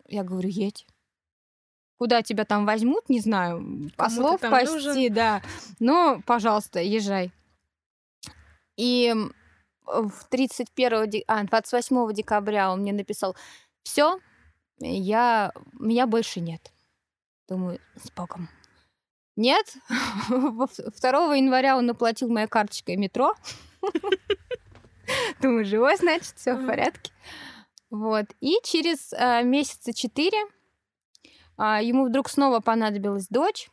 Я 0.08 0.24
говорю, 0.24 0.48
едь. 0.48 0.86
Куда 1.98 2.22
тебя 2.22 2.46
там 2.46 2.64
возьмут, 2.64 3.10
не 3.10 3.20
знаю, 3.20 3.90
послов 3.96 4.40
пасти, 4.40 4.72
нужен? 4.72 5.14
да. 5.14 5.42
Но, 5.78 6.22
пожалуйста, 6.26 6.80
езжай. 6.80 7.32
И 8.78 9.14
в 9.84 10.24
31, 10.30 11.22
а, 11.28 11.44
28 11.44 12.12
декабря 12.14 12.72
он 12.72 12.80
мне 12.80 12.92
написал, 12.92 13.36
все, 13.82 14.18
я, 14.78 15.52
меня 15.78 16.06
больше 16.06 16.40
нет. 16.40 16.72
Думаю, 17.48 17.78
с 17.96 18.10
Богом. 18.10 18.48
Нет. 19.36 19.74
2 20.28 21.34
января 21.36 21.76
он 21.76 21.90
оплатил 21.90 22.28
моей 22.28 22.46
карточкой 22.46 22.96
метро. 22.96 23.34
Думаю, 25.40 25.64
живой, 25.64 25.96
значит, 25.96 26.34
все 26.36 26.54
в 26.54 26.66
порядке. 26.66 27.12
Вот. 27.90 28.26
И 28.40 28.56
через 28.64 29.12
э, 29.12 29.42
месяца 29.42 29.92
четыре 29.92 30.38
э, 31.58 31.80
ему 31.82 32.08
вдруг 32.08 32.28
снова 32.28 32.60
понадобилась 32.60 33.28
дочь. 33.28 33.70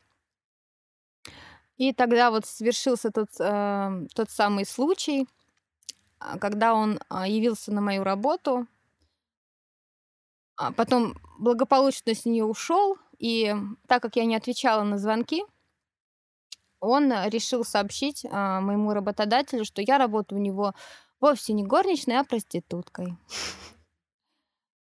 И 1.77 1.93
тогда 1.93 2.29
вот 2.29 2.45
свершился 2.45 3.11
тот, 3.11 3.29
э, 3.39 4.07
тот 4.13 4.29
самый 4.29 4.65
случай, 4.65 5.25
когда 6.41 6.73
он 6.73 6.99
явился 7.09 7.71
на 7.71 7.79
мою 7.79 8.03
работу, 8.03 8.67
а 10.59 10.73
потом 10.73 11.15
благополучно 11.37 12.13
с 12.13 12.25
нее 12.25 12.43
ушел, 12.43 12.97
и 13.17 13.55
так 13.87 14.01
как 14.01 14.17
я 14.17 14.25
не 14.25 14.35
отвечала 14.35 14.83
на 14.83 14.97
звонки, 14.97 15.41
он 16.81 17.13
решил 17.27 17.63
сообщить 17.63 18.25
а, 18.29 18.59
моему 18.59 18.93
работодателю, 18.93 19.63
что 19.63 19.81
я 19.81 19.97
работаю 19.97 20.39
у 20.39 20.43
него 20.43 20.73
вовсе 21.21 21.53
не 21.53 21.63
горничной, 21.63 22.19
а 22.19 22.23
проституткой. 22.23 23.17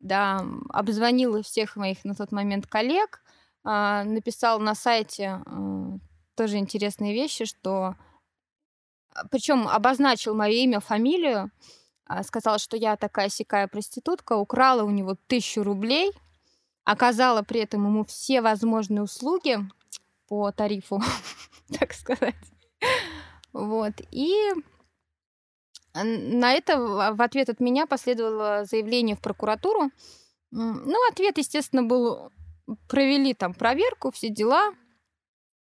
Да, 0.04 0.43
обзвонил 0.70 1.43
всех 1.43 1.76
моих 1.76 2.04
на 2.04 2.16
тот 2.16 2.32
момент 2.32 2.66
коллег, 2.66 3.22
а, 3.64 4.04
написал 4.04 4.60
на 4.60 4.74
сайте 4.74 5.43
а, 5.46 6.00
тоже 6.36 6.58
интересные 6.58 7.14
вещи, 7.14 7.46
что 7.46 7.96
причем 9.30 9.68
обозначил 9.68 10.34
мое 10.34 10.54
имя, 10.54 10.80
фамилию, 10.80 11.43
а, 11.43 11.81
сказала, 12.24 12.59
что 12.59 12.78
я 12.78 12.95
такая 12.97 13.30
сякая 13.30 13.68
проститутка, 13.68 14.34
украла 14.38 14.84
у 14.84 14.89
него 14.89 15.16
тысячу 15.28 15.64
рублей, 15.64 16.12
оказала 16.84 17.41
при 17.41 17.62
этом 17.62 17.86
ему 17.86 18.03
все 18.03 18.41
возможные 18.41 19.03
услуги 19.03 19.59
по 20.28 20.51
тарифу, 20.51 21.01
так 21.80 21.93
сказать. 21.93 22.36
Вот. 23.53 23.93
И 24.12 24.36
На 25.93 26.53
это 26.53 26.80
в 26.80 27.22
ответ 27.22 27.49
от 27.49 27.59
меня 27.59 27.86
последовало 27.86 28.66
заявление 28.66 29.16
в 29.16 29.22
прокуратуру. 29.22 29.91
Ну, 30.51 31.09
ответ, 31.09 31.38
естественно, 31.38 31.84
был 31.84 32.32
провели 32.88 33.34
там 33.34 33.53
проверку, 33.53 34.12
все 34.12 34.30
дела. 34.30 34.74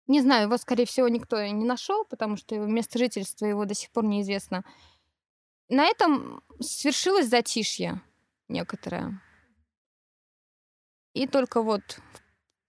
Не 0.07 0.21
знаю, 0.21 0.47
его, 0.47 0.57
скорее 0.57 0.85
всего, 0.85 1.07
никто 1.07 1.41
не 1.45 1.65
нашел, 1.65 2.05
потому 2.05 2.35
что 2.35 2.55
место 2.55 2.99
жительства 2.99 3.45
его 3.45 3.65
до 3.65 3.73
сих 3.73 3.91
пор 3.91 4.05
неизвестно. 4.05 4.63
На 5.69 5.85
этом 5.85 6.41
свершилось 6.59 7.27
затишье 7.29 8.01
некоторое. 8.47 9.21
И 11.13 11.27
только 11.27 11.61
вот 11.61 11.81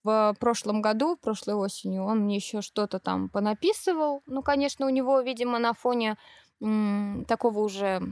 в 0.02 0.36
прошлом 0.38 0.82
году, 0.82 1.16
прошлой 1.16 1.54
осенью, 1.54 2.04
он 2.04 2.20
мне 2.20 2.36
еще 2.36 2.60
что-то 2.60 2.98
там 3.00 3.28
понаписывал. 3.30 4.22
Ну, 4.26 4.42
конечно, 4.42 4.86
у 4.86 4.90
него, 4.90 5.20
видимо, 5.20 5.58
на 5.58 5.72
фоне 5.72 6.16
м, 6.60 7.24
такого 7.26 7.60
уже 7.60 8.02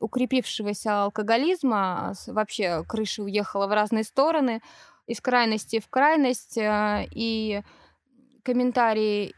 укрепившегося 0.00 1.04
алкоголизма 1.04 2.12
вообще 2.26 2.84
крыша 2.84 3.22
уехала 3.22 3.66
в 3.66 3.72
разные 3.72 4.04
стороны, 4.04 4.60
из 5.06 5.20
крайности 5.20 5.80
в 5.80 5.88
крайность. 5.88 6.58
Э, 6.58 7.06
и 7.10 7.62
комментарии, 8.44 9.34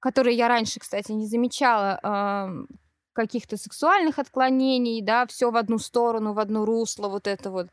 которые 0.00 0.36
я 0.36 0.48
раньше, 0.48 0.80
кстати, 0.80 1.12
не 1.12 1.26
замечала, 1.26 1.98
каких-то 3.14 3.56
сексуальных 3.56 4.18
отклонений, 4.18 5.00
да, 5.00 5.26
все 5.26 5.50
в 5.50 5.56
одну 5.56 5.78
сторону, 5.78 6.34
в 6.34 6.38
одно 6.38 6.64
русло, 6.64 7.08
вот 7.08 7.26
это 7.26 7.50
вот. 7.50 7.68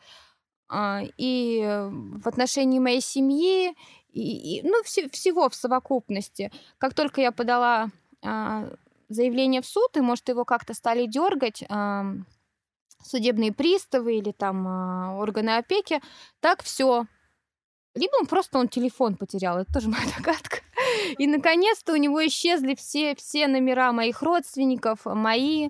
А, 0.69 1.01
и 1.17 1.61
в 1.91 2.27
отношении 2.27 2.79
моей 2.79 3.01
семьи, 3.01 3.75
и, 4.13 4.59
и, 4.59 4.61
ну, 4.63 4.81
вс- 4.83 5.11
всего 5.11 5.49
в 5.49 5.55
совокупности. 5.55 6.51
Как 6.77 6.93
только 6.93 7.21
я 7.21 7.31
подала 7.31 7.89
а, 8.23 8.69
заявление 9.09 9.61
в 9.61 9.65
суд, 9.65 9.97
и, 9.97 10.01
может, 10.01 10.29
его 10.29 10.45
как-то 10.45 10.73
стали 10.73 11.05
дергать 11.05 11.63
а, 11.69 12.05
судебные 13.03 13.51
приставы 13.51 14.17
или 14.17 14.31
там 14.31 14.67
а, 14.67 15.15
органы 15.17 15.57
опеки, 15.57 16.01
так 16.39 16.63
все. 16.63 17.05
Либо 17.95 18.13
он 18.21 18.27
просто 18.27 18.57
он 18.57 18.69
телефон 18.69 19.15
потерял, 19.15 19.57
это 19.57 19.73
тоже 19.73 19.89
моя 19.89 20.03
догадка. 20.17 20.59
И 21.17 21.27
наконец-то 21.27 21.93
у 21.93 21.95
него 21.95 22.25
исчезли 22.25 22.75
все, 22.75 23.15
все 23.15 23.47
номера 23.47 23.91
моих 23.91 24.21
родственников, 24.21 25.05
мои, 25.05 25.69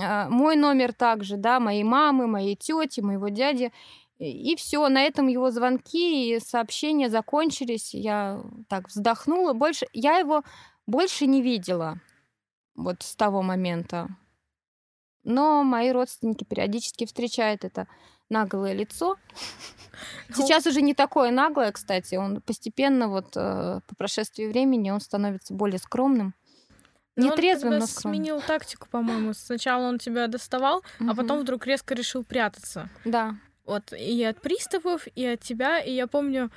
а, 0.00 0.28
мой 0.28 0.56
номер 0.56 0.92
также, 0.92 1.36
да, 1.36 1.60
моей 1.60 1.84
мамы, 1.84 2.26
моей 2.26 2.56
тети, 2.56 3.00
моего 3.00 3.28
дяди. 3.28 3.72
И 4.18 4.54
все, 4.56 4.88
на 4.88 5.02
этом 5.02 5.26
его 5.26 5.50
звонки 5.50 6.34
и 6.34 6.40
сообщения 6.40 7.10
закончились. 7.10 7.94
Я 7.94 8.42
так 8.68 8.88
вздохнула. 8.88 9.52
Больше 9.52 9.86
я 9.92 10.18
его 10.18 10.44
больше 10.86 11.26
не 11.26 11.42
видела 11.42 12.00
вот 12.74 13.02
с 13.02 13.16
того 13.16 13.42
момента. 13.42 14.08
Но 15.24 15.64
мои 15.64 15.90
родственники 15.90 16.44
периодически 16.44 17.06
встречают 17.06 17.64
это 17.64 17.88
наглое 18.30 18.72
лицо. 18.72 19.16
Ну, 20.28 20.34
Сейчас 20.36 20.66
уже 20.66 20.82
не 20.82 20.92
такое 20.92 21.30
наглое, 21.30 21.70
кстати. 21.70 22.16
Он 22.16 22.40
постепенно, 22.40 23.08
вот 23.08 23.36
э, 23.36 23.80
по 23.86 23.94
прошествии 23.96 24.46
времени, 24.46 24.90
он 24.90 25.00
становится 25.00 25.54
более 25.54 25.78
скромным. 25.78 26.34
Не 27.16 27.30
трезвым, 27.30 27.78
но 27.78 27.86
скромным. 27.86 28.18
сменил 28.18 28.40
тактику, 28.40 28.88
по-моему. 28.90 29.34
Сначала 29.34 29.84
он 29.86 29.98
тебя 29.98 30.26
доставал, 30.26 30.78
угу. 30.98 31.10
а 31.10 31.14
потом 31.14 31.40
вдруг 31.40 31.66
резко 31.66 31.94
решил 31.94 32.24
прятаться. 32.24 32.90
Да. 33.04 33.36
Вот 33.64 33.92
и 33.92 34.22
от 34.24 34.40
приставов, 34.40 35.06
и 35.14 35.24
от 35.24 35.40
тебя. 35.40 35.78
И 35.78 35.92
я 35.92 36.06
помню, 36.06 36.50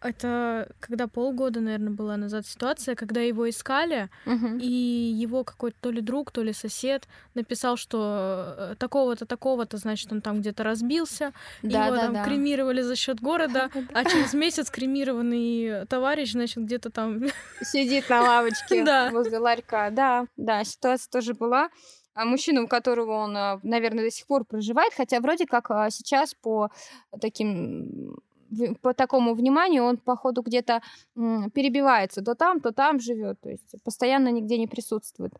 это 0.00 0.68
когда 0.80 1.08
полгода, 1.08 1.60
наверное, 1.60 1.92
была 1.92 2.16
назад 2.16 2.46
ситуация, 2.46 2.94
когда 2.94 3.20
его 3.20 3.48
искали, 3.48 4.08
угу. 4.26 4.58
и 4.60 4.66
его 4.66 5.44
какой-то 5.44 5.76
то 5.80 5.90
ли 5.90 6.00
друг, 6.00 6.30
то 6.30 6.42
ли 6.42 6.52
сосед 6.52 7.08
написал, 7.34 7.76
что 7.76 8.54
э, 8.56 8.74
такого-то, 8.78 9.26
такого-то, 9.26 9.76
значит, 9.76 10.12
он 10.12 10.20
там 10.20 10.40
где-то 10.40 10.62
разбился, 10.62 11.32
да, 11.62 11.86
его 11.86 11.96
да, 11.96 12.02
там 12.02 12.12
да. 12.14 12.24
кремировали 12.24 12.82
за 12.82 12.96
счет 12.96 13.20
города, 13.20 13.70
а 13.92 14.04
через 14.04 14.34
месяц 14.34 14.70
кремированный 14.70 15.86
товарищ, 15.86 16.32
значит, 16.32 16.64
где-то 16.64 16.90
там 16.90 17.20
сидит 17.62 18.08
на 18.08 18.22
лавочке 18.22 18.84
возле 19.12 19.38
ларька. 19.38 19.90
Да, 19.90 20.26
да, 20.36 20.64
ситуация 20.64 21.10
тоже 21.10 21.34
была 21.34 21.70
а 22.18 22.24
мужчина, 22.24 22.62
у 22.62 22.66
которого 22.66 23.12
он, 23.12 23.36
э, 23.36 23.60
наверное, 23.62 24.02
до 24.02 24.10
сих 24.10 24.26
пор 24.26 24.44
проживает, 24.44 24.92
хотя 24.92 25.20
вроде 25.20 25.46
как 25.46 25.70
а, 25.70 25.88
сейчас 25.88 26.34
по 26.34 26.68
таким 27.20 28.18
по 28.82 28.94
такому 28.94 29.34
вниманию 29.34 29.84
он, 29.84 29.96
походу, 29.96 30.42
где-то 30.42 30.82
перебивается. 31.14 32.22
То 32.22 32.34
там, 32.34 32.60
то 32.60 32.72
там 32.72 33.00
живет. 33.00 33.40
То 33.40 33.50
есть 33.50 33.74
постоянно 33.84 34.28
нигде 34.28 34.58
не 34.58 34.66
присутствует. 34.66 35.32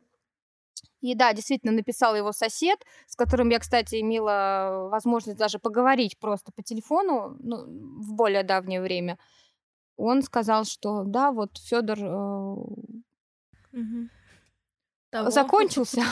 И 1.01 1.15
да, 1.15 1.33
действительно, 1.33 1.73
написал 1.73 2.17
его 2.17 2.33
сосед, 2.33 2.85
с 3.07 3.15
которым 3.15 3.51
я, 3.51 3.59
кстати, 3.59 4.01
имела 4.01 4.89
возможность 4.91 5.39
даже 5.39 5.59
поговорить 5.59 6.19
просто 6.19 6.51
по 6.53 6.63
телефону 6.63 7.37
ну, 7.39 7.65
в 8.03 8.15
более 8.15 8.43
давнее 8.43 8.81
время. 8.81 9.19
Он 9.97 10.23
сказал, 10.23 10.65
что 10.65 11.05
да, 11.05 11.31
вот 11.33 11.59
Федор 11.59 11.99
э, 11.99 12.55
угу. 13.73 14.09
закончился 15.13 16.03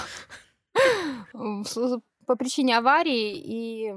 по 2.27 2.37
причине 2.37 2.77
аварии, 2.77 3.33
и 3.37 3.95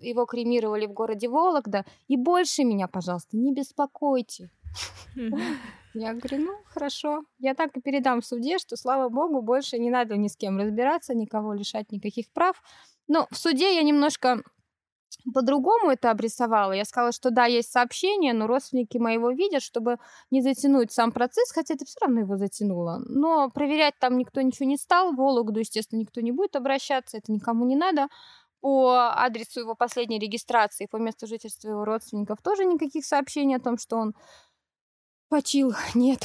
его 0.00 0.24
кремировали 0.24 0.86
в 0.86 0.92
городе 0.92 1.28
Вологда. 1.28 1.84
И 2.08 2.16
больше 2.16 2.64
меня, 2.64 2.88
пожалуйста, 2.88 3.36
не 3.36 3.52
беспокойте. 3.52 4.50
Я 5.94 6.14
говорю, 6.14 6.46
ну, 6.46 6.52
хорошо. 6.64 7.24
Я 7.38 7.54
так 7.54 7.76
и 7.76 7.80
передам 7.82 8.22
в 8.22 8.26
суде, 8.26 8.58
что, 8.58 8.76
слава 8.76 9.10
богу, 9.10 9.42
больше 9.42 9.78
не 9.78 9.90
надо 9.90 10.16
ни 10.16 10.28
с 10.28 10.36
кем 10.36 10.58
разбираться, 10.58 11.14
никого 11.14 11.52
лишать 11.52 11.92
никаких 11.92 12.32
прав. 12.32 12.62
Но 13.08 13.26
в 13.30 13.36
суде 13.36 13.74
я 13.74 13.82
немножко 13.82 14.42
по-другому 15.32 15.90
это 15.90 16.10
обрисовала. 16.10 16.72
Я 16.72 16.84
сказала, 16.84 17.12
что 17.12 17.30
да, 17.30 17.46
есть 17.46 17.70
сообщение, 17.70 18.32
но 18.32 18.46
родственники 18.46 18.98
моего 18.98 19.30
видят, 19.30 19.62
чтобы 19.62 19.98
не 20.30 20.42
затянуть 20.42 20.92
сам 20.92 21.12
процесс, 21.12 21.52
хотя 21.52 21.74
это 21.74 21.84
все 21.84 21.98
равно 22.00 22.20
его 22.20 22.36
затянуло. 22.36 23.02
Но 23.06 23.50
проверять 23.50 23.94
там 23.98 24.18
никто 24.18 24.40
ничего 24.40 24.68
не 24.68 24.76
стал, 24.76 25.12
в 25.12 25.16
Вологду, 25.16 25.60
естественно, 25.60 26.00
никто 26.00 26.20
не 26.20 26.32
будет 26.32 26.56
обращаться, 26.56 27.18
это 27.18 27.32
никому 27.32 27.66
не 27.66 27.76
надо. 27.76 28.08
По 28.60 29.12
адресу 29.16 29.60
его 29.60 29.74
последней 29.74 30.20
регистрации, 30.20 30.86
по 30.86 30.96
месту 30.96 31.26
жительства 31.26 31.70
его 31.70 31.84
родственников 31.84 32.40
тоже 32.42 32.64
никаких 32.64 33.04
сообщений 33.04 33.56
о 33.56 33.60
том, 33.60 33.76
что 33.76 33.96
он 33.96 34.14
почил, 35.28 35.72
нет. 35.94 36.24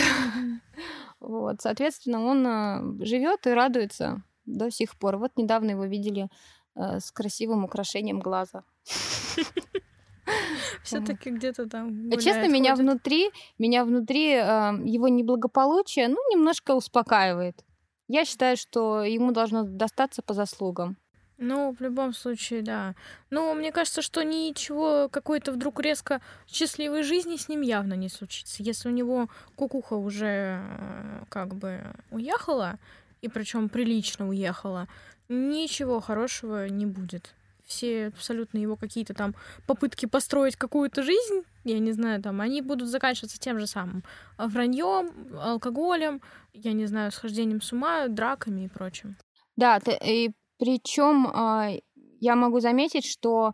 Вот, 1.20 1.62
соответственно, 1.62 2.24
он 2.24 2.46
э, 2.46 3.06
живет 3.06 3.48
и 3.48 3.52
радуется 3.52 4.24
до 4.46 4.70
сих 4.70 4.98
пор. 4.98 5.18
Вот 5.18 5.32
недавно 5.38 5.72
его 5.72 5.86
видели 5.86 6.30
э, 6.76 7.00
с 7.00 7.12
красивым 7.12 7.64
украшением 7.66 8.20
глаза. 8.20 8.64
Все-таки 10.84 11.30
где-то 11.30 11.68
там. 11.70 12.12
Честно, 12.12 12.48
меня 12.48 12.76
внутри, 12.76 13.32
меня 13.58 13.86
внутри 13.86 14.34
э, 14.34 14.74
его 14.84 15.08
неблагополучие, 15.08 16.08
ну, 16.08 16.18
немножко 16.32 16.76
успокаивает. 16.76 17.64
Я 18.08 18.26
считаю, 18.26 18.58
что 18.58 19.04
ему 19.04 19.32
должно 19.32 19.64
достаться 19.64 20.22
по 20.22 20.34
заслугам. 20.34 20.98
Ну, 21.40 21.76
в 21.78 21.82
любом 21.82 22.14
случае, 22.14 22.64
да. 22.64 22.96
Ну, 23.30 23.54
мне 23.54 23.72
кажется, 23.72 24.02
что 24.02 24.24
ничего 24.24 25.08
какой-то 25.10 25.52
вдруг 25.52 25.80
резко 25.80 26.20
счастливой 26.48 27.04
жизни 27.04 27.36
с 27.36 27.48
ним 27.48 27.62
явно 27.62 27.94
не 27.94 28.10
случится. 28.10 28.64
Если 28.64 28.90
у 28.90 28.92
него 28.92 29.30
кукуха 29.56 29.94
уже 29.94 30.62
э, 30.62 31.24
как 31.30 31.54
бы 31.54 31.84
уехала, 32.10 32.80
и 33.22 33.30
причем 33.30 33.70
прилично 33.70 34.28
уехала, 34.28 34.88
ничего 35.30 36.00
хорошего 36.00 36.68
не 36.70 36.86
будет 36.86 37.36
все 37.68 38.07
абсолютно 38.07 38.57
его 38.57 38.76
какие-то 38.76 39.13
там 39.13 39.36
попытки 39.68 40.05
построить 40.05 40.55
какую-то 40.55 41.03
жизнь, 41.03 41.43
я 41.63 41.80
не 41.80 41.91
знаю, 41.91 42.22
там, 42.22 42.41
они 42.41 42.61
будут 42.61 42.88
заканчиваться 42.88 43.39
тем 43.39 43.59
же 43.59 43.68
самым 43.68 44.03
враньем, 44.38 45.38
алкоголем, 45.38 46.22
я 46.53 46.74
не 46.74 46.86
знаю, 46.86 47.11
схождением 47.11 47.61
с 47.61 47.72
ума, 47.72 48.07
драками 48.07 48.65
и 48.65 48.70
прочим. 48.70 49.18
Да, 49.55 49.80
ты, 49.80 49.97
и 50.03 50.32
причем 50.57 51.28
э, 51.28 51.82
я 52.20 52.36
могу 52.36 52.59
заметить, 52.59 53.05
что 53.05 53.53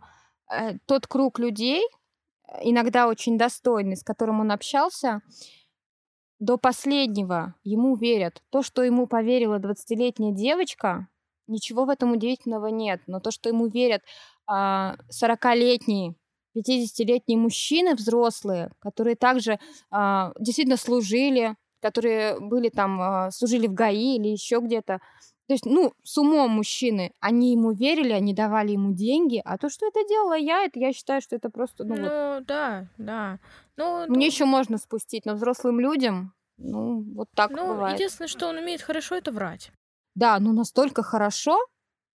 э, 0.50 0.78
тот 0.86 1.06
круг 1.06 1.38
людей, 1.38 1.82
иногда 2.62 3.08
очень 3.08 3.36
достойный, 3.36 3.96
с 3.96 4.02
которым 4.02 4.40
он 4.40 4.52
общался, 4.52 5.20
до 6.38 6.58
последнего 6.58 7.54
ему 7.62 7.96
верят. 7.96 8.42
То, 8.50 8.62
что 8.62 8.82
ему 8.82 9.06
поверила 9.06 9.58
20-летняя 9.58 10.32
девочка, 10.32 11.08
Ничего 11.46 11.84
в 11.84 11.90
этом 11.90 12.12
удивительного 12.12 12.68
нет. 12.68 13.00
Но 13.06 13.20
то, 13.20 13.30
что 13.30 13.48
ему 13.48 13.66
верят 13.68 14.02
40-летние, 14.48 16.10
а, 16.10 16.58
50-летние 16.58 17.38
мужчины 17.38 17.94
взрослые, 17.94 18.70
которые 18.78 19.16
также 19.16 19.58
а, 19.90 20.32
действительно 20.38 20.76
служили, 20.76 21.56
которые 21.80 22.40
были 22.40 22.68
там, 22.68 23.00
а, 23.00 23.30
служили 23.30 23.66
в 23.66 23.74
ГАИ 23.74 24.16
или 24.16 24.28
еще 24.28 24.60
где-то. 24.60 25.00
То 25.46 25.52
есть, 25.52 25.66
ну, 25.66 25.92
с 26.02 26.16
умом 26.16 26.52
мужчины, 26.52 27.12
они 27.20 27.52
ему 27.52 27.72
верили, 27.72 28.12
они 28.12 28.32
давали 28.32 28.72
ему 28.72 28.94
деньги, 28.94 29.42
а 29.44 29.58
то, 29.58 29.68
что 29.68 29.86
это 29.86 30.00
делала 30.08 30.38
я, 30.38 30.64
это 30.64 30.78
я 30.78 30.94
считаю, 30.94 31.20
что 31.20 31.36
это 31.36 31.50
просто, 31.50 31.84
ну, 31.84 31.96
ну 31.96 32.02
вот... 32.02 32.46
да, 32.46 32.86
да. 32.96 33.38
Ну, 33.76 34.06
Мне 34.06 34.26
ну... 34.26 34.32
еще 34.32 34.46
можно 34.46 34.78
спустить, 34.78 35.26
но 35.26 35.34
взрослым 35.34 35.80
людям, 35.80 36.32
ну, 36.56 37.04
вот 37.14 37.28
так 37.34 37.50
ну, 37.50 37.68
бывает. 37.68 37.98
Единственное, 37.98 38.28
что 38.28 38.48
он 38.48 38.56
умеет 38.56 38.80
хорошо, 38.80 39.16
это 39.16 39.32
врать. 39.32 39.70
Да, 40.14 40.38
ну 40.40 40.52
настолько 40.52 41.02
хорошо, 41.02 41.58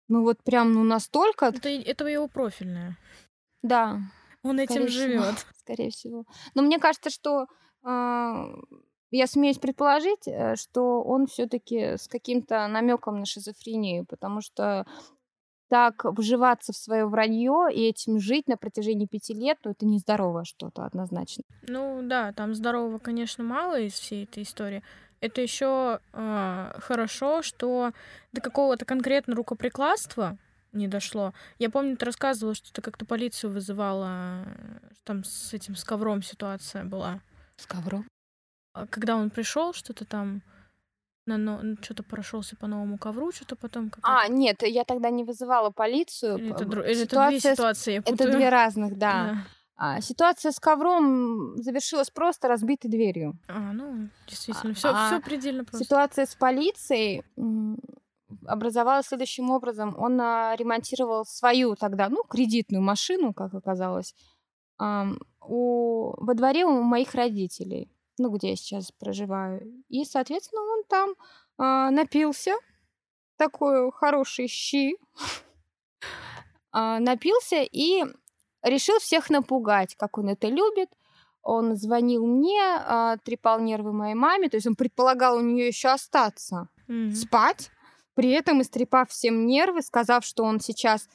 Ну 0.07 0.23
вот 0.23 0.43
прям, 0.43 0.73
ну 0.73 0.83
настолько. 0.83 1.47
Это, 1.47 1.69
это 1.69 2.07
его 2.07 2.27
профильное. 2.27 2.97
Да. 3.61 3.99
Он 4.43 4.59
этим 4.59 4.87
живет. 4.87 5.45
Скорее 5.57 5.89
всего. 5.91 6.25
Но 6.55 6.61
мне 6.61 6.79
кажется, 6.79 7.09
что 7.09 7.45
э, 7.83 8.55
я 9.11 9.27
смеюсь 9.27 9.57
предположить, 9.57 10.27
э, 10.27 10.55
что 10.55 11.03
он 11.03 11.27
все-таки 11.27 11.97
с 11.97 12.07
каким-то 12.07 12.67
намеком 12.67 13.19
на 13.19 13.25
шизофрению, 13.25 14.05
потому 14.05 14.41
что 14.41 14.85
так 15.69 16.03
вживаться 16.03 16.73
в 16.73 16.77
свое 16.77 17.05
вранье 17.05 17.67
и 17.71 17.81
этим 17.89 18.19
жить 18.19 18.47
на 18.47 18.57
протяжении 18.57 19.05
пяти 19.05 19.33
лет, 19.33 19.59
ну 19.63 19.71
это 19.71 19.85
нездоровое 19.85 20.43
что-то 20.43 20.83
однозначно. 20.83 21.43
Ну 21.67 22.01
да, 22.03 22.33
там 22.33 22.55
здорового, 22.55 22.97
конечно, 22.97 23.43
мало 23.43 23.79
из 23.79 23.93
всей 23.93 24.23
этой 24.23 24.43
истории. 24.43 24.83
Это 25.21 25.41
еще 25.41 25.99
э, 26.13 26.71
хорошо, 26.79 27.41
что 27.41 27.91
до 28.31 28.41
какого-то 28.41 28.85
конкретно 28.85 29.35
рукоприкладства 29.35 30.37
не 30.71 30.87
дошло. 30.87 31.33
Я 31.57 31.69
помню, 31.69 31.97
ты 31.97 32.05
рассказывала, 32.05 32.55
что 32.55 32.71
ты 32.71 32.81
как-то 32.81 33.05
полицию 33.05 33.51
вызывала, 33.51 34.45
там 35.03 35.23
с 35.23 35.53
этим 35.53 35.75
с 35.75 35.83
ковром 35.83 36.21
ситуация 36.21 36.83
была. 36.83 37.21
С 37.57 37.65
ковром? 37.65 38.07
А 38.73 38.87
когда 38.87 39.15
он 39.15 39.29
пришел, 39.29 39.73
что-то 39.73 40.05
там 40.05 40.41
на 41.25 41.37
но... 41.37 41.75
что-то 41.81 42.03
прошелся 42.03 42.55
по 42.55 42.67
новому 42.67 42.97
ковру, 42.97 43.31
что-то 43.31 43.55
потом. 43.55 43.91
А, 44.01 44.27
нет, 44.27 44.63
я 44.63 44.83
тогда 44.83 45.09
не 45.09 45.23
вызывала 45.23 45.69
полицию. 45.69 46.37
Или 46.37 46.51
это, 46.51 46.65
дру... 46.65 46.81
Или 46.81 47.03
это 47.03 47.27
две 47.27 47.39
ситуации. 47.39 47.93
Я 47.93 47.99
это 47.99 48.31
две 48.31 48.49
разных, 48.49 48.97
да. 48.97 49.23
да. 49.23 49.37
А, 49.81 50.01
ситуация 50.01 50.51
с 50.51 50.59
ковром 50.59 51.55
завершилась 51.57 52.09
просто 52.09 52.49
разбитой 52.49 52.91
дверью. 52.91 53.39
А, 53.47 53.71
ну, 53.71 54.09
действительно, 54.27 54.73
все, 54.73 54.89
а, 54.89 55.07
все 55.07 55.21
предельно 55.21 55.63
просто. 55.63 55.85
Ситуация 55.85 56.25
с 56.25 56.35
полицией 56.35 57.23
образовалась 58.45 59.07
следующим 59.07 59.49
образом. 59.51 59.95
Он 59.97 60.19
а, 60.19 60.53
ремонтировал 60.57 61.25
свою 61.25 61.75
тогда, 61.75 62.09
ну, 62.09 62.23
кредитную 62.23 62.83
машину, 62.83 63.33
как 63.33 63.53
оказалось, 63.53 64.13
а, 64.77 65.07
у, 65.41 66.13
во 66.23 66.33
дворе 66.33 66.65
у 66.65 66.81
моих 66.81 67.15
родителей 67.15 67.89
ну, 68.19 68.29
где 68.29 68.49
я 68.49 68.55
сейчас 68.55 68.91
проживаю. 68.91 69.83
И, 69.87 70.03
соответственно, 70.03 70.61
он 70.61 70.83
там 70.83 71.15
а, 71.57 71.89
напился, 71.89 72.51
такой 73.37 73.91
хороший 73.91 74.47
щи, 74.47 74.97
а, 76.71 76.99
напился 76.99 77.63
и 77.63 78.03
решил 78.63 78.99
всех 78.99 79.29
напугать, 79.29 79.95
как 79.95 80.17
он 80.17 80.29
это 80.29 80.47
любит. 80.47 80.89
Он 81.41 81.75
звонил 81.75 82.25
мне, 82.25 82.61
а, 82.61 83.17
трепал 83.23 83.59
нервы 83.59 83.93
моей 83.93 84.15
маме, 84.15 84.49
то 84.49 84.57
есть 84.57 84.67
он 84.67 84.75
предполагал 84.75 85.37
у 85.37 85.41
нее 85.41 85.67
еще 85.67 85.89
остаться 85.89 86.67
mm-hmm. 86.87 87.11
спать, 87.13 87.71
при 88.13 88.31
этом 88.31 88.61
истрепав 88.61 89.09
всем 89.09 89.45
нервы, 89.45 89.81
сказав, 89.81 90.25
что 90.25 90.43
он 90.43 90.59
сейчас 90.59 91.07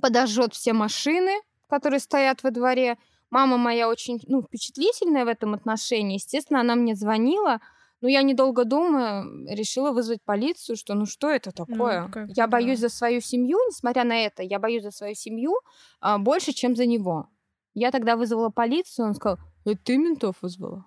подожжет 0.00 0.54
все 0.54 0.72
машины, 0.72 1.32
которые 1.68 2.00
стоят 2.00 2.42
во 2.42 2.50
дворе, 2.50 2.96
Мама 3.34 3.56
моя 3.56 3.88
очень 3.88 4.20
ну, 4.28 4.42
впечатлительная 4.42 5.24
в 5.24 5.28
этом 5.28 5.54
отношении. 5.54 6.14
Естественно, 6.14 6.60
она 6.60 6.76
мне 6.76 6.94
звонила, 6.94 7.60
но 8.04 8.10
я, 8.10 8.22
недолго 8.22 8.66
думая, 8.66 9.24
решила 9.48 9.90
вызвать 9.90 10.22
полицию, 10.22 10.76
что 10.76 10.92
ну 10.92 11.06
что 11.06 11.30
это 11.30 11.52
ну, 11.56 11.64
такое? 11.64 12.10
Ну, 12.14 12.26
я 12.36 12.46
боюсь 12.46 12.78
да. 12.80 12.88
за 12.88 12.94
свою 12.94 13.22
семью, 13.22 13.56
несмотря 13.66 14.04
на 14.04 14.26
это, 14.26 14.42
я 14.42 14.58
боюсь 14.58 14.82
за 14.82 14.90
свою 14.90 15.14
семью 15.14 15.54
а, 16.00 16.18
больше, 16.18 16.52
чем 16.52 16.76
за 16.76 16.84
него. 16.84 17.30
Я 17.72 17.90
тогда 17.90 18.16
вызвала 18.16 18.50
полицию, 18.50 19.06
он 19.06 19.14
сказал, 19.14 19.38
это 19.64 19.78
ты 19.82 19.96
ментов 19.96 20.36
вызвала? 20.42 20.84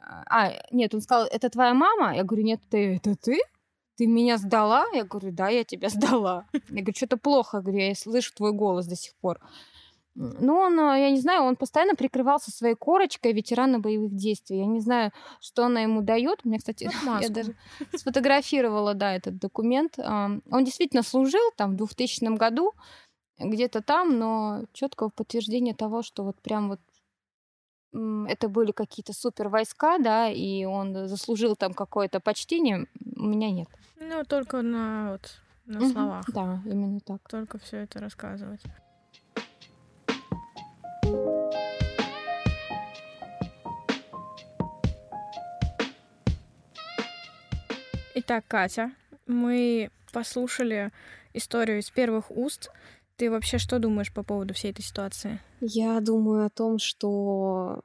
А, 0.00 0.50
нет, 0.72 0.94
он 0.94 1.00
сказал, 1.00 1.28
это 1.30 1.48
твоя 1.48 1.74
мама? 1.74 2.16
Я 2.16 2.24
говорю, 2.24 2.42
нет, 2.42 2.60
ты, 2.70 2.96
это 2.96 3.14
ты? 3.14 3.38
Ты 3.96 4.08
меня 4.08 4.36
сдала? 4.36 4.84
Я 4.92 5.04
говорю, 5.04 5.30
да, 5.30 5.48
я 5.48 5.62
тебя 5.62 5.90
сдала. 5.90 6.48
Я 6.52 6.82
говорю, 6.82 6.96
что-то 6.96 7.18
плохо, 7.18 7.58
я 7.58 7.62
говорю, 7.62 7.78
я 7.78 7.94
слышу 7.94 8.34
твой 8.34 8.52
голос 8.52 8.88
до 8.88 8.96
сих 8.96 9.14
пор. 9.14 9.38
Ну, 10.16 10.56
он, 10.56 10.80
э, 10.80 11.00
я 11.00 11.10
не 11.10 11.20
знаю, 11.20 11.42
он 11.42 11.56
постоянно 11.56 11.94
прикрывался 11.94 12.50
своей 12.50 12.74
корочкой 12.74 13.34
ветерана 13.34 13.78
боевых 13.80 14.14
действий. 14.14 14.58
Я 14.58 14.66
не 14.66 14.80
знаю, 14.80 15.12
что 15.40 15.66
она 15.66 15.82
ему 15.82 16.00
дает. 16.00 16.44
Меня, 16.44 16.58
кстати, 16.58 16.88
я 17.20 17.28
даже 17.28 17.54
сфотографировала, 17.94 18.94
да, 18.94 19.14
этот 19.14 19.38
документ. 19.38 19.98
Он 19.98 20.64
действительно 20.64 21.02
служил 21.02 21.52
там 21.56 21.72
в 21.72 21.76
2000 21.76 22.36
году, 22.36 22.72
где-то 23.38 23.82
там, 23.82 24.18
но 24.18 24.64
четкого 24.72 25.10
подтверждения 25.10 25.74
того, 25.74 26.02
что 26.02 26.24
вот 26.24 26.40
прям 26.40 26.70
вот 26.70 26.80
это 27.92 28.48
были 28.48 28.72
какие-то 28.72 29.12
супер 29.12 29.48
войска, 29.48 29.98
да, 29.98 30.30
и 30.30 30.64
он 30.64 31.08
заслужил 31.08 31.56
там 31.56 31.74
какое-то 31.74 32.20
почтение, 32.20 32.86
у 33.16 33.26
меня 33.26 33.50
нет. 33.50 33.68
Ну, 34.00 34.24
только 34.24 34.62
на, 34.62 35.12
вот, 35.12 35.40
на 35.66 35.88
словах. 35.88 36.24
Да, 36.28 36.62
именно 36.64 37.00
так. 37.00 37.26
Только 37.28 37.58
все 37.58 37.78
это 37.78 38.00
рассказывать. 38.00 38.62
Итак, 48.18 48.46
Катя, 48.48 48.92
мы 49.26 49.90
послушали 50.10 50.90
историю 51.34 51.80
из 51.80 51.90
первых 51.90 52.30
уст. 52.30 52.70
Ты 53.16 53.30
вообще 53.30 53.58
что 53.58 53.78
думаешь 53.78 54.10
по 54.10 54.22
поводу 54.22 54.54
всей 54.54 54.70
этой 54.70 54.80
ситуации? 54.80 55.38
Я 55.60 56.00
думаю 56.00 56.46
о 56.46 56.48
том, 56.48 56.78
что 56.78 57.82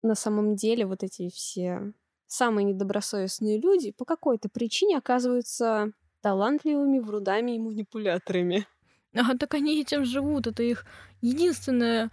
на 0.00 0.14
самом 0.14 0.54
деле 0.54 0.86
вот 0.86 1.02
эти 1.02 1.28
все 1.30 1.92
самые 2.28 2.66
недобросовестные 2.66 3.60
люди 3.60 3.90
по 3.90 4.04
какой-то 4.04 4.48
причине 4.48 4.96
оказываются 4.96 5.90
талантливыми 6.20 7.00
врудами 7.00 7.56
и 7.56 7.58
манипуляторами. 7.58 8.64
А 9.12 9.36
так 9.36 9.54
они 9.54 9.80
этим 9.80 10.04
живут. 10.04 10.46
Это 10.46 10.62
их 10.62 10.86
единственное 11.20 12.12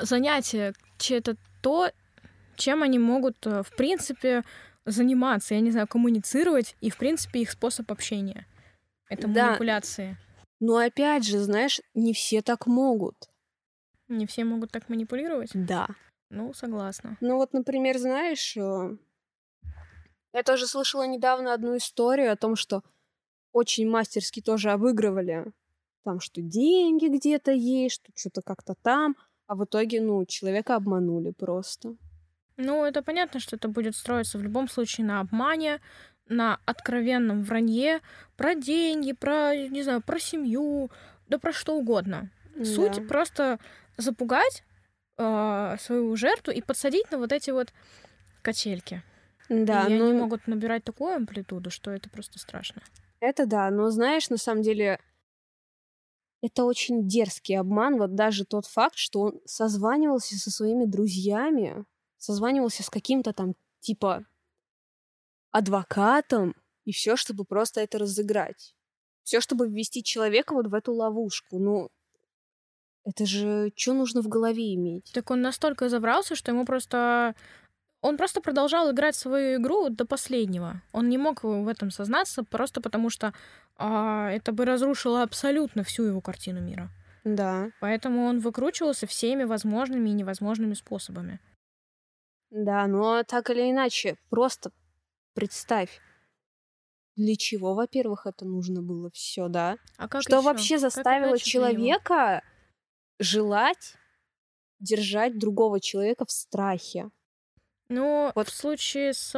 занятие. 0.00 0.74
Это 1.10 1.36
то, 1.60 1.92
чем 2.56 2.82
они 2.82 2.98
могут, 2.98 3.46
э, 3.46 3.62
в 3.62 3.70
принципе, 3.76 4.42
заниматься, 4.84 5.54
я 5.54 5.60
не 5.60 5.70
знаю, 5.70 5.86
коммуницировать, 5.86 6.76
и, 6.80 6.90
в 6.90 6.96
принципе, 6.96 7.40
их 7.40 7.50
способ 7.50 7.90
общения. 7.90 8.46
Это 9.08 9.28
да. 9.28 9.48
манипуляции. 9.48 10.16
Но 10.60 10.76
опять 10.76 11.24
же, 11.24 11.40
знаешь, 11.40 11.80
не 11.94 12.12
все 12.12 12.42
так 12.42 12.66
могут. 12.66 13.28
Не 14.08 14.26
все 14.26 14.44
могут 14.44 14.70
так 14.70 14.88
манипулировать? 14.88 15.50
Да. 15.54 15.88
Ну, 16.30 16.52
согласна. 16.54 17.16
Ну 17.20 17.36
вот, 17.36 17.52
например, 17.52 17.98
знаешь, 17.98 18.56
э, 18.56 18.96
я 20.32 20.42
тоже 20.42 20.66
слышала 20.66 21.06
недавно 21.06 21.52
одну 21.52 21.76
историю 21.76 22.32
о 22.32 22.36
том, 22.36 22.56
что 22.56 22.82
очень 23.52 23.88
мастерски 23.88 24.40
тоже 24.40 24.70
обыгрывали 24.70 25.52
там, 26.04 26.20
что 26.20 26.40
деньги 26.40 27.06
где-то 27.06 27.52
есть, 27.52 28.02
что 28.02 28.12
что-то 28.14 28.42
как-то 28.42 28.74
там, 28.82 29.16
а 29.46 29.54
в 29.54 29.64
итоге, 29.64 30.00
ну, 30.00 30.24
человека 30.24 30.76
обманули 30.76 31.30
просто. 31.30 31.96
Ну, 32.56 32.84
это 32.84 33.02
понятно, 33.02 33.40
что 33.40 33.56
это 33.56 33.68
будет 33.68 33.96
строиться 33.96 34.38
в 34.38 34.42
любом 34.42 34.68
случае 34.68 35.06
на 35.06 35.20
обмане, 35.20 35.80
на 36.28 36.60
откровенном 36.66 37.42
вранье 37.42 38.00
про 38.36 38.54
деньги, 38.54 39.12
про, 39.12 39.54
не 39.54 39.82
знаю, 39.82 40.02
про 40.02 40.18
семью, 40.18 40.90
да 41.28 41.38
про 41.38 41.52
что 41.52 41.76
угодно. 41.76 42.30
Да. 42.54 42.64
Суть 42.64 43.06
просто 43.08 43.58
запугать 43.96 44.62
э, 45.18 45.76
свою 45.80 46.14
жертву 46.16 46.52
и 46.52 46.60
подсадить 46.60 47.10
на 47.10 47.18
вот 47.18 47.32
эти 47.32 47.50
вот 47.50 47.72
качельки. 48.42 49.02
Да, 49.48 49.86
и 49.86 49.98
но... 49.98 50.06
они 50.06 50.12
могут 50.14 50.46
набирать 50.46 50.84
такую 50.84 51.14
амплитуду, 51.14 51.70
что 51.70 51.90
это 51.90 52.08
просто 52.08 52.38
страшно. 52.38 52.82
Это 53.20 53.46
да, 53.46 53.70
но 53.70 53.90
знаешь, 53.90 54.30
на 54.30 54.36
самом 54.36 54.62
деле 54.62 54.98
это 56.42 56.64
очень 56.64 57.06
дерзкий 57.06 57.54
обман. 57.54 57.98
Вот 57.98 58.14
даже 58.14 58.44
тот 58.44 58.66
факт, 58.66 58.96
что 58.96 59.20
он 59.20 59.40
созванивался 59.44 60.36
со 60.36 60.50
своими 60.50 60.84
друзьями, 60.86 61.84
созванивался 62.22 62.82
с 62.84 62.90
каким-то 62.90 63.32
там 63.32 63.54
типа 63.80 64.24
адвокатом, 65.50 66.54
и 66.84 66.92
все, 66.92 67.16
чтобы 67.16 67.44
просто 67.44 67.80
это 67.80 67.98
разыграть. 67.98 68.74
Все, 69.24 69.40
чтобы 69.40 69.68
ввести 69.68 70.02
человека 70.02 70.54
вот 70.54 70.68
в 70.68 70.74
эту 70.74 70.92
ловушку. 70.92 71.58
Ну, 71.58 71.90
это 73.04 73.26
же 73.26 73.72
что 73.76 73.92
нужно 73.92 74.22
в 74.22 74.28
голове 74.28 74.74
иметь? 74.74 75.10
Так 75.12 75.30
он 75.30 75.42
настолько 75.42 75.88
забрался, 75.88 76.34
что 76.34 76.50
ему 76.52 76.64
просто... 76.64 77.34
Он 78.00 78.16
просто 78.16 78.40
продолжал 78.40 78.90
играть 78.90 79.14
свою 79.14 79.60
игру 79.60 79.88
до 79.88 80.04
последнего. 80.04 80.82
Он 80.92 81.08
не 81.08 81.18
мог 81.18 81.44
в 81.44 81.68
этом 81.68 81.90
сознаться, 81.90 82.42
просто 82.42 82.80
потому 82.80 83.10
что 83.10 83.32
а, 83.76 84.30
это 84.30 84.50
бы 84.50 84.64
разрушило 84.64 85.22
абсолютно 85.22 85.84
всю 85.84 86.04
его 86.04 86.20
картину 86.20 86.60
мира. 86.60 86.90
Да. 87.24 87.70
Поэтому 87.80 88.24
он 88.24 88.40
выкручивался 88.40 89.06
всеми 89.06 89.44
возможными 89.44 90.10
и 90.10 90.14
невозможными 90.14 90.74
способами. 90.74 91.38
Да, 92.52 92.86
но 92.86 93.22
так 93.24 93.48
или 93.50 93.70
иначе, 93.70 94.16
просто 94.28 94.70
представь, 95.34 96.00
для 97.16 97.34
чего, 97.36 97.74
во-первых, 97.74 98.26
это 98.26 98.44
нужно 98.44 98.82
было 98.82 99.10
все, 99.10 99.48
да? 99.48 99.76
А 99.96 100.06
как 100.08 100.22
Что 100.22 100.36
еще? 100.36 100.44
вообще 100.44 100.78
заставило 100.78 101.38
человека 101.38 102.42
желать 103.18 103.94
держать 104.80 105.38
другого 105.38 105.80
человека 105.80 106.24
в 106.26 106.30
страхе? 106.30 107.10
Ну, 107.88 108.32
вот 108.34 108.48
в 108.48 108.54
случае 108.54 109.12
с 109.14 109.32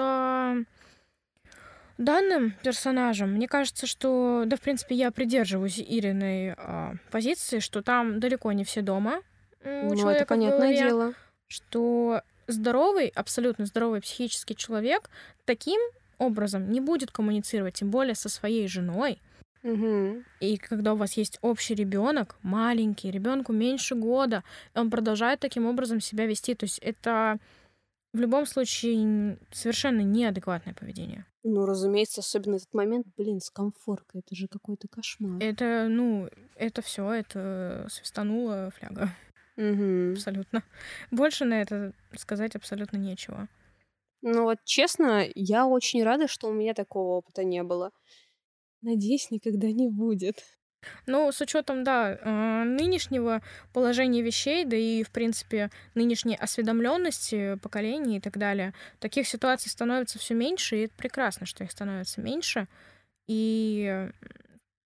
данным 1.99 2.53
персонажам, 2.62 3.33
мне 3.33 3.47
кажется, 3.47 3.87
что, 3.87 4.45
да, 4.47 4.57
в 4.57 4.61
принципе, 4.61 4.95
я 4.95 5.11
придерживаюсь 5.11 5.79
Ириной 5.79 6.55
э, 6.57 6.93
позиции, 7.11 7.61
что 7.61 7.83
там 7.83 8.19
далеко 8.21 8.53
не 8.53 8.65
все 8.65 8.83
дома 8.83 9.23
у 9.65 9.95
Ну, 9.95 9.97
человека 9.97 10.23
это 10.25 10.25
в 10.25 10.29
понятное 10.29 10.59
голове, 10.59 10.77
дело. 10.89 11.15
что 11.47 12.23
здоровый, 12.47 13.09
абсолютно 13.09 13.66
здоровый 13.66 14.01
психический 14.01 14.57
человек 14.57 15.11
таким 15.45 15.80
образом 16.18 16.70
не 16.70 16.80
будет 16.80 17.11
коммуницировать, 17.11 17.74
тем 17.74 17.90
более 17.90 18.14
со 18.14 18.28
своей 18.28 18.68
женой. 18.68 19.20
Мгм. 19.62 20.24
И 20.40 20.59
когда 20.59 20.92
у 20.92 20.97
вас 20.97 21.14
есть 21.14 21.38
общий 21.40 21.74
ребенок, 21.74 22.36
маленький, 22.42 23.11
ребенку 23.11 23.53
меньше 23.53 23.95
года, 23.95 24.45
он 24.74 24.90
продолжает 24.90 25.40
таким 25.40 25.66
образом 25.66 26.01
себя 26.01 26.26
вести. 26.26 26.55
То 26.55 26.64
есть 26.64 26.78
это 26.80 27.38
в 28.12 28.20
любом 28.20 28.47
случае 28.47 29.38
совершенно 29.53 30.03
неадекватное 30.03 30.74
поведение. 30.74 31.24
Ну, 31.42 31.66
разумеется, 31.66 32.20
особенно 32.20 32.57
этот 32.57 32.72
момент, 32.72 33.07
блин, 33.16 33.40
с 33.40 33.51
комфоркой, 33.51 34.20
это 34.20 34.34
же 34.34 34.49
какой-то 34.49 34.86
кошмар. 34.88 35.42
Это, 35.42 35.88
ну, 35.90 36.28
это 36.57 36.80
все, 36.80 37.11
это 37.11 37.86
свистанула 37.90 38.70
фляга. 38.78 39.11
Мгм. 39.57 40.13
Абсолютно. 40.15 40.63
Больше 41.11 41.45
на 41.45 41.61
это 41.63 41.93
сказать 42.17 42.57
абсолютно 42.57 42.97
нечего. 42.97 43.49
Ну 44.23 44.45
вот, 44.45 44.59
честно, 44.65 45.25
я 45.35 45.67
очень 45.67 46.03
рада, 46.03 46.27
что 46.29 46.49
у 46.49 46.53
меня 46.53 46.75
такого 46.75 47.17
опыта 47.19 47.45
не 47.45 47.63
было. 47.63 47.91
Надеюсь, 48.83 49.31
никогда 49.31 49.69
не 49.73 49.89
будет. 49.89 50.45
Ну, 51.07 51.31
с 51.33 51.41
учетом, 51.41 51.85
да, 51.85 52.19
э, 52.21 52.65
нынешнего 52.65 53.43
положения 53.73 54.23
вещей, 54.23 54.65
да 54.65 54.77
и, 54.77 55.03
в 55.03 55.11
принципе, 55.11 55.71
нынешней 55.95 56.37
осведомленности 56.37 57.57
поколений 57.57 58.17
и 58.19 58.21
так 58.21 58.39
далее, 58.39 58.73
таких 59.01 59.27
ситуаций 59.29 59.71
становится 59.71 60.19
все 60.19 60.35
меньше, 60.35 60.77
и 60.77 60.81
это 60.85 60.95
прекрасно, 60.97 61.47
что 61.47 61.65
их 61.65 61.71
становится 61.71 62.21
меньше. 62.21 62.69
И 63.29 64.11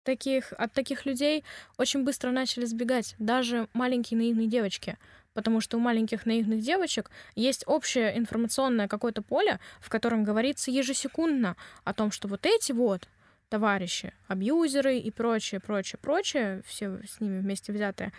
таких, 0.04 0.54
от 0.54 0.74
таких 0.74 1.06
людей 1.06 1.44
очень 1.78 2.04
быстро 2.04 2.32
начали 2.32 2.66
сбегать 2.66 3.16
даже 3.20 3.68
маленькие 3.74 4.18
наивные 4.18 4.48
девочки. 4.48 4.98
Потому 5.34 5.62
что 5.62 5.78
у 5.78 5.80
маленьких 5.80 6.26
наивных 6.26 6.60
девочек 6.62 7.10
есть 7.36 7.64
общее 7.66 8.18
информационное 8.18 8.90
какое-то 8.90 9.22
поле, 9.22 9.60
в 9.80 9.90
котором 9.90 10.26
говорится 10.26 10.72
ежесекундно 10.72 11.56
о 11.86 11.94
том, 11.94 12.12
что 12.12 12.28
вот 12.28 12.46
эти 12.46 12.74
вот 12.74 13.08
товарищи, 13.48 14.14
абьюзеры 14.28 14.98
и 14.98 15.10
прочее, 15.12 15.62
прочее, 15.62 16.00
прочее, 16.02 16.62
все 16.66 17.00
с 17.08 17.20
ними 17.22 17.40
вместе 17.40 17.72
взятые, 17.72 18.12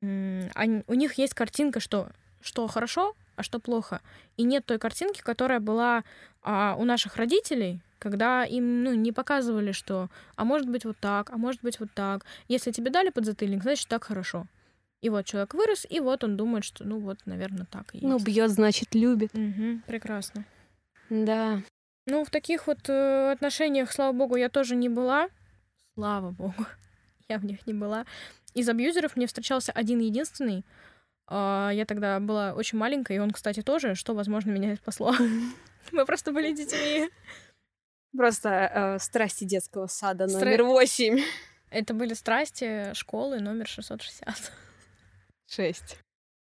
они- 0.00 0.84
у 0.86 0.94
них 0.94 1.14
есть 1.14 1.34
картинка, 1.34 1.80
что, 1.80 2.10
что 2.40 2.66
хорошо, 2.68 3.14
а 3.38 3.42
что 3.42 3.60
плохо. 3.60 4.00
И 4.36 4.42
нет 4.42 4.66
той 4.66 4.78
картинки, 4.78 5.20
которая 5.20 5.60
была 5.60 6.02
а, 6.42 6.74
у 6.76 6.84
наших 6.84 7.16
родителей, 7.16 7.80
когда 7.98 8.44
им 8.44 8.82
ну, 8.82 8.94
не 8.94 9.12
показывали, 9.12 9.72
что 9.72 10.08
а 10.36 10.44
может 10.44 10.68
быть 10.68 10.84
вот 10.84 10.96
так, 10.98 11.30
а 11.30 11.36
может 11.36 11.62
быть 11.62 11.78
вот 11.78 11.88
так. 11.94 12.24
Если 12.48 12.72
тебе 12.72 12.90
дали 12.90 13.10
подзатыльник, 13.10 13.62
значит 13.62 13.88
так 13.88 14.04
хорошо. 14.04 14.46
И 15.00 15.08
вот 15.08 15.24
человек 15.26 15.54
вырос, 15.54 15.86
и 15.88 16.00
вот 16.00 16.24
он 16.24 16.36
думает, 16.36 16.64
что 16.64 16.84
ну 16.84 16.98
вот, 16.98 17.18
наверное, 17.26 17.66
так 17.70 17.94
и 17.94 17.98
есть. 17.98 18.08
Ну, 18.08 18.18
бьет, 18.18 18.50
значит, 18.50 18.94
любит. 18.96 19.32
Мгм, 19.34 19.84
прекрасно. 19.86 20.44
Да. 21.08 21.62
Ну, 22.06 22.24
в 22.24 22.30
таких 22.30 22.66
вот 22.66 22.88
э, 22.88 23.30
отношениях, 23.30 23.92
слава 23.92 24.12
богу, 24.12 24.34
я 24.36 24.48
тоже 24.48 24.74
не 24.74 24.88
была. 24.88 25.28
Слава 25.94 26.30
богу, 26.30 26.66
я 27.28 27.38
в 27.38 27.44
них 27.44 27.66
не 27.66 27.74
была. 27.74 28.04
Из 28.54 28.68
абьюзеров 28.68 29.14
мне 29.14 29.28
встречался 29.28 29.70
один 29.70 30.00
единственный. 30.00 30.64
А, 31.28 31.70
Я 31.70 31.84
тогда 31.84 32.18
была 32.20 32.54
очень 32.54 32.78
маленькая, 32.78 33.14
и 33.16 33.20
он, 33.20 33.30
кстати, 33.30 33.62
тоже, 33.62 33.94
что, 33.94 34.14
возможно, 34.14 34.50
меня 34.50 34.76
спасло. 34.76 35.14
Мы 35.92 36.04
просто 36.06 36.32
были 36.32 36.52
детьми. 36.52 37.08
Просто 38.16 38.48
э, 38.48 38.98
страсти 38.98 39.44
детского 39.44 39.86
сада 39.86 40.24
Стра- 40.24 40.44
номер 40.44 40.62
восемь. 40.64 41.20
Это 41.70 41.92
были 41.92 42.14
страсти 42.14 42.92
школы 42.94 43.40
номер 43.40 43.66
660. 43.68 44.52
Шесть. 45.46 45.98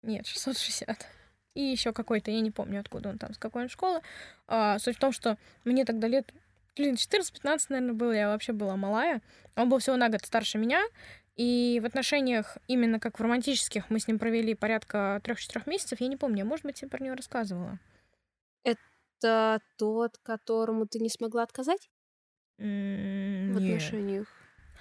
Нет, 0.02 0.26
660. 0.26 1.06
И 1.54 1.62
еще 1.62 1.94
какой-то, 1.94 2.32
я 2.32 2.40
не 2.42 2.50
помню, 2.50 2.80
откуда 2.80 3.10
он 3.10 3.18
там, 3.20 3.34
с 3.34 3.38
какой 3.38 3.64
он 3.64 3.70
школы. 3.70 4.02
А, 4.48 4.80
суть 4.80 4.98
в 4.98 5.00
том, 5.00 5.12
что 5.12 5.38
мне 5.64 5.86
тогда 5.86 6.08
лет, 6.08 6.34
блин, 6.76 6.96
14-15, 6.96 7.66
наверное, 7.70 7.94
было, 7.94 8.12
я 8.12 8.30
вообще 8.30 8.54
была 8.54 8.76
малая. 8.76 9.22
Он 9.56 9.70
был 9.70 9.80
всего 9.80 9.98
на 9.98 10.10
год 10.10 10.26
старше 10.26 10.58
меня. 10.58 10.82
И 11.42 11.80
в 11.82 11.86
отношениях, 11.88 12.60
именно 12.68 13.00
как 13.00 13.18
в 13.18 13.22
романтических, 13.24 13.90
мы 13.90 14.00
с 14.00 14.08
ним 14.08 14.20
провели 14.20 14.54
порядка 14.54 15.20
трех-четырех 15.24 15.66
месяцев. 15.66 16.00
Я 16.00 16.08
не 16.08 16.16
помню, 16.16 16.40
я, 16.40 16.46
может 16.46 16.64
быть, 16.64 16.84
я 16.84 16.88
про 16.88 17.04
него 17.04 17.16
рассказывала. 17.16 17.80
Это 18.64 19.60
тот, 19.80 20.20
которому 20.22 20.86
ты 20.86 21.00
не 21.00 21.10
смогла 21.10 21.42
отказать 21.42 21.90
М, 22.60 23.56
в 23.56 23.60
нет. 23.60 23.82
отношениях? 23.82 24.28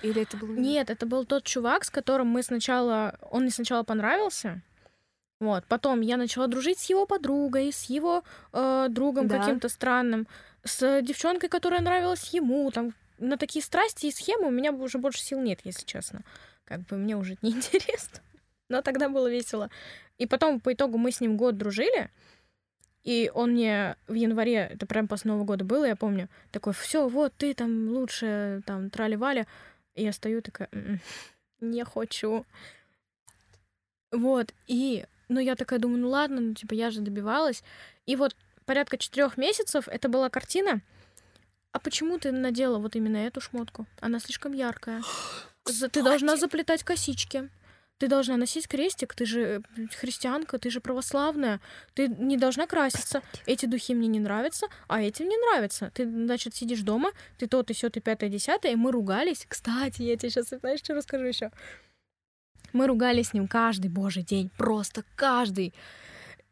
Или 0.02 0.20
это 0.20 0.36
был... 0.36 0.48
Нет, 0.48 0.90
это 0.90 1.06
был 1.06 1.24
тот 1.24 1.44
чувак, 1.44 1.84
с 1.84 1.90
которым 1.90 2.26
мы 2.26 2.42
сначала... 2.42 3.18
Он 3.30 3.44
мне 3.44 3.50
сначала 3.50 3.82
понравился. 3.82 4.60
Вот. 5.40 5.64
Потом 5.64 6.02
я 6.02 6.18
начала 6.18 6.46
дружить 6.46 6.78
с 6.78 6.90
его 6.90 7.06
подругой, 7.06 7.72
с 7.72 7.84
его 7.84 8.22
э, 8.52 8.88
другом 8.90 9.28
Да. 9.28 9.38
каким-то 9.38 9.70
странным, 9.70 10.28
с 10.64 11.00
девчонкой, 11.00 11.48
которая 11.48 11.80
нравилась 11.80 12.34
ему. 12.34 12.70
Там 12.70 12.92
на 13.16 13.38
такие 13.38 13.64
страсти 13.64 14.06
и 14.06 14.12
схемы 14.12 14.48
у 14.48 14.50
меня 14.50 14.72
уже 14.72 14.98
больше 14.98 15.22
сил 15.22 15.40
нет, 15.40 15.60
если 15.64 15.86
честно. 15.86 16.22
Как 16.70 16.82
бы 16.82 16.96
мне 16.96 17.16
уже 17.16 17.32
это 17.32 17.44
неинтересно. 17.44 18.20
Но 18.68 18.80
тогда 18.80 19.08
было 19.08 19.28
весело. 19.28 19.70
И 20.18 20.26
потом 20.26 20.60
по 20.60 20.72
итогу 20.72 20.98
мы 20.98 21.10
с 21.10 21.20
ним 21.20 21.36
год 21.36 21.58
дружили. 21.58 22.10
И 23.02 23.28
он 23.34 23.52
мне 23.52 23.96
в 24.06 24.14
январе, 24.14 24.68
это 24.72 24.86
прям 24.86 25.08
после 25.08 25.32
Нового 25.32 25.44
года 25.44 25.64
было, 25.64 25.84
я 25.84 25.96
помню, 25.96 26.28
такой, 26.52 26.72
все, 26.72 27.08
вот 27.08 27.34
ты 27.36 27.54
там 27.54 27.88
лучше, 27.88 28.62
там, 28.66 28.88
трали-вали. 28.88 29.46
И 29.96 30.04
я 30.04 30.12
стою 30.12 30.42
такая, 30.42 30.68
«М-м, 30.70 31.00
не 31.60 31.84
хочу. 31.84 32.46
Вот, 34.12 34.54
и, 34.68 35.06
ну, 35.28 35.40
я 35.40 35.56
такая 35.56 35.80
думаю, 35.80 36.02
ну 36.02 36.10
ладно, 36.10 36.40
ну, 36.40 36.54
типа, 36.54 36.74
я 36.74 36.90
же 36.90 37.00
добивалась. 37.00 37.64
И 38.06 38.14
вот 38.14 38.36
порядка 38.64 38.96
четырех 38.96 39.36
месяцев 39.36 39.88
это 39.88 40.08
была 40.08 40.30
картина. 40.30 40.82
А 41.72 41.80
почему 41.80 42.18
ты 42.18 42.30
надела 42.30 42.78
вот 42.78 42.94
именно 42.94 43.16
эту 43.16 43.40
шмотку? 43.40 43.86
Она 44.00 44.20
слишком 44.20 44.52
яркая. 44.52 45.02
Ты 45.70 46.02
должна 46.02 46.36
заплетать 46.36 46.82
косички. 46.82 47.48
Ты 48.00 48.08
должна 48.08 48.38
носить 48.38 48.66
крестик, 48.66 49.14
ты 49.14 49.26
же 49.26 49.62
христианка, 49.98 50.58
ты 50.58 50.70
же 50.70 50.80
православная, 50.80 51.60
ты 51.92 52.08
не 52.08 52.38
должна 52.38 52.66
краситься. 52.66 53.20
Эти 53.44 53.66
духи 53.66 53.94
мне 53.94 54.08
не 54.08 54.20
нравятся, 54.20 54.68
а 54.88 55.02
эти 55.02 55.22
мне 55.22 55.36
нравятся. 55.36 55.92
Ты, 55.94 56.08
значит, 56.08 56.54
сидишь 56.54 56.80
дома, 56.80 57.10
ты 57.36 57.46
то, 57.46 57.62
ты 57.62 57.74
сё, 57.74 57.90
ты 57.90 58.00
пятое, 58.00 58.30
десятое, 58.30 58.72
и 58.72 58.76
мы 58.76 58.90
ругались. 58.90 59.44
Кстати, 59.46 60.00
я 60.00 60.16
тебе 60.16 60.30
сейчас, 60.30 60.48
знаешь, 60.48 60.78
что 60.78 60.94
расскажу 60.94 61.26
еще? 61.26 61.50
Мы 62.72 62.86
ругались 62.86 63.28
с 63.28 63.32
ним 63.34 63.46
каждый 63.46 63.90
божий 63.90 64.22
день, 64.22 64.50
просто 64.56 65.04
каждый. 65.14 65.74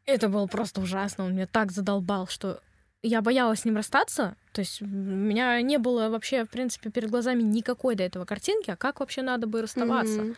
Это 0.05 0.29
было 0.29 0.47
просто 0.49 0.83
ужасно, 0.83 1.25
он 1.25 1.33
меня 1.35 1.47
так 1.47 1.73
задолбал, 1.73 2.27
что 2.27 2.61
я 3.03 3.23
боялась 3.23 3.61
с 3.61 3.65
ним 3.65 3.77
расстаться. 3.77 4.37
То 4.53 4.61
есть 4.61 4.83
у 4.83 4.87
меня 4.87 5.61
не 5.63 5.79
было 5.79 6.09
вообще, 6.09 6.45
в 6.45 6.51
принципе, 6.51 6.91
перед 6.91 7.11
глазами 7.11 7.43
никакой 7.43 7.95
до 7.95 8.03
этого 8.05 8.25
картинки, 8.25 8.71
а 8.71 8.77
как 8.77 9.01
вообще 9.01 9.23
надо 9.23 9.47
бы 9.47 9.63
расставаться. 9.63 10.23
Мгм. 10.23 10.37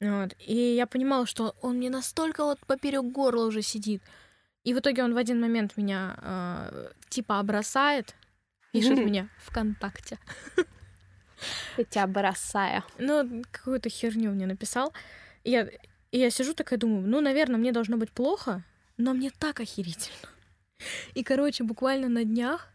Вот. 0.00 0.34
И 0.38 0.54
я 0.54 0.86
понимала, 0.86 1.26
что 1.26 1.54
он 1.62 1.76
мне 1.76 1.88
настолько 1.88 2.44
вот 2.44 2.58
поперек 2.66 3.04
горла 3.04 3.46
уже 3.46 3.62
сидит. 3.62 4.02
И 4.64 4.74
в 4.74 4.78
итоге 4.78 5.02
он 5.04 5.14
в 5.14 5.16
один 5.16 5.40
момент 5.40 5.76
меня 5.76 6.16
э, 6.20 6.88
типа 7.08 7.42
бросает, 7.42 8.14
пишет 8.72 8.98
мне 8.98 9.28
ВКонтакте. 9.38 10.18
Я 11.76 11.84
тебя 11.84 12.06
бросаю. 12.06 12.82
Ну, 12.98 13.42
какую-то 13.50 13.88
херню 13.88 14.30
мне 14.30 14.46
написал. 14.46 14.92
И 15.42 15.50
я, 15.50 15.68
и 16.10 16.18
я 16.18 16.30
сижу 16.30 16.54
такая, 16.54 16.78
думаю, 16.78 17.06
ну, 17.06 17.20
наверное, 17.20 17.58
мне 17.58 17.70
должно 17.70 17.98
быть 17.98 18.10
плохо, 18.10 18.62
но 18.96 19.12
мне 19.12 19.30
так 19.38 19.60
охерительно. 19.60 20.16
И, 21.14 21.22
короче, 21.22 21.64
буквально 21.64 22.08
на 22.08 22.24
днях, 22.24 22.68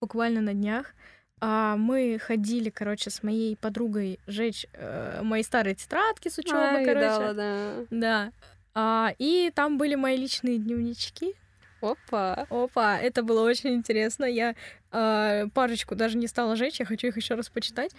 буквально 0.00 0.40
на 0.40 0.54
днях, 0.54 0.94
а, 1.40 1.76
мы 1.76 2.18
ходили, 2.18 2.70
короче, 2.70 3.10
с 3.10 3.22
моей 3.22 3.56
подругой 3.56 4.18
жечь 4.26 4.66
э, 4.72 5.20
мои 5.22 5.42
старые 5.42 5.76
тетрадки 5.76 6.28
с 6.28 6.38
учебы, 6.38 6.58
А, 6.58 6.84
короче. 6.84 6.94
видала, 6.94 7.34
да. 7.34 7.74
Да. 7.90 8.32
А, 8.74 9.14
и 9.18 9.52
там 9.54 9.78
были 9.78 9.94
мои 9.94 10.16
личные 10.16 10.58
дневнички. 10.58 11.34
Опа. 11.80 12.46
Опа, 12.50 12.98
это 12.98 13.22
было 13.22 13.42
очень 13.48 13.74
интересно. 13.74 14.24
Я 14.24 14.56
э, 14.90 15.46
парочку 15.54 15.94
даже 15.94 16.16
не 16.18 16.26
стала 16.26 16.56
жечь, 16.56 16.80
я 16.80 16.86
хочу 16.86 17.06
их 17.06 17.16
еще 17.16 17.34
раз 17.34 17.48
почитать. 17.50 17.92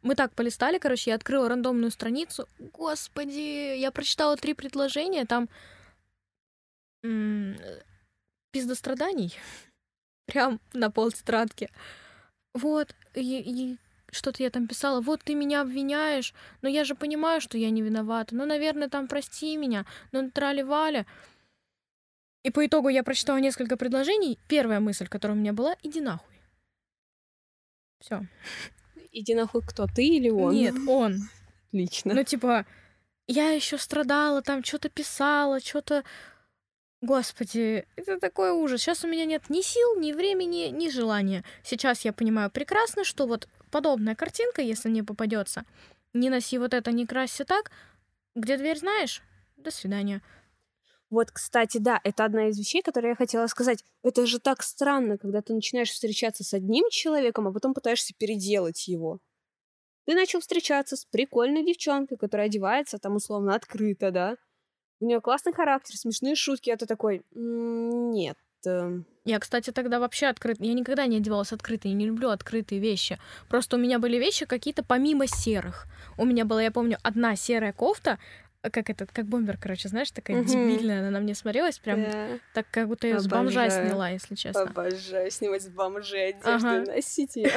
Мы 0.00 0.14
так 0.14 0.32
полистали, 0.34 0.78
короче, 0.78 1.10
я 1.10 1.16
открыла 1.16 1.48
рандомную 1.48 1.90
страницу. 1.90 2.48
Господи, 2.58 3.76
я 3.78 3.90
прочитала 3.90 4.36
три 4.36 4.54
предложения, 4.54 5.24
там 5.26 5.48
пиздостраданий. 8.54 9.34
Прям 10.26 10.60
на 10.72 10.90
пол 10.90 11.10
тетрадки. 11.10 11.68
Вот, 12.54 12.94
и, 13.14 13.20
и 13.20 13.76
что-то 14.12 14.44
я 14.44 14.50
там 14.50 14.68
писала, 14.68 15.00
вот 15.00 15.22
ты 15.24 15.34
меня 15.34 15.62
обвиняешь, 15.62 16.32
но 16.62 16.68
я 16.68 16.84
же 16.84 16.94
понимаю, 16.94 17.40
что 17.40 17.58
я 17.58 17.70
не 17.70 17.82
виновата. 17.82 18.34
Ну, 18.34 18.46
наверное, 18.46 18.88
там 18.88 19.08
прости 19.08 19.56
меня, 19.56 19.84
ну, 20.12 20.30
трали-вали. 20.30 21.04
И 22.44 22.50
по 22.50 22.64
итогу 22.64 22.88
я 22.88 23.02
прочитала 23.02 23.38
несколько 23.38 23.76
предложений. 23.76 24.38
Первая 24.48 24.78
мысль, 24.78 25.08
которая 25.08 25.36
у 25.36 25.40
меня 25.40 25.52
была, 25.52 25.76
иди 25.82 26.00
нахуй. 26.00 26.36
Все. 27.98 28.22
Иди 29.10 29.34
нахуй 29.34 29.62
кто, 29.62 29.86
ты 29.86 30.06
или 30.06 30.30
он? 30.30 30.54
Нет, 30.54 30.74
он. 30.86 31.16
Отлично. 31.68 32.14
Ну, 32.14 32.22
типа, 32.22 32.66
я 33.26 33.50
еще 33.50 33.78
страдала, 33.78 34.42
там 34.42 34.62
что-то 34.62 34.88
писала, 34.90 35.58
что-то... 35.58 36.04
Господи, 37.04 37.84
это 37.96 38.18
такой 38.18 38.50
ужас. 38.52 38.80
Сейчас 38.80 39.04
у 39.04 39.08
меня 39.08 39.26
нет 39.26 39.50
ни 39.50 39.60
сил, 39.60 40.00
ни 40.00 40.12
времени, 40.12 40.70
ни 40.70 40.88
желания. 40.88 41.44
Сейчас 41.62 42.02
я 42.06 42.14
понимаю 42.14 42.50
прекрасно, 42.50 43.04
что 43.04 43.26
вот 43.26 43.46
подобная 43.70 44.14
картинка, 44.14 44.62
если 44.62 44.88
мне 44.88 45.04
попадется, 45.04 45.66
не 46.14 46.30
носи 46.30 46.56
вот 46.56 46.72
это, 46.72 46.92
не 46.92 47.04
красься 47.04 47.44
так, 47.44 47.70
где 48.34 48.56
дверь 48.56 48.78
знаешь, 48.78 49.20
до 49.56 49.70
свидания. 49.70 50.22
Вот, 51.10 51.30
кстати, 51.30 51.76
да, 51.76 52.00
это 52.04 52.24
одна 52.24 52.48
из 52.48 52.58
вещей, 52.58 52.80
которые 52.80 53.10
я 53.10 53.16
хотела 53.16 53.48
сказать. 53.48 53.84
Это 54.02 54.24
же 54.24 54.38
так 54.38 54.62
странно, 54.62 55.18
когда 55.18 55.42
ты 55.42 55.52
начинаешь 55.52 55.90
встречаться 55.90 56.42
с 56.42 56.54
одним 56.54 56.88
человеком, 56.88 57.46
а 57.46 57.52
потом 57.52 57.74
пытаешься 57.74 58.14
переделать 58.16 58.88
его. 58.88 59.18
Ты 60.06 60.14
начал 60.14 60.40
встречаться 60.40 60.96
с 60.96 61.04
прикольной 61.04 61.66
девчонкой, 61.66 62.16
которая 62.16 62.46
одевается 62.46 62.98
там 62.98 63.16
условно 63.16 63.54
открыто, 63.54 64.10
да? 64.10 64.36
У 65.00 65.06
нее 65.06 65.20
классный 65.20 65.52
характер, 65.52 65.96
смешные 65.96 66.34
шутки, 66.34 66.70
а 66.70 66.76
ты 66.76 66.86
такой, 66.86 67.22
«М, 67.34 68.10
нет. 68.12 68.36
э, 68.66 69.00
Я, 69.24 69.38
кстати, 69.38 69.70
тогда 69.70 69.98
вообще 70.00 70.26
открыт. 70.26 70.58
Я 70.60 70.74
никогда 70.74 71.06
не 71.06 71.16
одевалась 71.16 71.52
открыто, 71.52 71.88
я 71.88 71.94
не 71.94 72.06
люблю 72.06 72.28
открытые 72.30 72.80
вещи. 72.80 73.18
Просто 73.48 73.76
у 73.76 73.78
меня 73.78 73.98
были 73.98 74.18
вещи 74.18 74.44
какие-то 74.46 74.82
помимо 74.84 75.26
серых. 75.26 75.86
У 76.18 76.24
меня 76.24 76.44
была, 76.44 76.62
я 76.62 76.70
помню, 76.70 76.98
одна 77.02 77.34
серая 77.36 77.72
кофта, 77.72 78.18
э, 78.62 78.70
как 78.70 78.90
этот, 78.90 79.10
как 79.12 79.26
бомбер, 79.26 79.56
короче, 79.58 79.88
знаешь, 79.88 80.10
такая 80.10 80.36
Мгм. 80.36 80.46
дебильная, 80.46 81.00
она 81.00 81.10
на 81.10 81.20
мне 81.20 81.34
смотрелась, 81.34 81.78
прям 81.78 82.10
да. 82.10 82.38
так, 82.52 82.66
как 82.70 82.88
будто 82.88 83.06
я 83.06 83.18
с 83.18 83.26
бомжа 83.26 83.68
сняла, 83.70 84.10
если 84.10 84.34
честно. 84.34 84.62
Обожаю 84.62 85.30
снимать 85.30 85.62
с 85.62 85.68
бомжей 85.68 86.28
одежду 86.28 86.50
Ага. 86.50 86.84
носить 86.84 87.36
ее. 87.36 87.50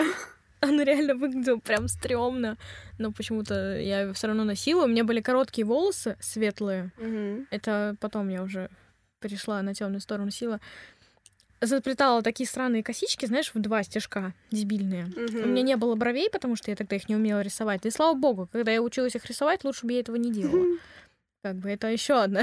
Она 0.59 0.83
реально 0.83 1.15
выглядела 1.15 1.57
прям 1.57 1.87
стрёмно, 1.87 2.57
но 2.97 3.11
почему-то 3.11 3.77
я 3.79 4.11
все 4.13 4.27
равно 4.27 4.43
носила. 4.43 4.85
У 4.85 4.87
меня 4.87 5.03
были 5.03 5.21
короткие 5.21 5.65
волосы, 5.65 6.17
светлые. 6.19 6.91
Это 7.51 7.95
потом 7.99 8.29
я 8.29 8.41
уже 8.43 8.69
перешла 9.19 9.61
на 9.61 9.73
темную 9.73 10.01
сторону 10.01 10.31
сила. 10.31 10.59
Заплетала 11.59 12.21
такие 12.21 12.47
странные 12.47 12.83
косички, 12.83 13.25
знаешь, 13.25 13.51
в 13.53 13.59
два 13.59 13.81
стежка, 13.81 14.33
дебильные. 14.51 15.05
У 15.43 15.47
меня 15.47 15.63
не 15.63 15.75
было 15.75 15.95
бровей, 15.95 16.29
потому 16.29 16.55
что 16.55 16.69
я 16.69 16.75
тогда 16.75 16.95
их 16.95 17.09
не 17.09 17.15
умела 17.15 17.41
рисовать. 17.41 17.85
И 17.85 17.89
слава 17.89 18.15
богу, 18.15 18.47
когда 18.51 18.71
я 18.71 18.81
училась 18.81 19.15
их 19.15 19.25
рисовать, 19.25 19.63
лучше 19.63 19.87
бы 19.87 19.93
я 19.93 20.01
этого 20.01 20.17
не 20.17 20.31
делала. 20.31 20.77
Как 21.43 21.55
бы 21.55 21.69
это 21.69 21.87
еще 21.87 22.21
одно 22.21 22.41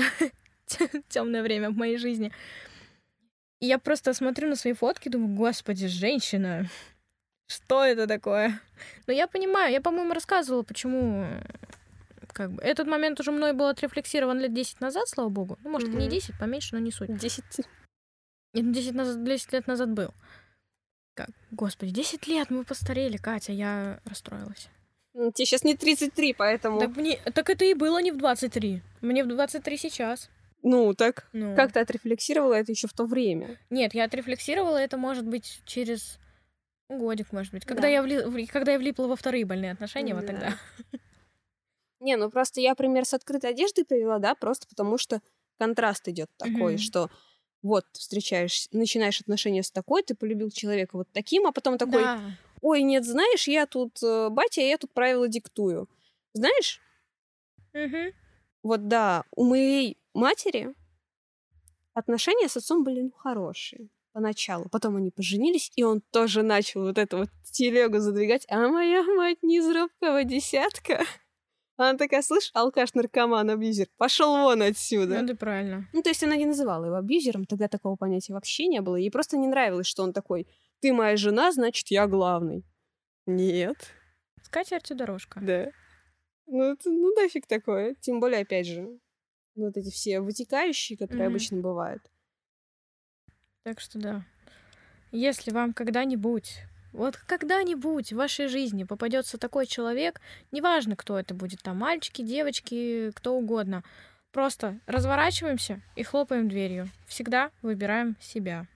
темное 1.09 1.43
время 1.43 1.71
в 1.71 1.77
моей 1.77 1.97
жизни. 1.97 2.33
И 3.61 3.67
я 3.67 3.79
просто 3.79 4.13
смотрю 4.15 4.49
на 4.49 4.57
свои 4.57 4.73
фотки, 4.73 5.09
думаю, 5.09 5.37
господи, 5.37 5.87
женщина, 5.87 6.69
что 7.47 7.85
это 7.85 8.07
такое? 8.07 8.61
Но 9.07 9.13
я 9.13 9.27
понимаю, 9.27 9.73
я, 9.73 9.81
по-моему, 9.81 10.15
рассказывала, 10.15 10.63
почему 10.63 11.25
э, 11.25 11.43
как 12.33 12.53
бы 12.53 12.63
этот 12.63 12.87
момент 12.87 13.21
уже 13.21 13.33
мной 13.33 13.53
был 13.53 13.67
отрефлексирован 13.67 14.41
лет 14.41 14.53
10 14.53 14.81
назад, 14.81 15.09
слава 15.09 15.29
богу. 15.29 15.59
Ну, 15.63 15.71
может, 15.71 15.89
и 15.89 15.93
не 15.93 16.07
Мгм. 16.07 16.11
10, 16.11 16.39
поменьше, 16.39 16.75
но 16.75 16.81
не 16.81 16.91
суть. 16.91 17.17
Десять. 17.17 17.45
Нет, 18.55 18.65
ну, 18.67 18.73
10, 18.73 18.95
назад, 18.95 19.25
10 19.25 19.53
лет 19.53 19.67
назад 19.67 19.91
был. 19.91 20.13
Как? 21.15 21.29
Господи, 21.51 21.93
10 21.93 22.27
лет 22.27 22.51
мы 22.51 22.65
постарели, 22.65 23.17
Катя, 23.17 23.53
я 23.53 24.01
расстроилась. 24.05 24.69
Ну, 25.13 25.31
Тебе 25.31 25.47
сейчас 25.47 25.63
не 25.63 25.77
33, 25.77 26.35
поэтому... 26.35 26.81
Так, 26.81 26.97
мне, 26.97 27.19
так 27.33 27.49
это 27.49 27.65
и 27.65 27.75
было 27.75 28.03
не 28.03 28.11
в 28.11 28.17
23. 28.17 28.83
Мне 29.01 29.23
в 29.23 29.29
23 29.29 29.77
сейчас. 29.77 30.29
Ну, 30.63 30.93
так 30.95 31.29
Ну, 31.33 31.55
как 31.55 31.73
ты 31.73 31.81
отрефлексировала 31.81 32.55
это 32.55 32.73
еще 32.73 32.89
в 32.89 32.93
то 32.95 33.05
время? 33.05 33.61
Нет, 33.71 33.95
я 33.95 34.05
отрефлексировала 34.05 34.79
это, 34.79 34.97
может 34.97 35.25
быть, 35.25 35.61
через 35.67 36.19
годик, 36.89 37.33
может 37.33 37.53
быть. 37.53 37.65
Когда, 37.65 37.83
Да. 37.83 37.89
я, 37.89 38.03
вли... 38.03 38.47
когда 38.47 38.73
я 38.73 38.79
влипла 38.79 39.07
во 39.07 39.17
вторые 39.17 39.45
больные 39.45 39.73
отношения, 39.73 40.15
вот 40.15 40.27
Да. 40.27 40.33
тогда. 40.33 40.55
Не, 42.01 42.17
ну 42.17 42.31
просто 42.31 42.61
я 42.61 42.75
пример 42.75 43.05
с 43.05 43.15
открытой 43.15 43.51
одеждой 43.51 43.85
привела, 43.85 44.19
да, 44.19 44.35
просто 44.35 44.67
потому 44.69 44.99
что 44.99 45.23
контраст 45.59 46.07
идет 46.09 46.29
такой, 46.37 46.75
Мгм. 46.75 46.79
что 46.79 47.11
вот 47.63 47.87
встречаешь, 47.93 48.69
начинаешь 48.73 49.21
отношения 49.21 49.63
с 49.63 49.71
такой, 49.71 50.03
ты 50.03 50.15
полюбил 50.15 50.51
человека 50.51 50.99
вот 50.99 51.09
таким, 51.13 51.47
а 51.47 51.53
потом 51.53 51.79
такой, 51.79 52.03
Да. 52.03 52.33
ой, 52.61 52.83
нет, 52.83 53.07
знаешь, 53.07 53.49
я 53.49 53.67
тут 53.67 54.03
э, 54.03 54.29
батя, 54.29 54.61
я 54.61 54.77
тут 54.77 54.93
правила 54.93 55.29
диктую. 55.29 55.89
Знаешь, 56.35 56.81
Мгм. 57.73 58.13
вот 58.63 58.89
да, 58.89 59.25
у 59.35 59.45
моей 59.45 59.97
матери 60.13 60.75
отношения 61.95 62.49
с 62.49 62.57
отцом 62.57 62.85
были 62.85 63.03
ну, 63.03 63.13
хорошие 63.13 63.89
поначалу. 64.15 64.69
Потом 64.71 64.97
они 64.97 65.11
поженились, 65.11 65.71
и 65.75 65.83
он 65.83 66.01
тоже 66.01 66.43
начал 66.43 66.83
вот 66.83 66.97
эту 66.97 67.19
вот 67.19 67.29
телегу 67.53 67.99
задвигать. 67.99 68.47
А 68.49 68.69
моя 68.69 69.03
мать 69.03 69.43
не 69.43 69.59
из 69.59 69.69
робкого 69.69 70.25
десятка. 70.25 71.03
Она 71.77 71.99
такая, 71.99 72.23
слышь, 72.23 72.51
алкаш, 72.55 72.95
наркоман, 72.95 73.51
абьюзер, 73.51 73.89
пошел 73.97 74.33
вон 74.37 74.63
отсюда. 74.63 75.19
Ну, 75.19 75.25
это 75.25 75.35
правильно. 75.37 75.89
Ну, 75.93 76.03
то 76.03 76.09
есть 76.11 76.23
она 76.23 76.37
не 76.37 76.47
называла 76.47 76.85
его 76.85 76.95
абьюзером, 76.95 77.47
тогда 77.47 77.67
такого 77.67 77.97
понятия 77.97 78.33
вообще 78.33 78.69
не 78.69 78.81
было. 78.81 78.95
Ей 78.95 79.11
просто 79.11 79.37
не 79.37 79.49
нравилось, 79.49 79.89
что 79.89 80.05
он 80.05 80.13
такой, 80.13 80.47
ты 80.81 80.93
моя 80.93 81.17
жена, 81.17 81.51
значит, 81.51 81.89
я 81.89 82.07
главный. 82.07 82.65
Нет. 83.27 83.77
С 84.41 84.49
катертью 84.49 84.97
дорожка. 84.97 85.41
Да. 85.41 85.73
Ну, 86.47 86.63
это, 86.63 86.91
ну 86.91 87.13
нафиг 87.21 87.49
такое. 87.49 87.97
Тем 88.01 88.21
более, 88.21 88.43
опять 88.43 88.69
же, 88.69 89.01
вот 89.57 89.77
эти 89.77 89.91
все 89.91 90.21
вытекающие, 90.21 90.97
которые 90.97 91.27
Мгм. 91.27 91.35
обычно 91.35 91.61
бывают. 91.61 92.03
Так 93.65 93.81
что 93.81 93.99
да. 93.99 94.23
Если 95.11 95.51
вам 95.51 95.73
когда-нибудь, 95.73 96.59
вот 96.93 97.17
когда-нибудь 97.17 98.13
в 98.13 98.17
вашей 98.17 98.49
жизни 98.49 98.85
попадется 98.85 99.39
такой 99.39 99.67
человек, 99.67 100.21
неважно, 100.53 100.97
кто 100.97 101.19
это 101.19 101.35
будет, 101.35 101.63
там 101.63 101.79
мальчики, 101.79 102.21
девочки, 102.21 103.11
кто 103.15 103.35
угодно, 103.35 103.83
просто 104.33 104.79
разворачиваемся 104.87 105.81
и 105.97 106.03
хлопаем 106.03 106.49
дверью. 106.49 106.91
Всегда 107.07 107.51
выбираем 107.63 108.17
себя. 108.21 108.67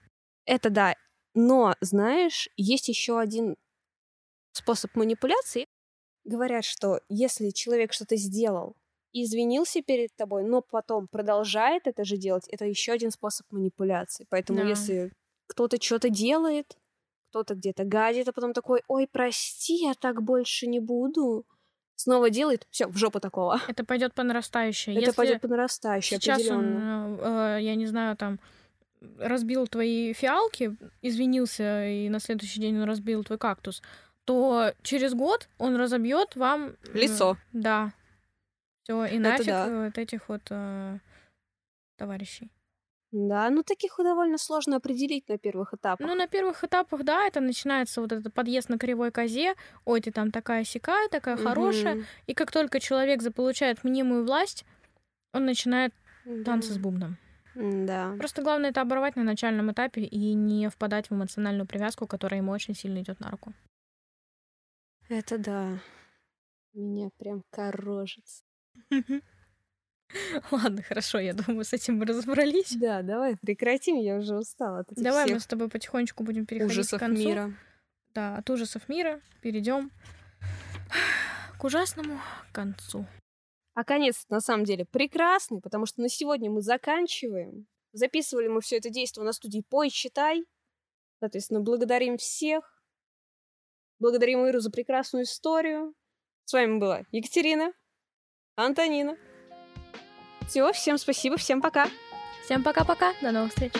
Это 0.45 0.71
да. 0.71 0.95
Но, 1.35 1.75
знаешь, 1.81 2.49
есть 2.57 2.89
еще 2.89 3.19
один 3.19 3.57
способ 4.53 4.95
манипуляции. 4.95 5.67
Говорят, 6.23 6.65
что 6.65 6.99
если 7.09 7.51
человек 7.51 7.93
что-то 7.93 8.15
сделал 8.15 8.75
извинился 9.13 9.81
перед 9.81 10.15
тобой, 10.15 10.43
но 10.43 10.61
потом 10.61 11.07
продолжает 11.07 11.87
это 11.87 12.03
же 12.03 12.17
делать, 12.17 12.47
это 12.47 12.65
еще 12.65 12.91
один 12.91 13.11
способ 13.11 13.45
манипуляции. 13.51 14.25
Поэтому 14.29 14.59
Да. 14.59 14.65
если 14.67 15.11
кто-то 15.47 15.81
что-то 15.81 16.09
делает, 16.09 16.77
кто-то 17.29 17.55
где-то 17.55 17.83
гадит, 17.85 18.27
а 18.27 18.33
потом 18.33 18.53
такой, 18.53 18.81
ой, 18.87 19.07
прости, 19.11 19.75
я 19.75 19.93
так 19.93 20.21
больше 20.23 20.67
не 20.67 20.79
буду, 20.79 21.45
снова 21.95 22.29
делает, 22.29 22.67
все, 22.71 22.87
в 22.87 22.97
жопу 22.97 23.19
такого. 23.19 23.59
Это 23.67 23.83
пойдет 23.83 24.13
по 24.13 24.23
нарастающей. 24.23 24.93
Это 24.93 25.01
Если 25.01 25.15
пойдет 25.15 25.41
по 25.41 25.47
нарастающей, 25.47 26.17
сейчас 26.17 26.39
определенно. 26.39 27.07
он, 27.07 27.19
э, 27.19 27.57
э, 27.57 27.61
я 27.63 27.75
не 27.75 27.87
знаю, 27.87 28.15
там 28.15 28.39
разбил 29.17 29.67
твои 29.67 30.13
фиалки, 30.13 30.75
извинился, 31.01 31.87
и 31.87 32.09
на 32.09 32.19
следующий 32.19 32.59
день 32.59 32.77
он 32.77 32.83
разбил 32.83 33.23
твой 33.23 33.37
кактус, 33.37 33.81
то 34.25 34.73
через 34.83 35.13
год 35.13 35.49
он 35.57 35.75
разобьет 35.77 36.35
вам 36.35 36.75
э, 36.93 36.97
Лицо. 36.97 37.37
Да. 37.53 37.93
Все, 38.89 39.05
и 39.05 39.19
нафиг 39.19 39.45
да. 39.45 39.67
э, 39.67 39.85
вот 39.85 39.97
этих 39.99 40.29
вот 40.29 40.41
э, 40.49 40.97
товарищей. 41.95 42.49
Да, 43.11 43.47
ну 43.51 43.61
таких 43.61 43.95
довольно 43.97 44.39
сложно 44.39 44.77
определить 44.77 45.29
на 45.29 45.37
первых 45.37 45.75
этапах. 45.75 46.07
Ну, 46.07 46.15
на 46.15 46.27
первых 46.27 46.63
этапах, 46.63 47.03
да, 47.03 47.27
это 47.27 47.39
начинается 47.39 48.01
вот 48.01 48.11
этот 48.11 48.33
подъезд 48.33 48.69
на 48.69 48.79
кривой 48.79 49.11
козе. 49.11 49.53
Ой, 49.85 50.01
ты 50.01 50.11
там 50.11 50.31
такая 50.31 50.63
сякая, 50.63 51.07
такая 51.09 51.37
хорошая. 51.37 51.95
Мгм. 51.95 52.05
И 52.25 52.33
как 52.33 52.51
только 52.51 52.79
человек 52.79 53.21
заполучает 53.21 53.83
мнимую 53.83 54.25
власть, 54.25 54.65
он 55.33 55.45
начинает 55.45 55.93
танцы 56.43 56.73
с 56.73 56.75
Да. 56.75 56.81
бубном. 56.81 57.17
Да. 57.55 58.15
Просто 58.17 58.41
главное 58.41 58.71
это 58.71 58.81
оборвать 58.81 59.15
на 59.15 59.23
начальном 59.23 59.71
этапе 59.71 60.01
и 60.01 60.33
не 60.33 60.67
впадать 60.69 61.11
в 61.11 61.13
эмоциональную 61.13 61.67
привязку, 61.67 62.07
которая 62.07 62.41
ему 62.41 62.51
очень 62.51 62.73
сильно 62.73 63.01
идет 63.01 63.19
на 63.19 63.29
руку. 63.29 63.53
Это 65.09 65.37
да. 65.37 65.79
Меня 66.73 67.09
прям 67.17 67.43
корожится. 67.51 68.48
Ладно, 70.51 70.81
хорошо, 70.81 71.19
я 71.19 71.33
думаю, 71.33 71.63
с 71.63 71.73
этим 71.73 71.97
мы 71.97 72.05
разобрались. 72.05 72.75
Да, 72.75 73.01
давай 73.01 73.37
прекратим, 73.37 73.97
я 73.97 74.17
уже 74.17 74.37
устала 74.37 74.85
Давай 74.91 75.23
мы 75.23 75.29
всех 75.29 75.41
с 75.43 75.47
тобой 75.47 75.69
потихонечку 75.69 76.23
будем 76.23 76.45
переходить 76.45 76.73
ужасов 76.73 76.99
к 76.99 77.01
концу. 77.01 77.21
мира. 77.21 77.53
Да, 78.13 78.37
от 78.37 78.49
ужасов 78.49 78.89
мира 78.89 79.21
перейдем 79.41 79.91
к 81.59 81.63
ужасному 81.63 82.19
концу. 82.51 83.05
А 83.75 83.83
конец 83.83 84.25
на 84.29 84.41
самом 84.41 84.65
деле 84.65 84.85
прекрасный, 84.85 85.61
потому 85.61 85.85
что 85.85 86.01
на 86.01 86.09
сегодня 86.09 86.49
мы 86.49 86.61
заканчиваем. 86.61 87.67
Записывали 87.91 88.47
мы 88.47 88.61
все 88.61 88.77
это 88.77 88.89
действие 88.89 89.25
на 89.25 89.33
студии 89.33 89.63
Пой, 89.67 89.89
читай. 89.89 90.45
Соответственно, 91.19 91.61
благодарим 91.61 92.17
всех. 92.17 92.83
Благодарим 93.99 94.45
Иру 94.45 94.59
за 94.59 94.71
прекрасную 94.71 95.25
историю. 95.25 95.93
С 96.45 96.53
вами 96.53 96.79
была 96.79 97.03
Екатерина, 97.11 97.73
Антонина. 98.65 99.17
Все, 100.47 100.71
всем 100.73 100.97
спасибо, 100.97 101.37
всем 101.37 101.61
пока. 101.61 101.87
Всем 102.45 102.63
пока-пока, 102.63 103.13
до 103.21 103.31
новых 103.31 103.51
встреч. 103.51 103.73